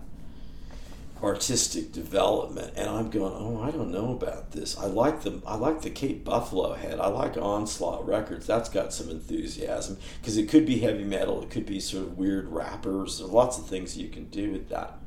artistic 1.23 1.93
development 1.93 2.73
and 2.77 2.89
I'm 2.89 3.11
going, 3.11 3.33
oh, 3.37 3.63
I 3.63 3.71
don't 3.71 3.91
know 3.91 4.13
about 4.13 4.53
this. 4.53 4.79
I 4.79 4.87
like 4.87 5.23
the 5.23 5.43
I 5.47 5.57
like 5.57 5.83
the 5.83 5.91
Cape 5.91 6.25
Buffalo 6.25 6.75
head. 6.75 6.99
I 6.99 7.09
like 7.09 7.37
Onslaught 7.37 8.07
Records. 8.07 8.47
That's 8.47 8.69
got 8.69 8.93
some 8.93 9.11
enthusiasm 9.11 9.99
because 10.21 10.37
it 10.37 10.49
could 10.49 10.67
be 10.67 10.79
heavy 10.79 11.05
metal. 11.05 11.43
It 11.43 11.51
could 11.51 11.67
be 11.67 11.81
sort 11.81 12.05
of 12.05 12.19
weird 12.19 12.49
rappers. 12.49 13.21
Lots 13.21 13.59
of 13.59 13.67
things 13.67 13.97
you 13.97 14.09
can 14.09 14.27
do 14.27 14.53
with 14.53 14.69
that. 14.71 14.99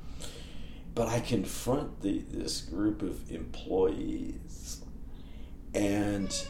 But 0.95 1.07
I 1.07 1.19
confront 1.19 2.01
the 2.01 2.23
this 2.29 2.61
group 2.61 3.01
of 3.01 3.31
employees, 3.31 4.83
and 5.73 6.45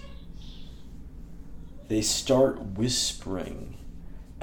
they 1.88 2.02
start 2.02 2.62
whispering 2.62 3.78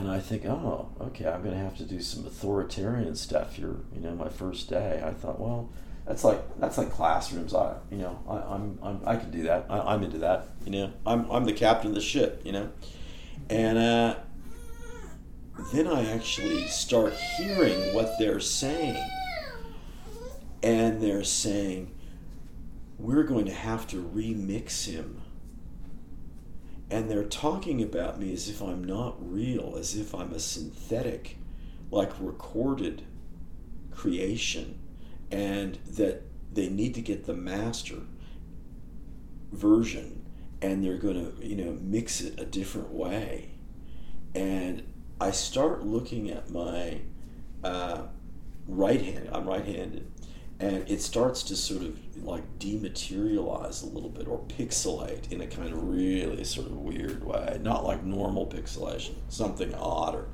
and 0.01 0.11
I 0.11 0.19
think, 0.19 0.47
oh, 0.47 0.89
okay, 0.99 1.27
I'm 1.27 1.43
going 1.43 1.55
to 1.55 1.61
have 1.61 1.77
to 1.77 1.85
do 1.85 2.01
some 2.01 2.27
authoritarian 2.27 3.15
stuff 3.15 3.57
here. 3.57 3.77
You 3.95 4.01
know, 4.01 4.15
my 4.15 4.31
first 4.31 4.71
day, 4.71 5.03
I 5.05 5.11
thought, 5.13 5.39
well, 5.39 5.71
that's 6.07 6.25
like 6.25 6.41
that's 6.59 6.79
like 6.79 6.91
classrooms. 6.91 7.53
I, 7.53 7.77
you 7.91 7.99
know, 7.99 8.19
I, 8.27 8.55
I'm, 8.55 8.79
I'm 8.83 9.01
I 9.05 9.17
can 9.17 9.31
do 9.31 9.43
that. 9.43 9.67
I, 9.69 9.93
am 9.95 10.03
into 10.03 10.17
that. 10.19 10.47
You 10.65 10.71
know, 10.71 10.93
I'm 11.05 11.31
I'm 11.31 11.45
the 11.45 11.53
captain 11.53 11.91
of 11.91 11.95
the 11.95 12.01
ship. 12.01 12.41
You 12.45 12.53
know, 12.53 12.71
and 13.51 13.77
uh, 13.77 14.17
then 15.75 15.87
I 15.87 16.11
actually 16.11 16.67
start 16.69 17.13
hearing 17.37 17.95
what 17.95 18.15
they're 18.19 18.41
saying, 18.41 19.07
and 20.63 21.03
they're 21.03 21.25
saying, 21.25 21.95
we're 22.99 23.25
going 23.25 23.45
to 23.45 23.55
have 23.55 23.87
to 23.89 24.03
remix 24.03 24.87
him 24.87 25.21
and 26.91 27.11
they're 27.11 27.25
talking 27.25 27.83
about 27.83 28.19
me 28.19 28.33
as 28.33 28.49
if 28.49 28.61
I'm 28.61 28.83
not 28.83 29.17
real, 29.21 29.77
as 29.79 29.95
if 29.95 30.15
I'm 30.15 30.33
a 30.33 30.41
synthetic, 30.41 31.37
like 31.91 32.13
recorded 32.19 33.03
creation, 33.93 34.81
and 35.31 35.79
that 35.87 36.23
they 36.53 36.69
need 36.69 36.95
to 36.95 37.01
get 37.01 37.27
the 37.27 37.35
master 37.35 37.99
version 39.53 40.27
and 40.63 40.85
they're 40.85 40.99
going 40.99 41.15
to, 41.15 41.47
you 41.47 41.57
know, 41.57 41.79
mix 41.81 42.21
it 42.21 42.39
a 42.39 42.45
different 42.45 42.91
way. 42.91 43.51
And 44.35 44.83
I 45.21 45.31
start 45.31 45.85
looking 45.85 46.31
at 46.31 46.51
my 46.51 47.01
uh, 47.65 48.03
right 48.67 49.01
hand, 49.01 49.31
I'm 49.33 49.49
right 49.49 49.65
handed, 49.65 50.11
and 50.59 50.89
it 50.89 51.01
starts 51.01 51.43
to 51.45 51.57
sort 51.57 51.83
of 51.83 51.99
like 52.25 52.59
dematerialize 52.59 53.83
a 53.83 53.87
little 53.87 54.11
bit 54.11 54.29
or 54.29 54.39
pixelate 54.41 55.31
in 55.33 55.41
a 55.41 55.47
kind 55.47 55.73
of 55.73 55.83
really 55.89 56.45
sort 56.45 56.67
of 56.67 56.77
weird 56.77 57.25
way 57.25 57.59
not 57.63 57.85
like 57.85 58.05
normal 58.05 58.47
pixelation 58.47 59.15
something 59.29 59.75
odder. 59.75 60.27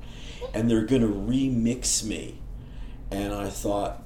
And 0.53 0.69
they're 0.69 0.85
going 0.85 1.01
to 1.01 1.07
remix 1.07 2.03
me. 2.03 2.39
And 3.11 3.33
i 3.33 3.49
thought 3.49 4.03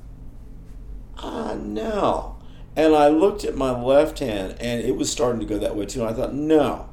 ah 1.18 1.56
no. 1.56 2.38
And 2.76 2.96
i 2.96 3.08
looked 3.08 3.44
at 3.44 3.56
my 3.56 3.72
left 3.80 4.20
hand 4.20 4.56
and 4.60 4.82
it 4.82 4.96
was 4.96 5.12
starting 5.12 5.40
to 5.40 5.46
go 5.46 5.58
that 5.58 5.76
way 5.76 5.86
too. 5.86 6.02
And 6.02 6.10
i 6.10 6.14
thought 6.14 6.34
no. 6.34 6.90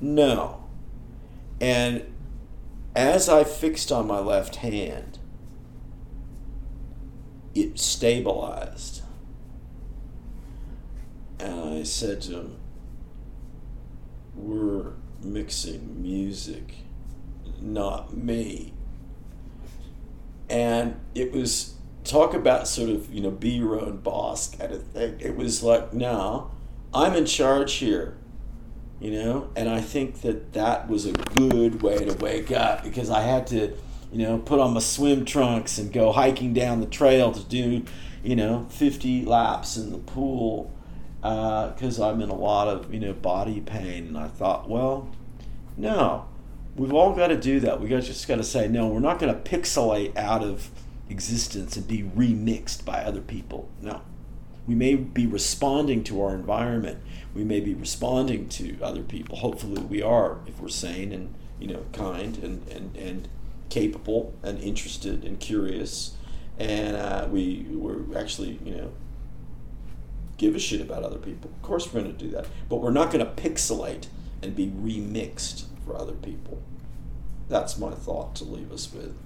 No. 0.00 0.64
And 1.60 2.12
as 2.94 3.28
i 3.28 3.44
fixed 3.44 3.92
on 3.92 4.06
my 4.06 4.18
left 4.18 4.56
hand 4.56 5.18
it 7.56 7.78
stabilized. 7.78 8.95
And 11.38 11.78
I 11.78 11.82
said 11.82 12.22
to 12.22 12.32
him, 12.32 12.56
We're 14.34 14.92
mixing 15.22 16.02
music, 16.02 16.74
not 17.60 18.16
me. 18.16 18.72
And 20.48 21.00
it 21.14 21.32
was 21.32 21.74
talk 22.04 22.34
about 22.34 22.68
sort 22.68 22.88
of, 22.90 23.12
you 23.12 23.20
know, 23.20 23.30
be 23.30 23.50
your 23.50 23.80
own 23.80 23.98
boss 23.98 24.54
kind 24.54 24.72
of 24.72 24.84
thing. 24.88 25.16
It 25.20 25.36
was 25.36 25.62
like, 25.62 25.92
no, 25.92 26.50
I'm 26.94 27.14
in 27.14 27.26
charge 27.26 27.74
here. 27.74 28.16
you 29.00 29.10
know. 29.10 29.50
And 29.56 29.68
I 29.68 29.80
think 29.80 30.22
that 30.22 30.52
that 30.54 30.88
was 30.88 31.06
a 31.06 31.12
good 31.12 31.82
way 31.82 32.04
to 32.04 32.14
wake 32.14 32.50
up 32.52 32.82
because 32.82 33.10
I 33.10 33.22
had 33.22 33.46
to, 33.48 33.76
you 34.12 34.18
know, 34.18 34.38
put 34.38 34.60
on 34.60 34.72
my 34.74 34.80
swim 34.80 35.24
trunks 35.24 35.78
and 35.78 35.92
go 35.92 36.12
hiking 36.12 36.54
down 36.54 36.80
the 36.80 36.86
trail 36.86 37.32
to 37.32 37.44
do, 37.44 37.84
you 38.22 38.36
know, 38.36 38.66
50 38.70 39.24
laps 39.24 39.76
in 39.76 39.92
the 39.92 39.98
pool 39.98 40.72
because 41.74 41.98
uh, 42.00 42.08
I'm 42.08 42.20
in 42.20 42.28
a 42.28 42.34
lot 42.34 42.68
of, 42.68 42.92
you 42.92 43.00
know, 43.00 43.12
body 43.12 43.60
pain. 43.60 44.08
And 44.08 44.18
I 44.18 44.28
thought, 44.28 44.68
well, 44.68 45.10
no, 45.76 46.26
we've 46.76 46.92
all 46.92 47.14
got 47.14 47.28
to 47.28 47.36
do 47.36 47.60
that. 47.60 47.80
We 47.80 47.88
got 47.88 48.02
just 48.02 48.26
got 48.28 48.36
to 48.36 48.44
say, 48.44 48.68
no, 48.68 48.88
we're 48.88 49.00
not 49.00 49.18
going 49.18 49.34
to 49.34 49.40
pixelate 49.40 50.16
out 50.16 50.42
of 50.42 50.70
existence 51.08 51.76
and 51.76 51.86
be 51.86 52.02
remixed 52.02 52.84
by 52.84 53.02
other 53.02 53.20
people. 53.20 53.68
No. 53.80 54.02
We 54.66 54.74
may 54.74 54.96
be 54.96 55.26
responding 55.26 56.02
to 56.04 56.22
our 56.22 56.34
environment. 56.34 56.98
We 57.34 57.44
may 57.44 57.60
be 57.60 57.74
responding 57.74 58.48
to 58.50 58.76
other 58.82 59.02
people. 59.02 59.38
Hopefully, 59.38 59.82
we 59.82 60.02
are 60.02 60.38
if 60.46 60.60
we're 60.60 60.68
sane 60.68 61.12
and 61.12 61.34
you 61.60 61.68
know 61.68 61.84
kind 61.92 62.36
and 62.38 62.66
and, 62.68 62.96
and 62.96 63.28
capable 63.68 64.34
and 64.42 64.58
interested 64.58 65.24
and 65.24 65.38
curious, 65.38 66.16
and 66.58 66.96
uh, 66.96 67.28
we 67.30 67.66
we're 67.70 68.18
actually 68.18 68.58
you 68.64 68.74
know 68.74 68.92
give 70.36 70.54
a 70.54 70.58
shit 70.58 70.80
about 70.80 71.02
other 71.02 71.18
people. 71.18 71.50
Of 71.50 71.62
course, 71.62 71.86
we're 71.86 72.02
going 72.02 72.16
to 72.16 72.24
do 72.24 72.30
that, 72.32 72.46
but 72.68 72.76
we're 72.76 72.90
not 72.90 73.10
going 73.10 73.24
to 73.24 73.32
pixelate 73.42 74.06
and 74.42 74.54
be 74.54 74.68
remixed 74.68 75.64
for 75.84 75.96
other 75.96 76.12
people. 76.12 76.62
That's 77.48 77.78
my 77.78 77.92
thought 77.92 78.34
to 78.36 78.44
leave 78.44 78.72
us 78.72 78.92
with. 78.92 79.16